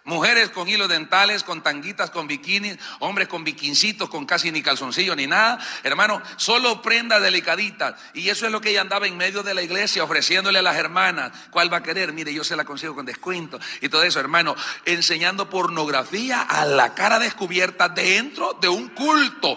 Mujeres 0.04 0.48
con 0.48 0.66
hilos 0.66 0.88
dentales, 0.88 1.44
con 1.44 1.62
tanguitas, 1.62 2.10
con 2.10 2.26
bikinis, 2.26 2.78
hombres 3.00 3.28
con 3.28 3.44
bikincitos, 3.44 4.08
con 4.08 4.24
casi 4.24 4.50
ni 4.50 4.62
calzoncillo 4.62 5.14
ni 5.14 5.26
nada. 5.26 5.58
Hermano, 5.82 6.22
solo 6.36 6.80
prendas 6.80 7.20
delicaditas. 7.20 7.94
Y 8.14 8.30
eso 8.30 8.46
es 8.46 8.52
lo 8.52 8.60
que 8.60 8.70
ella 8.70 8.80
andaba 8.80 9.06
en 9.06 9.16
medio 9.16 9.42
de 9.42 9.52
la 9.52 9.62
iglesia 9.62 10.02
ofreciéndole 10.02 10.58
a 10.58 10.62
las 10.62 10.76
hermanas. 10.76 11.32
¿Cuál 11.50 11.72
va 11.72 11.78
a 11.78 11.82
querer? 11.82 12.12
Mire, 12.14 12.32
yo 12.32 12.44
se 12.44 12.56
la 12.56 12.64
consigo 12.64 12.94
con 12.94 13.04
descuento. 13.04 13.60
Y 13.82 13.90
todo 13.90 14.02
eso, 14.02 14.18
hermano, 14.20 14.56
enseñando 14.86 15.50
pornografía 15.50 16.42
a 16.42 16.64
la 16.64 16.94
cara 16.94 17.18
descubierta 17.18 17.88
dentro 17.88 18.54
de 18.60 18.68
un 18.68 18.88
culto. 18.88 19.56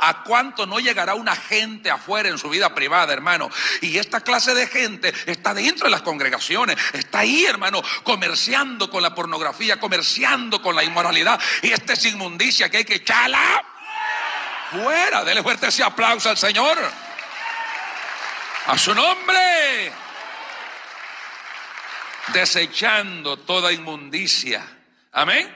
¿A 0.00 0.24
cuánto 0.24 0.66
no 0.66 0.80
llegará 0.80 1.14
una 1.14 1.36
gente 1.36 1.90
afuera 1.90 2.28
en 2.28 2.36
su 2.36 2.50
vida 2.50 2.74
privada, 2.74 3.12
hermano? 3.12 3.48
Y 3.80 3.96
esta 3.96 4.20
clase 4.20 4.52
de 4.52 4.66
gente 4.66 5.14
está 5.26 5.54
dentro 5.54 5.86
de 5.86 5.92
las 5.92 6.02
congregaciones. 6.02 6.76
Está 6.92 7.20
ahí, 7.20 7.44
hermano, 7.44 7.80
comerciando 8.02 8.90
con 8.90 9.02
la 9.02 9.14
pornografía 9.14 9.77
comerciando 9.78 10.60
con 10.60 10.74
la 10.74 10.84
inmoralidad. 10.84 11.40
Y 11.62 11.72
esta 11.72 11.92
es 11.94 12.04
inmundicia 12.04 12.70
que 12.70 12.78
hay 12.78 12.84
que 12.84 12.96
echarla 12.96 13.64
fuera. 14.70 15.24
Dele 15.24 15.42
fuerte 15.42 15.68
ese 15.68 15.82
aplauso 15.82 16.30
al 16.30 16.36
Señor. 16.36 16.78
A 18.66 18.78
su 18.78 18.94
nombre. 18.94 19.92
Desechando 22.32 23.38
toda 23.38 23.72
inmundicia. 23.72 24.66
Amén. 25.12 25.54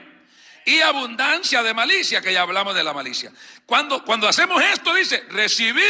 Y 0.65 0.79
abundancia 0.79 1.61
de 1.61 1.73
malicia, 1.73 2.21
que 2.21 2.33
ya 2.33 2.41
hablamos 2.41 2.73
de 2.73 2.83
la 2.83 2.93
malicia. 2.93 3.31
Cuando, 3.65 4.03
cuando 4.03 4.27
hacemos 4.27 4.63
esto, 4.63 4.93
dice, 4.93 5.23
recibid 5.29 5.83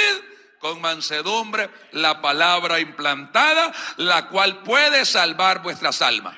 con 0.59 0.81
mansedumbre 0.81 1.69
la 1.91 2.21
palabra 2.21 2.79
implantada, 2.79 3.71
la 3.97 4.27
cual 4.29 4.63
puede 4.63 5.05
salvar 5.05 5.61
vuestras 5.61 6.01
almas. 6.01 6.35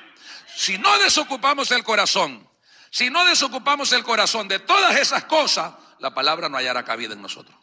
Si 0.56 0.78
no 0.78 0.98
desocupamos 1.00 1.70
el 1.72 1.84
corazón, 1.84 2.50
si 2.90 3.10
no 3.10 3.26
desocupamos 3.26 3.92
el 3.92 4.04
corazón 4.04 4.48
de 4.48 4.60
todas 4.60 4.96
esas 4.98 5.26
cosas, 5.26 5.74
la 6.00 6.14
palabra 6.14 6.48
no 6.48 6.58
hallará 6.58 6.86
cabida 6.86 7.14
en 7.14 7.22
nosotros. 7.22 7.56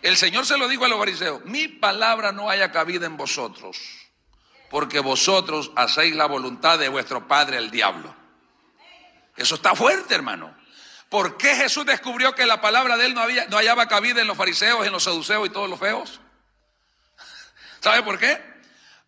El 0.00 0.16
Señor 0.16 0.46
se 0.46 0.56
lo 0.56 0.68
dijo 0.68 0.86
a 0.86 0.88
los 0.88 0.98
fariseos, 0.98 1.44
mi 1.44 1.68
palabra 1.68 2.32
no 2.32 2.48
haya 2.48 2.72
cabida 2.72 3.04
en 3.04 3.18
vosotros, 3.18 3.76
porque 4.70 5.00
vosotros 5.00 5.70
hacéis 5.76 6.16
la 6.16 6.26
voluntad 6.26 6.78
de 6.78 6.88
vuestro 6.88 7.28
padre 7.28 7.58
el 7.58 7.70
diablo. 7.70 8.14
Eso 9.36 9.56
está 9.56 9.74
fuerte, 9.74 10.14
hermano. 10.14 10.56
¿Por 11.10 11.36
qué 11.36 11.56
Jesús 11.56 11.84
descubrió 11.84 12.34
que 12.34 12.46
la 12.46 12.62
palabra 12.62 12.96
de 12.96 13.06
él 13.06 13.14
no, 13.14 13.20
había, 13.20 13.46
no 13.48 13.58
hallaba 13.58 13.86
cabida 13.86 14.22
en 14.22 14.26
los 14.26 14.36
fariseos, 14.36 14.86
en 14.86 14.92
los 14.92 15.02
saduceos 15.02 15.46
y 15.46 15.50
todos 15.50 15.68
los 15.68 15.78
feos? 15.78 16.20
¿Sabe 17.80 18.02
por 18.02 18.18
qué? 18.18 18.55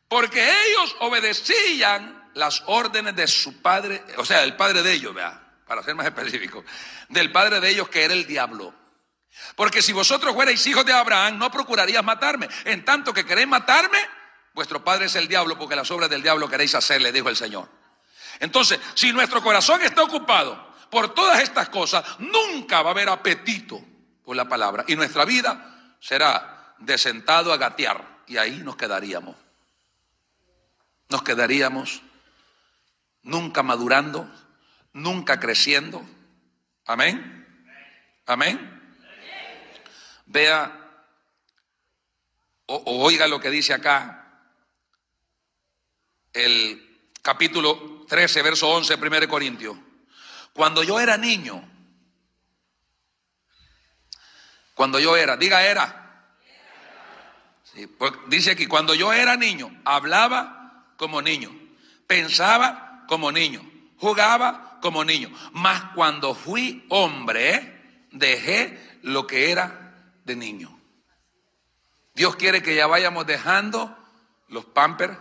Porque 0.08 0.42
ellos 0.42 0.96
obedecían 1.00 2.30
las 2.34 2.62
órdenes 2.66 3.14
de 3.14 3.26
su 3.26 3.60
padre, 3.60 4.02
o 4.16 4.24
sea, 4.24 4.42
el 4.42 4.56
padre 4.56 4.82
de 4.82 4.92
ellos, 4.92 5.14
vea, 5.14 5.40
para 5.66 5.82
ser 5.82 5.94
más 5.94 6.06
específico, 6.06 6.64
del 7.10 7.30
padre 7.30 7.60
de 7.60 7.68
ellos 7.68 7.88
que 7.88 8.04
era 8.04 8.14
el 8.14 8.26
diablo. 8.26 8.72
Porque 9.54 9.82
si 9.82 9.92
vosotros 9.92 10.34
fuerais 10.34 10.66
hijos 10.66 10.84
de 10.86 10.92
Abraham, 10.92 11.38
no 11.38 11.50
procurarías 11.50 12.02
matarme. 12.02 12.48
En 12.64 12.84
tanto 12.84 13.12
que 13.12 13.24
queréis 13.24 13.46
matarme, 13.46 13.98
vuestro 14.54 14.82
padre 14.82 15.06
es 15.06 15.14
el 15.14 15.28
diablo, 15.28 15.58
porque 15.58 15.76
las 15.76 15.90
obras 15.90 16.08
del 16.08 16.22
diablo 16.22 16.48
queréis 16.48 16.74
hacer, 16.74 17.02
le 17.02 17.12
dijo 17.12 17.28
el 17.28 17.36
Señor. 17.36 17.68
Entonces, 18.40 18.80
si 18.94 19.12
nuestro 19.12 19.42
corazón 19.42 19.82
está 19.82 20.02
ocupado 20.02 20.74
por 20.90 21.12
todas 21.12 21.42
estas 21.42 21.68
cosas, 21.68 22.04
nunca 22.18 22.82
va 22.82 22.90
a 22.90 22.92
haber 22.92 23.10
apetito 23.10 23.80
por 24.24 24.34
la 24.34 24.48
palabra. 24.48 24.84
Y 24.88 24.96
nuestra 24.96 25.24
vida 25.24 25.96
será 26.00 26.74
de 26.78 26.96
sentado 26.96 27.52
a 27.52 27.58
gatear. 27.58 28.18
Y 28.26 28.36
ahí 28.36 28.58
nos 28.58 28.76
quedaríamos 28.76 29.47
nos 31.08 31.22
quedaríamos 31.22 32.02
nunca 33.22 33.62
madurando, 33.62 34.30
nunca 34.92 35.40
creciendo. 35.40 36.04
Amén. 36.86 37.46
Amén. 38.26 38.74
Vea 40.26 40.78
o, 42.66 43.04
oiga 43.04 43.26
lo 43.26 43.40
que 43.40 43.50
dice 43.50 43.72
acá 43.72 44.14
el 46.34 47.10
capítulo 47.22 48.04
13, 48.06 48.42
verso 48.42 48.68
11, 48.68 48.94
1 48.94 49.28
Corintios. 49.28 49.76
Cuando 50.52 50.82
yo 50.82 51.00
era 51.00 51.16
niño, 51.16 51.66
cuando 54.74 55.00
yo 55.00 55.16
era, 55.16 55.36
diga 55.36 55.62
era. 55.62 56.04
Pues 57.96 58.12
dice 58.26 58.52
aquí, 58.52 58.66
cuando 58.66 58.94
yo 58.94 59.12
era 59.12 59.36
niño, 59.36 59.80
hablaba 59.84 60.57
como 60.98 61.22
niño, 61.22 61.56
pensaba 62.06 63.04
como 63.06 63.32
niño, 63.32 63.62
jugaba 63.96 64.78
como 64.82 65.04
niño. 65.04 65.30
Mas 65.52 65.80
cuando 65.94 66.34
fui 66.34 66.84
hombre, 66.90 68.08
dejé 68.10 68.98
lo 69.02 69.26
que 69.26 69.50
era 69.50 70.12
de 70.24 70.36
niño. 70.36 70.78
Dios 72.14 72.34
quiere 72.34 72.62
que 72.62 72.74
ya 72.74 72.88
vayamos 72.88 73.26
dejando 73.26 73.96
los 74.48 74.64
pampers. 74.66 75.16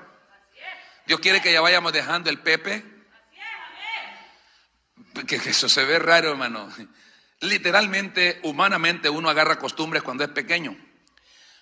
Dios 1.06 1.20
quiere 1.20 1.42
que 1.42 1.54
ya 1.54 1.62
vayamos 1.62 1.94
dejando 1.94 2.32
el 2.32 2.40
pepe. 2.40 2.84
Que, 5.28 5.36
eso 5.36 5.70
se 5.70 5.86
ve 5.86 6.00
raro, 6.00 6.32
hermano. 6.32 6.68
Literalmente, 7.42 8.40
humanamente, 8.44 9.10
uno 9.12 9.30
agarra 9.30 9.60
costumbres 9.60 10.02
cuando 10.02 10.24
es 10.24 10.32
pequeño. 10.32 10.76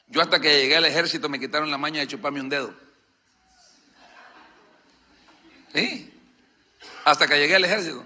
Yo 0.08 0.22
hasta 0.22 0.40
que 0.40 0.62
llegué 0.62 0.78
al 0.78 0.86
ejército 0.86 1.28
me 1.28 1.40
quitaron 1.40 1.70
la 1.70 1.78
maña 1.78 2.00
de 2.00 2.08
chuparme 2.08 2.40
un 2.40 2.48
dedo. 2.48 2.85
Sí. 5.76 6.12
Hasta 7.04 7.28
que 7.28 7.38
llegué 7.38 7.56
al 7.56 7.66
ejército. 7.66 8.06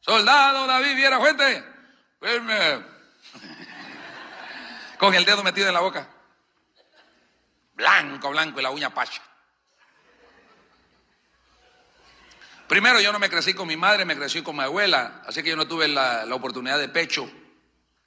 Soldado 0.00 0.66
David 0.66 0.96
Viera 0.96 1.18
Fuente. 1.18 1.62
Firme. 2.20 2.56
Con 4.98 5.14
el 5.14 5.26
dedo 5.26 5.44
metido 5.44 5.68
en 5.68 5.74
la 5.74 5.80
boca. 5.80 6.08
Blanco, 7.74 8.30
blanco 8.30 8.58
y 8.58 8.62
la 8.62 8.70
uña 8.70 8.92
pacha. 8.92 9.22
Primero 12.66 13.00
yo 13.00 13.12
no 13.12 13.18
me 13.18 13.30
crecí 13.30 13.54
con 13.54 13.66
mi 13.66 13.76
madre, 13.76 14.04
me 14.04 14.14
crecí 14.14 14.42
con 14.42 14.54
mi 14.54 14.62
abuela, 14.62 15.22
así 15.26 15.42
que 15.42 15.48
yo 15.50 15.56
no 15.56 15.66
tuve 15.66 15.88
la, 15.88 16.26
oportunidad 16.32 16.78
de 16.78 16.88
pecho. 16.88 17.30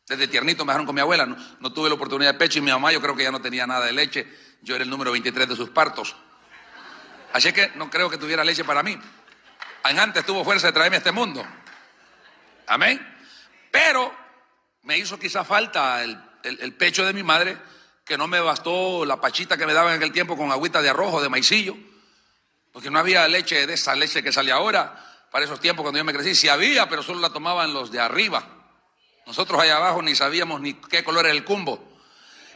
Desde 0.07 0.27
tiernito 0.27 0.65
me 0.65 0.71
dejaron 0.71 0.85
con 0.85 0.93
mi 0.93 1.01
abuela, 1.01 1.25
no, 1.25 1.35
no, 1.59 1.73
tuve 1.73 1.89
la 1.89 1.95
oportunidad 1.95 2.33
de 2.33 2.37
pecho 2.37 2.59
y 2.59 2.61
mi 2.61 2.69
mamá 2.69 2.91
yo 2.91 3.01
creo 3.01 3.15
que 3.15 3.23
ya 3.23 3.31
no 3.31 3.41
tenía 3.41 3.65
nada 3.65 3.85
de 3.85 3.93
leche. 3.93 4.27
Yo 4.61 4.75
era 4.75 4.83
el 4.83 4.89
número 4.89 5.11
23 5.13 5.47
de 5.47 5.55
sus 5.55 5.69
partos. 5.69 6.15
Así 7.33 7.51
que 7.53 7.71
no 7.75 7.89
creo 7.89 8.09
que 8.09 8.17
tuviera 8.17 8.43
leche 8.43 8.63
para 8.63 8.83
mí. 8.83 8.97
Antes 9.83 10.25
tuvo 10.25 10.43
fuerza 10.43 10.67
de 10.67 10.73
traerme 10.73 10.97
a 10.97 10.99
este 10.99 11.11
mundo. 11.11 11.45
Amén. 12.67 12.99
Pero 13.71 14.13
me 14.83 14.97
hizo 14.97 15.17
quizá 15.17 15.43
falta 15.43 16.03
el, 16.03 16.73
pecho 16.77 17.05
de 17.05 17.13
mi 17.13 17.23
madre, 17.23 17.57
que 18.05 18.17
no 18.17 18.27
me 18.27 18.39
bastó 18.39 19.05
la 19.05 19.19
pachita 19.19 19.57
que 19.57 19.65
me 19.65 19.73
daba 19.73 19.91
en 19.91 19.97
aquel 19.97 20.11
tiempo 20.11 20.35
con 20.35 20.51
agüita 20.51 20.81
de 20.81 20.89
arroz 20.89 21.13
o 21.13 21.21
de 21.21 21.29
maicillo, 21.29 21.75
porque 22.71 22.89
no 22.89 22.99
había 22.99 23.27
leche 23.27 23.65
de 23.65 23.73
esa 23.73 23.95
leche 23.95 24.23
que 24.23 24.31
sale 24.31 24.51
ahora. 24.51 25.07
Para 25.31 25.45
esos 25.45 25.61
tiempos 25.61 25.83
cuando 25.83 25.97
yo 25.97 26.03
me 26.03 26.13
crecí, 26.13 26.35
sí 26.35 26.49
había, 26.49 26.89
pero 26.89 27.03
solo 27.03 27.21
la 27.21 27.29
tomaban 27.29 27.73
los 27.73 27.89
de 27.91 28.01
arriba. 28.01 28.43
Nosotros 29.25 29.61
allá 29.61 29.77
abajo 29.77 30.01
ni 30.01 30.13
sabíamos 30.13 30.59
ni 30.59 30.73
qué 30.73 31.03
color 31.03 31.25
era 31.25 31.33
el 31.33 31.45
cumbo. 31.45 31.97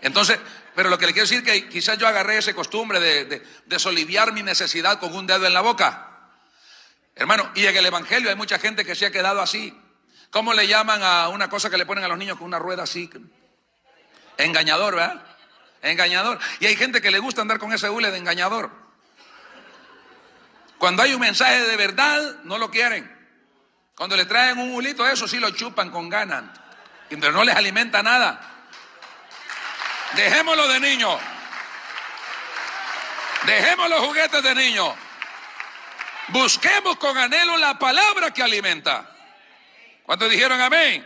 Entonces, 0.01 0.39
pero 0.75 0.89
lo 0.89 0.97
que 0.97 1.07
le 1.07 1.13
quiero 1.13 1.27
decir 1.27 1.37
es 1.39 1.43
que 1.43 1.69
quizás 1.69 1.97
yo 1.97 2.07
agarré 2.07 2.37
esa 2.37 2.53
costumbre 2.53 2.99
de, 2.99 3.41
de, 3.65 3.79
soliviar 3.79 4.33
mi 4.33 4.43
necesidad 4.43 4.99
con 4.99 5.15
un 5.15 5.25
dedo 5.25 5.45
en 5.45 5.53
la 5.53 5.61
boca. 5.61 6.11
Hermano, 7.15 7.49
y 7.55 7.65
en 7.65 7.77
el 7.77 7.85
Evangelio 7.85 8.29
hay 8.29 8.35
mucha 8.35 8.59
gente 8.59 8.83
que 8.83 8.93
se 8.93 9.05
ha 9.05 9.11
quedado 9.11 9.41
así. 9.41 9.73
¿Cómo 10.31 10.53
le 10.53 10.67
llaman 10.67 11.01
a 11.01 11.29
una 11.29 11.49
cosa 11.49 11.69
que 11.69 11.77
le 11.77 11.85
ponen 11.85 12.03
a 12.03 12.09
los 12.09 12.17
niños 12.17 12.37
con 12.37 12.47
una 12.47 12.59
rueda 12.59 12.83
así? 12.83 13.09
Engañador, 14.37 14.95
¿verdad? 14.95 15.23
Engañador. 15.81 16.39
Y 16.59 16.65
hay 16.65 16.75
gente 16.75 17.01
que 17.01 17.09
le 17.09 17.19
gusta 17.19 17.41
andar 17.41 17.57
con 17.57 17.71
ese 17.71 17.89
hule 17.89 18.11
de 18.11 18.17
engañador. 18.17 18.69
Cuando 20.77 21.03
hay 21.03 21.13
un 21.13 21.21
mensaje 21.21 21.65
de 21.65 21.77
verdad, 21.77 22.43
no 22.43 22.57
lo 22.57 22.69
quieren. 22.69 23.09
Cuando 23.95 24.17
le 24.17 24.25
traen 24.25 24.57
un 24.57 24.73
hulito, 24.73 25.07
eso 25.07 25.25
sí 25.25 25.39
lo 25.39 25.51
chupan 25.51 25.89
con 25.89 26.09
ganas. 26.09 26.43
Y 27.09 27.15
no 27.15 27.43
les 27.45 27.55
alimenta 27.55 28.03
nada. 28.03 28.54
Dejémoslo 30.13 30.67
de 30.67 30.79
niño. 30.79 31.19
Dejemos 33.45 33.89
los 33.89 33.99
juguetes 33.99 34.41
de 34.41 34.55
niño. 34.55 34.95
Busquemos 36.29 36.97
con 36.97 37.17
anhelo 37.17 37.57
la 37.57 37.77
palabra 37.77 38.31
que 38.31 38.41
alimenta. 38.41 39.09
¿Cuántos 40.03 40.29
dijeron 40.29 40.59
amén? 40.59 41.05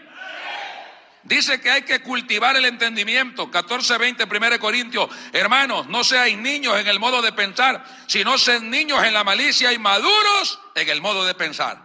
Dice 1.24 1.60
que 1.60 1.70
hay 1.70 1.82
que 1.82 2.02
cultivar 2.02 2.56
el 2.56 2.66
entendimiento. 2.66 3.52
14, 3.52 3.98
20, 3.98 4.24
1 4.24 4.60
Corintios. 4.60 5.10
Hermanos, 5.34 5.88
no 5.88 6.04
seáis 6.04 6.38
niños 6.38 6.80
en 6.80 6.88
el 6.88 7.00
modo 7.00 7.22
de 7.22 7.34
pensar, 7.34 7.84
sino 8.08 8.38
sean 8.38 8.70
niños 8.70 9.04
en 9.04 9.14
la 9.14 9.24
malicia 9.24 9.74
y 9.74 9.78
maduros 9.78 10.60
en 10.76 10.88
el 10.88 11.02
modo 11.02 11.26
de 11.26 11.36
pensar. 11.36 11.78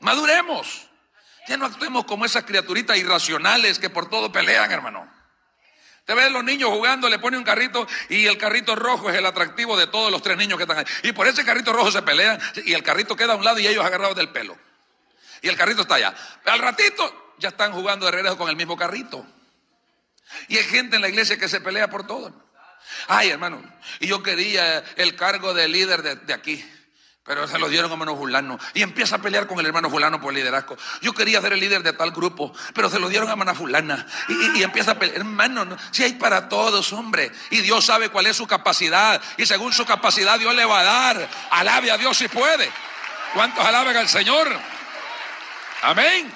Maduremos. 0.00 0.88
Ya 1.48 1.56
no 1.56 1.66
actuemos 1.66 2.04
como 2.06 2.24
esas 2.24 2.42
criaturitas 2.42 2.96
irracionales 2.96 3.78
que 3.78 3.88
por 3.88 4.10
todo 4.10 4.32
pelean, 4.32 4.72
hermano. 4.72 5.15
Te 6.06 6.14
ves 6.14 6.30
los 6.30 6.44
niños 6.44 6.70
jugando, 6.70 7.08
le 7.08 7.18
pone 7.18 7.36
un 7.36 7.42
carrito 7.42 7.84
y 8.08 8.26
el 8.26 8.38
carrito 8.38 8.76
rojo 8.76 9.10
es 9.10 9.16
el 9.16 9.26
atractivo 9.26 9.76
de 9.76 9.88
todos 9.88 10.12
los 10.12 10.22
tres 10.22 10.36
niños 10.36 10.56
que 10.56 10.62
están 10.62 10.78
ahí. 10.78 10.84
Y 11.02 11.10
por 11.10 11.26
ese 11.26 11.44
carrito 11.44 11.72
rojo 11.72 11.90
se 11.90 12.00
pelean 12.02 12.40
y 12.64 12.74
el 12.74 12.84
carrito 12.84 13.16
queda 13.16 13.32
a 13.32 13.36
un 13.36 13.44
lado 13.44 13.58
y 13.58 13.66
ellos 13.66 13.84
agarrados 13.84 14.14
del 14.14 14.28
pelo. 14.28 14.56
Y 15.42 15.48
el 15.48 15.56
carrito 15.56 15.82
está 15.82 15.96
allá. 15.96 16.14
Al 16.44 16.60
ratito 16.60 17.34
ya 17.38 17.48
están 17.48 17.72
jugando 17.72 18.06
de 18.06 18.12
regreso 18.12 18.38
con 18.38 18.48
el 18.48 18.54
mismo 18.54 18.76
carrito. 18.76 19.26
Y 20.46 20.56
hay 20.56 20.64
gente 20.64 20.94
en 20.94 21.02
la 21.02 21.08
iglesia 21.08 21.38
que 21.38 21.48
se 21.48 21.60
pelea 21.60 21.90
por 21.90 22.06
todo. 22.06 22.32
Ay, 23.08 23.30
hermano, 23.30 23.60
y 23.98 24.06
yo 24.06 24.22
quería 24.22 24.84
el 24.94 25.16
cargo 25.16 25.54
de 25.54 25.66
líder 25.66 26.02
de 26.02 26.34
aquí. 26.34 26.64
Pero 27.26 27.48
se 27.48 27.58
lo 27.58 27.68
dieron 27.68 27.90
a 27.90 27.94
hermano 27.94 28.16
fulano. 28.16 28.58
Y 28.72 28.82
empieza 28.82 29.16
a 29.16 29.18
pelear 29.18 29.48
con 29.48 29.58
el 29.58 29.66
hermano 29.66 29.90
fulano 29.90 30.20
por 30.20 30.32
liderazgo. 30.32 30.76
Yo 31.00 31.12
quería 31.12 31.40
ser 31.40 31.52
el 31.52 31.60
líder 31.60 31.82
de 31.82 31.92
tal 31.92 32.12
grupo, 32.12 32.52
pero 32.72 32.88
se 32.88 33.00
lo 33.00 33.08
dieron 33.08 33.28
a 33.28 33.32
hermana 33.32 33.52
fulana. 33.52 34.06
Y, 34.54 34.62
empieza 34.62 34.92
a 34.92 34.94
pelear. 34.98 35.18
Hermano, 35.18 35.76
si 35.90 36.04
hay 36.04 36.12
para 36.14 36.48
todos, 36.48 36.92
hombre. 36.92 37.32
Y 37.50 37.62
Dios 37.62 37.84
sabe 37.84 38.10
cuál 38.10 38.26
es 38.26 38.36
su 38.36 38.46
capacidad. 38.46 39.20
Y 39.36 39.44
según 39.44 39.72
su 39.72 39.84
capacidad 39.84 40.38
Dios 40.38 40.54
le 40.54 40.64
va 40.64 40.80
a 40.80 40.84
dar. 40.84 41.28
Alabe 41.50 41.90
a 41.90 41.98
Dios 41.98 42.16
si 42.16 42.28
puede. 42.28 42.70
¿Cuántos 43.34 43.64
alaban 43.64 43.96
al 43.96 44.08
Señor? 44.08 44.48
Amén. 45.82 46.32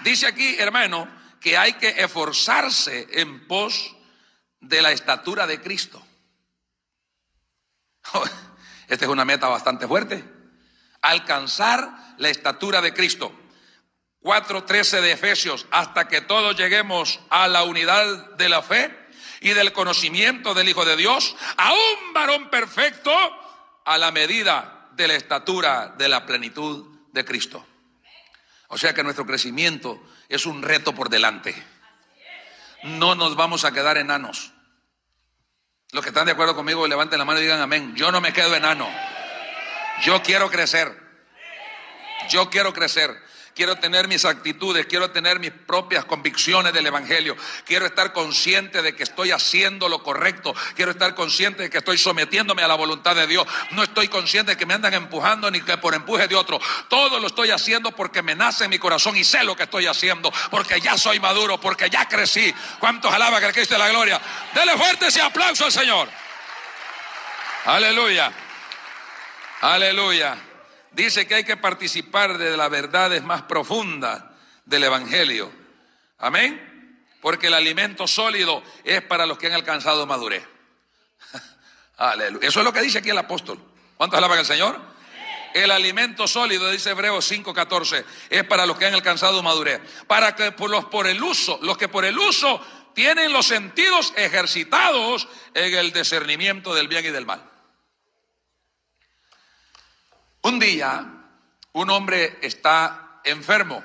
Dice 0.00 0.28
aquí, 0.28 0.56
hermano, 0.58 1.08
que 1.40 1.58
hay 1.58 1.72
que 1.74 1.88
esforzarse 1.88 3.08
en 3.10 3.48
pos 3.48 3.96
de 4.60 4.80
la 4.80 4.92
estatura 4.92 5.48
de 5.48 5.60
Cristo. 5.60 6.00
Esta 8.88 9.04
es 9.04 9.10
una 9.10 9.24
meta 9.24 9.48
bastante 9.48 9.86
fuerte. 9.86 10.24
Alcanzar 11.00 12.14
la 12.18 12.28
estatura 12.28 12.80
de 12.80 12.92
Cristo. 12.92 13.32
4.13 14.22 15.00
de 15.00 15.12
Efesios, 15.12 15.66
hasta 15.72 16.06
que 16.06 16.20
todos 16.20 16.56
lleguemos 16.56 17.18
a 17.28 17.48
la 17.48 17.64
unidad 17.64 18.36
de 18.36 18.48
la 18.48 18.62
fe 18.62 18.96
y 19.40 19.50
del 19.50 19.72
conocimiento 19.72 20.54
del 20.54 20.68
Hijo 20.68 20.84
de 20.84 20.96
Dios, 20.96 21.34
a 21.56 21.72
un 21.72 22.12
varón 22.12 22.48
perfecto 22.48 23.10
a 23.84 23.98
la 23.98 24.12
medida 24.12 24.88
de 24.92 25.08
la 25.08 25.14
estatura 25.14 25.94
de 25.98 26.08
la 26.08 26.24
plenitud 26.24 26.86
de 27.12 27.24
Cristo. 27.24 27.66
O 28.68 28.78
sea 28.78 28.94
que 28.94 29.02
nuestro 29.02 29.26
crecimiento 29.26 30.00
es 30.28 30.46
un 30.46 30.62
reto 30.62 30.94
por 30.94 31.10
delante. 31.10 31.54
No 32.84 33.14
nos 33.14 33.36
vamos 33.36 33.64
a 33.64 33.72
quedar 33.72 33.98
enanos. 33.98 34.51
Los 35.92 36.02
que 36.02 36.08
están 36.08 36.24
de 36.24 36.32
acuerdo 36.32 36.56
conmigo, 36.56 36.86
levanten 36.86 37.18
la 37.18 37.26
mano 37.26 37.38
y 37.38 37.42
digan 37.42 37.60
amén. 37.60 37.94
Yo 37.94 38.10
no 38.10 38.22
me 38.22 38.32
quedo 38.32 38.56
enano. 38.56 38.88
Yo 40.02 40.22
quiero 40.22 40.50
crecer. 40.50 40.90
Yo 42.30 42.48
quiero 42.48 42.72
crecer. 42.72 43.14
Quiero 43.54 43.76
tener 43.76 44.08
mis 44.08 44.24
actitudes, 44.24 44.86
quiero 44.86 45.10
tener 45.10 45.38
mis 45.38 45.50
propias 45.50 46.06
convicciones 46.06 46.72
del 46.72 46.86
Evangelio. 46.86 47.36
Quiero 47.66 47.84
estar 47.84 48.14
consciente 48.14 48.80
de 48.80 48.96
que 48.96 49.02
estoy 49.02 49.30
haciendo 49.30 49.90
lo 49.90 50.02
correcto. 50.02 50.54
Quiero 50.74 50.90
estar 50.90 51.14
consciente 51.14 51.64
de 51.64 51.70
que 51.70 51.78
estoy 51.78 51.98
sometiéndome 51.98 52.62
a 52.62 52.68
la 52.68 52.76
voluntad 52.76 53.14
de 53.14 53.26
Dios. 53.26 53.46
No 53.72 53.82
estoy 53.82 54.08
consciente 54.08 54.52
de 54.52 54.56
que 54.56 54.64
me 54.64 54.72
andan 54.72 54.94
empujando 54.94 55.50
ni 55.50 55.60
que 55.60 55.76
por 55.76 55.94
empuje 55.94 56.28
de 56.28 56.34
otro. 56.34 56.58
Todo 56.88 57.20
lo 57.20 57.26
estoy 57.26 57.50
haciendo 57.50 57.92
porque 57.92 58.22
me 58.22 58.34
nace 58.34 58.64
en 58.64 58.70
mi 58.70 58.78
corazón 58.78 59.18
y 59.18 59.24
sé 59.24 59.44
lo 59.44 59.54
que 59.54 59.64
estoy 59.64 59.86
haciendo. 59.86 60.32
Porque 60.50 60.80
ya 60.80 60.96
soy 60.96 61.20
maduro, 61.20 61.60
porque 61.60 61.90
ya 61.90 62.08
crecí. 62.08 62.54
¿Cuántos 62.78 63.12
alaban 63.12 63.42
que 63.42 63.52
Cristo 63.52 63.74
de 63.74 63.80
la 63.80 63.88
gloria? 63.90 64.18
Dele 64.54 64.78
fuerte 64.78 65.08
ese 65.08 65.20
aplauso 65.20 65.66
al 65.66 65.72
Señor. 65.72 66.08
Aleluya. 67.66 68.32
Aleluya 69.60 70.51
dice 70.94 71.26
que 71.26 71.36
hay 71.36 71.44
que 71.44 71.56
participar 71.56 72.38
de 72.38 72.56
las 72.56 72.70
verdades 72.70 73.22
más 73.22 73.42
profundas 73.42 74.22
del 74.64 74.84
Evangelio. 74.84 75.50
Amén. 76.18 76.70
Porque 77.20 77.48
el 77.48 77.54
alimento 77.54 78.06
sólido 78.06 78.62
es 78.84 79.02
para 79.02 79.26
los 79.26 79.38
que 79.38 79.46
han 79.46 79.52
alcanzado 79.52 80.06
madurez. 80.06 80.44
Aleluya. 81.96 82.48
Eso 82.48 82.60
es 82.60 82.64
lo 82.64 82.72
que 82.72 82.82
dice 82.82 82.98
aquí 82.98 83.10
el 83.10 83.18
apóstol. 83.18 83.58
¿Cuántos 83.96 84.18
alaban 84.18 84.38
al 84.38 84.46
Señor? 84.46 84.80
El 85.54 85.70
alimento 85.70 86.26
sólido, 86.26 86.70
dice 86.70 86.90
Hebreos 86.90 87.30
5:14, 87.30 88.04
es 88.30 88.44
para 88.44 88.66
los 88.66 88.78
que 88.78 88.86
han 88.86 88.94
alcanzado 88.94 89.42
madurez. 89.42 89.80
Para 90.06 90.34
que 90.34 90.54
los 90.66 90.86
por 90.86 91.06
el 91.06 91.22
uso, 91.22 91.58
los 91.62 91.76
que 91.76 91.88
por 91.88 92.04
el 92.04 92.18
uso 92.18 92.60
tienen 92.94 93.32
los 93.32 93.46
sentidos 93.46 94.12
ejercitados 94.16 95.28
en 95.54 95.74
el 95.74 95.92
discernimiento 95.92 96.74
del 96.74 96.88
bien 96.88 97.04
y 97.04 97.10
del 97.10 97.26
mal. 97.26 97.51
Un 100.42 100.58
día, 100.58 101.06
un 101.72 101.90
hombre 101.90 102.38
está 102.42 103.20
enfermo 103.24 103.82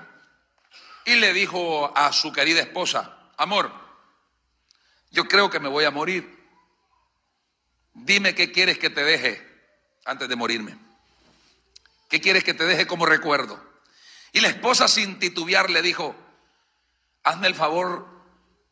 y 1.05 1.15
le 1.15 1.31
dijo 1.33 1.95
a 1.95 2.11
su 2.11 2.33
querida 2.33 2.61
esposa, 2.61 3.31
amor, 3.37 3.71
yo 5.11 5.27
creo 5.27 5.49
que 5.49 5.59
me 5.59 5.69
voy 5.69 5.85
a 5.85 5.91
morir. 5.91 6.35
Dime 7.93 8.35
qué 8.35 8.51
quieres 8.51 8.77
que 8.77 8.89
te 8.89 9.03
deje 9.03 9.45
antes 10.05 10.27
de 10.27 10.35
morirme. 10.35 10.77
¿Qué 12.09 12.21
quieres 12.21 12.43
que 12.43 12.53
te 12.53 12.65
deje 12.65 12.87
como 12.87 13.05
recuerdo? 13.05 13.63
Y 14.33 14.39
la 14.39 14.49
esposa 14.49 14.87
sin 14.87 15.19
titubear 15.19 15.69
le 15.69 15.81
dijo, 15.81 16.15
hazme 17.23 17.47
el 17.47 17.55
favor 17.55 18.07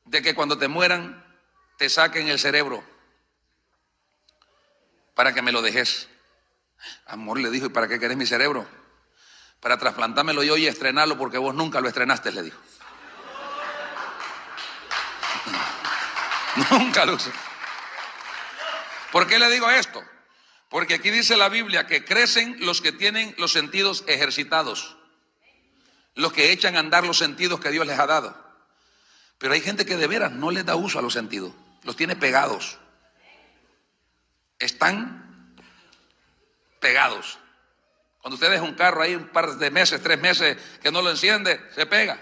de 0.06 0.22
que 0.22 0.36
cuando 0.36 0.58
te 0.58 0.68
mueran 0.68 1.24
te 1.78 1.90
saquen 1.90 2.30
el 2.30 2.40
cerebro 2.40 2.84
para 5.14 5.34
que 5.34 5.42
me 5.42 5.52
lo 5.52 5.62
dejes. 5.62 6.10
Amor 7.08 7.40
le 7.40 7.50
dijo, 7.50 7.68
¿y 7.68 7.70
para 7.70 7.88
qué 7.88 8.00
querés 8.00 8.18
mi 8.18 8.26
cerebro? 8.26 8.68
Para 9.60 9.78
trasplantármelo 9.78 10.44
yo 10.44 10.58
y 10.58 10.68
estrenarlo 10.68 11.18
porque 11.18 11.38
vos 11.38 11.56
nunca 11.56 11.82
lo 11.82 11.88
estrenaste, 11.88 12.32
le 12.32 12.44
dijo. 12.44 12.60
nunca 16.72 17.06
lo 17.06 17.14
usé. 17.16 17.32
¿Por 19.12 19.28
qué 19.28 19.40
le 19.40 19.50
digo 19.50 19.70
esto? 19.70 20.04
Porque 20.70 20.96
aquí 20.96 21.10
dice 21.10 21.38
la 21.38 21.50
Biblia 21.50 21.88
que 21.88 22.04
crecen 22.04 22.58
los 22.60 22.82
que 22.82 22.92
tienen 22.92 23.34
los 23.38 23.52
sentidos 23.52 24.04
ejercitados, 24.08 24.98
los 26.16 26.34
que 26.34 26.52
echan 26.52 26.76
a 26.76 26.80
andar 26.80 27.06
los 27.06 27.18
sentidos 27.18 27.60
que 27.60 27.72
Dios 27.72 27.88
les 27.88 27.98
ha 27.98 28.08
dado. 28.08 28.36
Pero 29.38 29.54
hay 29.54 29.62
gente 29.62 29.86
que 29.86 29.98
de 29.98 30.08
veras 30.08 30.32
no 30.32 30.52
les 30.52 30.66
da 30.66 30.76
uso 30.76 31.00
a 31.00 31.02
los 31.02 31.14
sentidos, 31.14 31.54
los 31.84 31.96
tiene 31.96 32.16
pegados. 32.16 32.78
Están 34.60 35.25
pegados. 36.86 37.40
Cuando 38.20 38.36
usted 38.36 38.52
deja 38.52 38.62
un 38.62 38.76
carro 38.76 39.02
ahí 39.02 39.16
un 39.16 39.30
par 39.30 39.56
de 39.56 39.72
meses, 39.72 40.04
tres 40.04 40.20
meses 40.22 40.56
que 40.84 40.92
no 40.92 41.02
lo 41.02 41.10
enciende, 41.10 41.60
se 41.74 41.88
pega, 41.88 42.16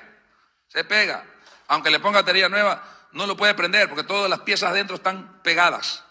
se 0.69 0.85
pega. 0.85 1.25
Aunque 1.67 1.91
le 1.91 1.99
ponga 1.99 2.21
batería 2.21 2.47
nueva, 2.47 2.81
no 3.11 3.27
lo 3.27 3.35
puede 3.35 3.55
prender 3.55 3.89
porque 3.89 4.05
todas 4.05 4.29
las 4.29 4.39
piezas 4.39 4.69
adentro 4.69 4.95
están 4.95 5.41
pegadas. 5.43 6.01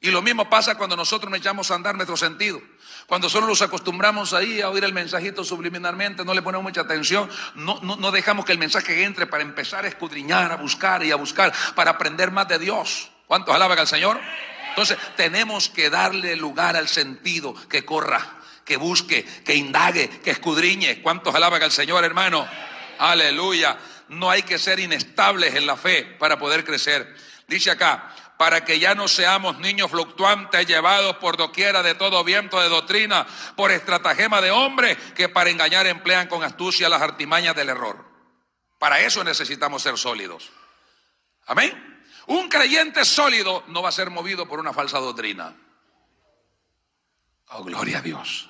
Y 0.00 0.10
lo 0.10 0.22
mismo 0.22 0.48
pasa 0.48 0.76
cuando 0.76 0.96
nosotros 0.96 1.30
nos 1.30 1.40
echamos 1.40 1.70
a 1.70 1.74
andar 1.74 1.94
nuestro 1.94 2.16
sentido. 2.16 2.58
Cuando 3.06 3.28
solo 3.28 3.46
nos 3.46 3.60
acostumbramos 3.60 4.32
ahí 4.32 4.62
a 4.62 4.70
oír 4.70 4.84
el 4.84 4.94
mensajito 4.94 5.44
subliminalmente, 5.44 6.24
no 6.24 6.32
le 6.32 6.40
ponemos 6.40 6.62
mucha 6.62 6.80
atención, 6.80 7.28
no, 7.54 7.80
no, 7.82 7.96
no 7.96 8.10
dejamos 8.10 8.46
que 8.46 8.52
el 8.52 8.58
mensaje 8.58 9.04
entre 9.04 9.26
para 9.26 9.42
empezar 9.42 9.84
a 9.84 9.88
escudriñar, 9.88 10.52
a 10.52 10.56
buscar 10.56 11.04
y 11.04 11.10
a 11.10 11.16
buscar, 11.16 11.52
para 11.74 11.90
aprender 11.90 12.30
más 12.30 12.48
de 12.48 12.58
Dios. 12.58 13.10
¿Cuántos 13.26 13.54
alaban 13.54 13.78
al 13.78 13.86
Señor? 13.86 14.18
Entonces 14.70 14.98
tenemos 15.16 15.68
que 15.68 15.90
darle 15.90 16.36
lugar 16.36 16.76
al 16.76 16.88
sentido 16.88 17.54
que 17.68 17.84
corra, 17.84 18.38
que 18.64 18.76
busque, 18.76 19.24
que 19.44 19.54
indague, 19.54 20.08
que 20.08 20.30
escudriñe. 20.30 21.02
¿Cuántos 21.02 21.34
alaban 21.34 21.62
al 21.62 21.72
Señor, 21.72 22.04
hermano? 22.04 22.46
Aleluya. 22.98 23.78
No 24.08 24.30
hay 24.30 24.42
que 24.42 24.58
ser 24.58 24.80
inestables 24.80 25.54
en 25.54 25.66
la 25.66 25.76
fe 25.76 26.04
para 26.18 26.38
poder 26.38 26.64
crecer. 26.64 27.14
Dice 27.46 27.70
acá, 27.70 28.14
para 28.40 28.64
que 28.64 28.78
ya 28.78 28.94
no 28.94 29.06
seamos 29.06 29.58
niños 29.58 29.90
fluctuantes 29.90 30.66
llevados 30.66 31.16
por 31.16 31.36
doquiera 31.36 31.82
de 31.82 31.94
todo 31.94 32.24
viento 32.24 32.58
de 32.58 32.68
doctrina, 32.68 33.26
por 33.54 33.70
estratagema 33.70 34.40
de 34.40 34.50
hombres 34.50 34.96
que 35.14 35.28
para 35.28 35.50
engañar 35.50 35.86
emplean 35.86 36.26
con 36.26 36.42
astucia 36.42 36.88
las 36.88 37.02
artimañas 37.02 37.54
del 37.54 37.68
error. 37.68 38.02
Para 38.78 39.00
eso 39.00 39.22
necesitamos 39.22 39.82
ser 39.82 39.98
sólidos. 39.98 40.48
Amén. 41.46 41.89
Un 42.30 42.48
creyente 42.48 43.04
sólido 43.04 43.64
no 43.66 43.82
va 43.82 43.88
a 43.88 43.92
ser 43.92 44.08
movido 44.08 44.46
por 44.46 44.60
una 44.60 44.72
falsa 44.72 45.00
doctrina. 45.00 45.52
Oh, 47.48 47.64
gloria 47.64 47.98
a 47.98 48.02
Dios. 48.02 48.48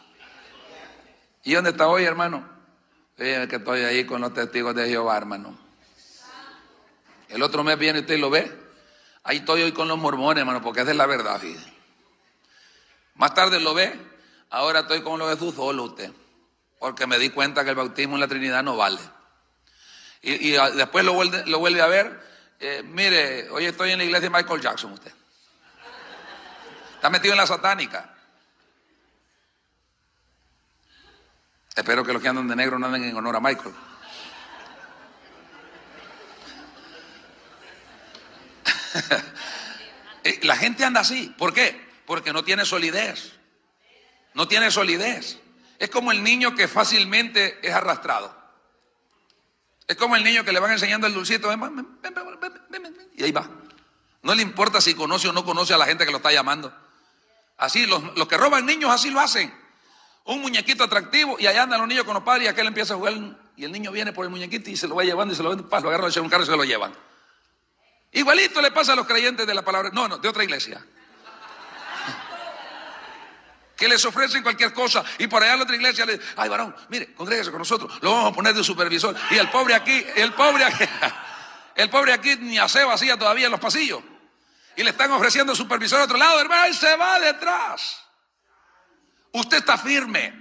¿Y 1.44 1.55
dónde 1.55 1.70
está 1.70 1.89
hoy, 1.89 2.05
hermano? 2.05 2.47
que 3.16 3.48
estoy 3.51 3.81
ahí 3.81 4.05
con 4.05 4.20
los 4.20 4.35
testigos 4.35 4.74
de 4.74 4.86
Jehová, 4.86 5.16
hermano. 5.16 5.59
El 7.31 7.43
otro 7.43 7.65
mes 7.65 7.78
viene 7.78 8.01
usted 8.01 8.16
y 8.16 8.20
lo 8.20 8.28
ve. 8.28 8.55
Ahí 9.23 9.39
estoy 9.39 9.62
hoy 9.62 9.73
con 9.73 9.89
los 9.89 9.97
mormones, 9.97 10.43
hermano, 10.43 10.61
porque 10.61 10.82
esa 10.82 10.90
es 10.90 10.97
la 10.98 11.07
verdad, 11.07 11.40
fíjate. 11.40 11.73
Más 13.15 13.32
tarde 13.32 13.61
lo 13.61 13.73
ve. 13.73 13.98
Ahora 14.51 14.81
estoy 14.81 15.02
con 15.02 15.19
los 15.19 15.31
de 15.31 15.36
Jesús 15.36 15.55
solo 15.55 15.85
usted. 15.85 16.12
Porque 16.78 17.07
me 17.07 17.19
di 17.19 17.31
cuenta 17.31 17.65
que 17.65 17.70
el 17.70 17.77
bautismo 17.77 18.16
en 18.16 18.20
la 18.20 18.28
Trinidad 18.28 18.62
no 18.62 18.77
vale. 18.77 19.01
Y, 20.20 20.51
después 20.51 21.02
lo 21.02 21.15
vuelve, 21.15 21.47
lo 21.47 21.61
vuelve 21.61 21.81
a 21.81 21.86
ver. 21.86 22.30
Eh, 22.62 22.82
mire, 22.82 23.49
hoy 23.49 23.65
estoy 23.65 23.93
en 23.93 23.99
la 23.99 24.05
iglesia 24.05 24.28
de 24.28 24.37
Michael 24.37 24.61
Jackson 24.61 24.93
usted. 24.93 25.12
Está 26.95 27.09
metido 27.09 27.32
en 27.32 27.39
la 27.39 27.47
satánica. 27.47 28.15
Espero 31.74 32.05
que 32.05 32.12
los 32.12 32.20
que 32.20 32.28
andan 32.28 32.47
de 32.47 32.55
negro 32.55 32.78
no 32.78 32.87
anden 32.87 33.05
en 33.05 33.16
honor 33.16 33.37
a 33.37 33.41
Michael. 33.41 33.74
Eh, 40.23 40.39
la 40.43 40.55
gente 40.55 40.85
anda 40.85 41.01
así. 41.01 41.35
¿Por 41.39 41.55
qué? 41.55 41.82
Porque 42.05 42.31
no 42.31 42.45
tiene 42.45 42.66
solidez. 42.66 43.32
No 44.35 44.47
tiene 44.47 44.70
solidez. 44.70 45.39
Es 45.78 45.89
como 45.89 46.12
el 46.12 46.23
niño 46.23 46.55
que 46.55 46.69
fácilmente 46.69 47.59
es 47.66 47.73
arrastrado. 47.73 48.40
Es 49.91 49.97
como 49.97 50.15
el 50.15 50.23
niño 50.23 50.45
que 50.45 50.53
le 50.53 50.61
van 50.61 50.71
enseñando 50.71 51.09
el 51.09 51.15
dulcito. 51.15 51.51
Y 53.17 53.25
ahí 53.25 53.33
va. 53.33 53.51
No 54.23 54.37
le 54.37 54.43
importa 54.43 54.81
si 54.81 54.95
conoce 54.95 55.27
o 55.27 55.33
no 55.33 55.45
conoce 55.45 55.75
a 55.75 55.79
la 55.79 55.85
gente 55.85 56.07
que 56.07 56.12
lo 56.12 56.19
está 56.19 56.31
llamando. 56.31 56.73
Así, 57.57 57.87
los, 57.87 58.01
que 58.29 58.37
roban 58.37 58.65
niños 58.65 58.89
así 58.89 59.11
lo 59.11 59.19
hacen 59.19 59.53
un 60.27 60.43
muñequito 60.43 60.85
atractivo 60.85 61.37
y 61.41 61.49
allá 61.49 61.65
andan 61.65 61.81
los 61.81 61.89
niños 61.89 62.05
con 62.05 62.15
los 62.15 62.23
padres 62.23 62.45
y 62.45 62.49
aquel 62.49 62.69
empieza 62.69 62.95
a 62.95 62.97
jugar 62.99 63.15
y 63.57 63.65
el 63.65 63.73
niño 63.73 63.91
viene 63.91 64.12
por 64.12 64.25
el 64.25 64.31
muñequito 64.31 64.71
y 64.71 64.77
se 64.77 64.87
lo 64.87 64.95
va 64.95 65.03
llevando 65.03 65.35
y 65.35 65.37
se 65.37 65.43
lo 65.43 65.51
vende, 65.51 65.65
lo 65.69 65.77
agarra 65.77 66.09
de 66.09 66.21
un 66.21 66.29
carro 66.29 66.45
y 66.45 66.47
se 66.47 66.57
lo 66.57 66.62
llevan. 66.62 66.95
Igualito 68.12 68.62
le 68.62 68.71
pasa 68.71 68.93
a 68.93 68.97
los 68.97 69.09
creyentes 69.09 69.45
de 69.45 69.55
la 69.55 69.65
palabra, 69.65 69.91
no, 69.93 70.07
no, 70.07 70.19
de 70.19 70.29
otra 70.29 70.45
iglesia. 70.45 70.87
Que 73.81 73.89
les 73.89 74.05
ofrecen 74.05 74.43
cualquier 74.43 74.74
cosa 74.74 75.02
y 75.16 75.27
por 75.27 75.43
allá 75.43 75.57
la 75.57 75.62
otra 75.62 75.74
iglesia 75.74 76.05
le 76.05 76.20
ay 76.36 76.51
varón, 76.51 76.77
mire, 76.90 77.15
congrégese 77.15 77.51
con 77.51 77.61
nosotros, 77.61 77.90
lo 78.02 78.12
vamos 78.12 78.32
a 78.32 78.35
poner 78.35 78.52
de 78.52 78.62
supervisor. 78.62 79.16
Y 79.31 79.39
el 79.39 79.48
pobre 79.48 79.74
aquí, 79.74 80.05
el 80.16 80.35
pobre 80.35 80.65
aquí, 80.65 80.85
el 81.77 81.89
pobre 81.89 82.12
aquí 82.12 82.36
ni 82.36 82.59
aseo 82.59 82.90
hacía 82.90 83.16
todavía 83.19 83.47
en 83.47 83.52
los 83.52 83.61
pasillos. 83.61 84.02
Y 84.77 84.82
le 84.82 84.90
están 84.90 85.11
ofreciendo 85.12 85.57
supervisor 85.57 85.98
a 85.98 86.05
otro 86.05 86.19
lado, 86.19 86.39
hermano, 86.43 86.69
y 86.69 86.74
se 86.74 86.94
va 86.94 87.19
detrás. 87.20 88.02
Usted 89.32 89.57
está 89.57 89.78
firme. 89.78 90.35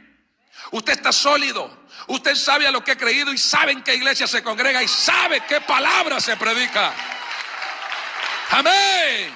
Usted 0.71 0.93
está 0.93 1.13
sólido. 1.13 1.85
Usted 2.07 2.35
sabe 2.35 2.67
a 2.67 2.71
lo 2.71 2.83
que 2.83 2.91
ha 2.91 2.97
creído 2.97 3.31
y 3.31 3.37
sabe 3.37 3.71
en 3.71 3.83
qué 3.83 3.95
iglesia 3.95 4.27
se 4.27 4.43
congrega 4.43 4.83
y 4.83 4.87
sabe 4.89 5.41
qué 5.47 5.61
palabra 5.61 6.19
se 6.19 6.35
predica. 6.35 6.93
Amén. 8.51 9.33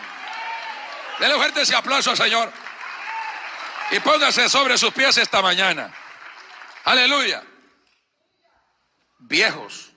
Dele 1.20 1.36
fuerte 1.36 1.62
ese 1.62 1.74
aplauso 1.74 2.12
al 2.12 2.18
Señor. 2.18 2.63
Y 3.92 4.00
póngase 4.00 4.50
sobre 4.50 4.78
sus 4.78 4.94
pies 4.94 5.18
esta 5.18 5.42
mañana. 5.42 5.94
Aleluya. 6.86 7.44
Viejos 9.20 9.92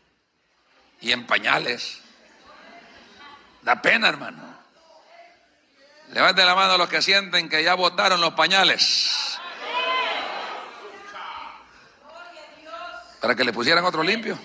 y 1.01 1.13
en 1.13 1.27
pañales. 1.27 2.01
Da 3.63 3.81
pena, 3.83 4.09
hermano. 4.09 4.57
Levante 6.13 6.45
la 6.45 6.55
mano 6.55 6.75
a 6.75 6.79
los 6.79 6.89
que 6.89 7.03
sienten 7.03 7.49
que 7.49 7.65
ya 7.65 7.75
botaron 7.75 8.21
los 8.21 8.35
pañales. 8.35 9.37
para 13.27 13.35
que 13.35 13.43
le 13.43 13.53
pusieran 13.53 13.85
otro 13.85 14.05
limpio. 14.05 14.39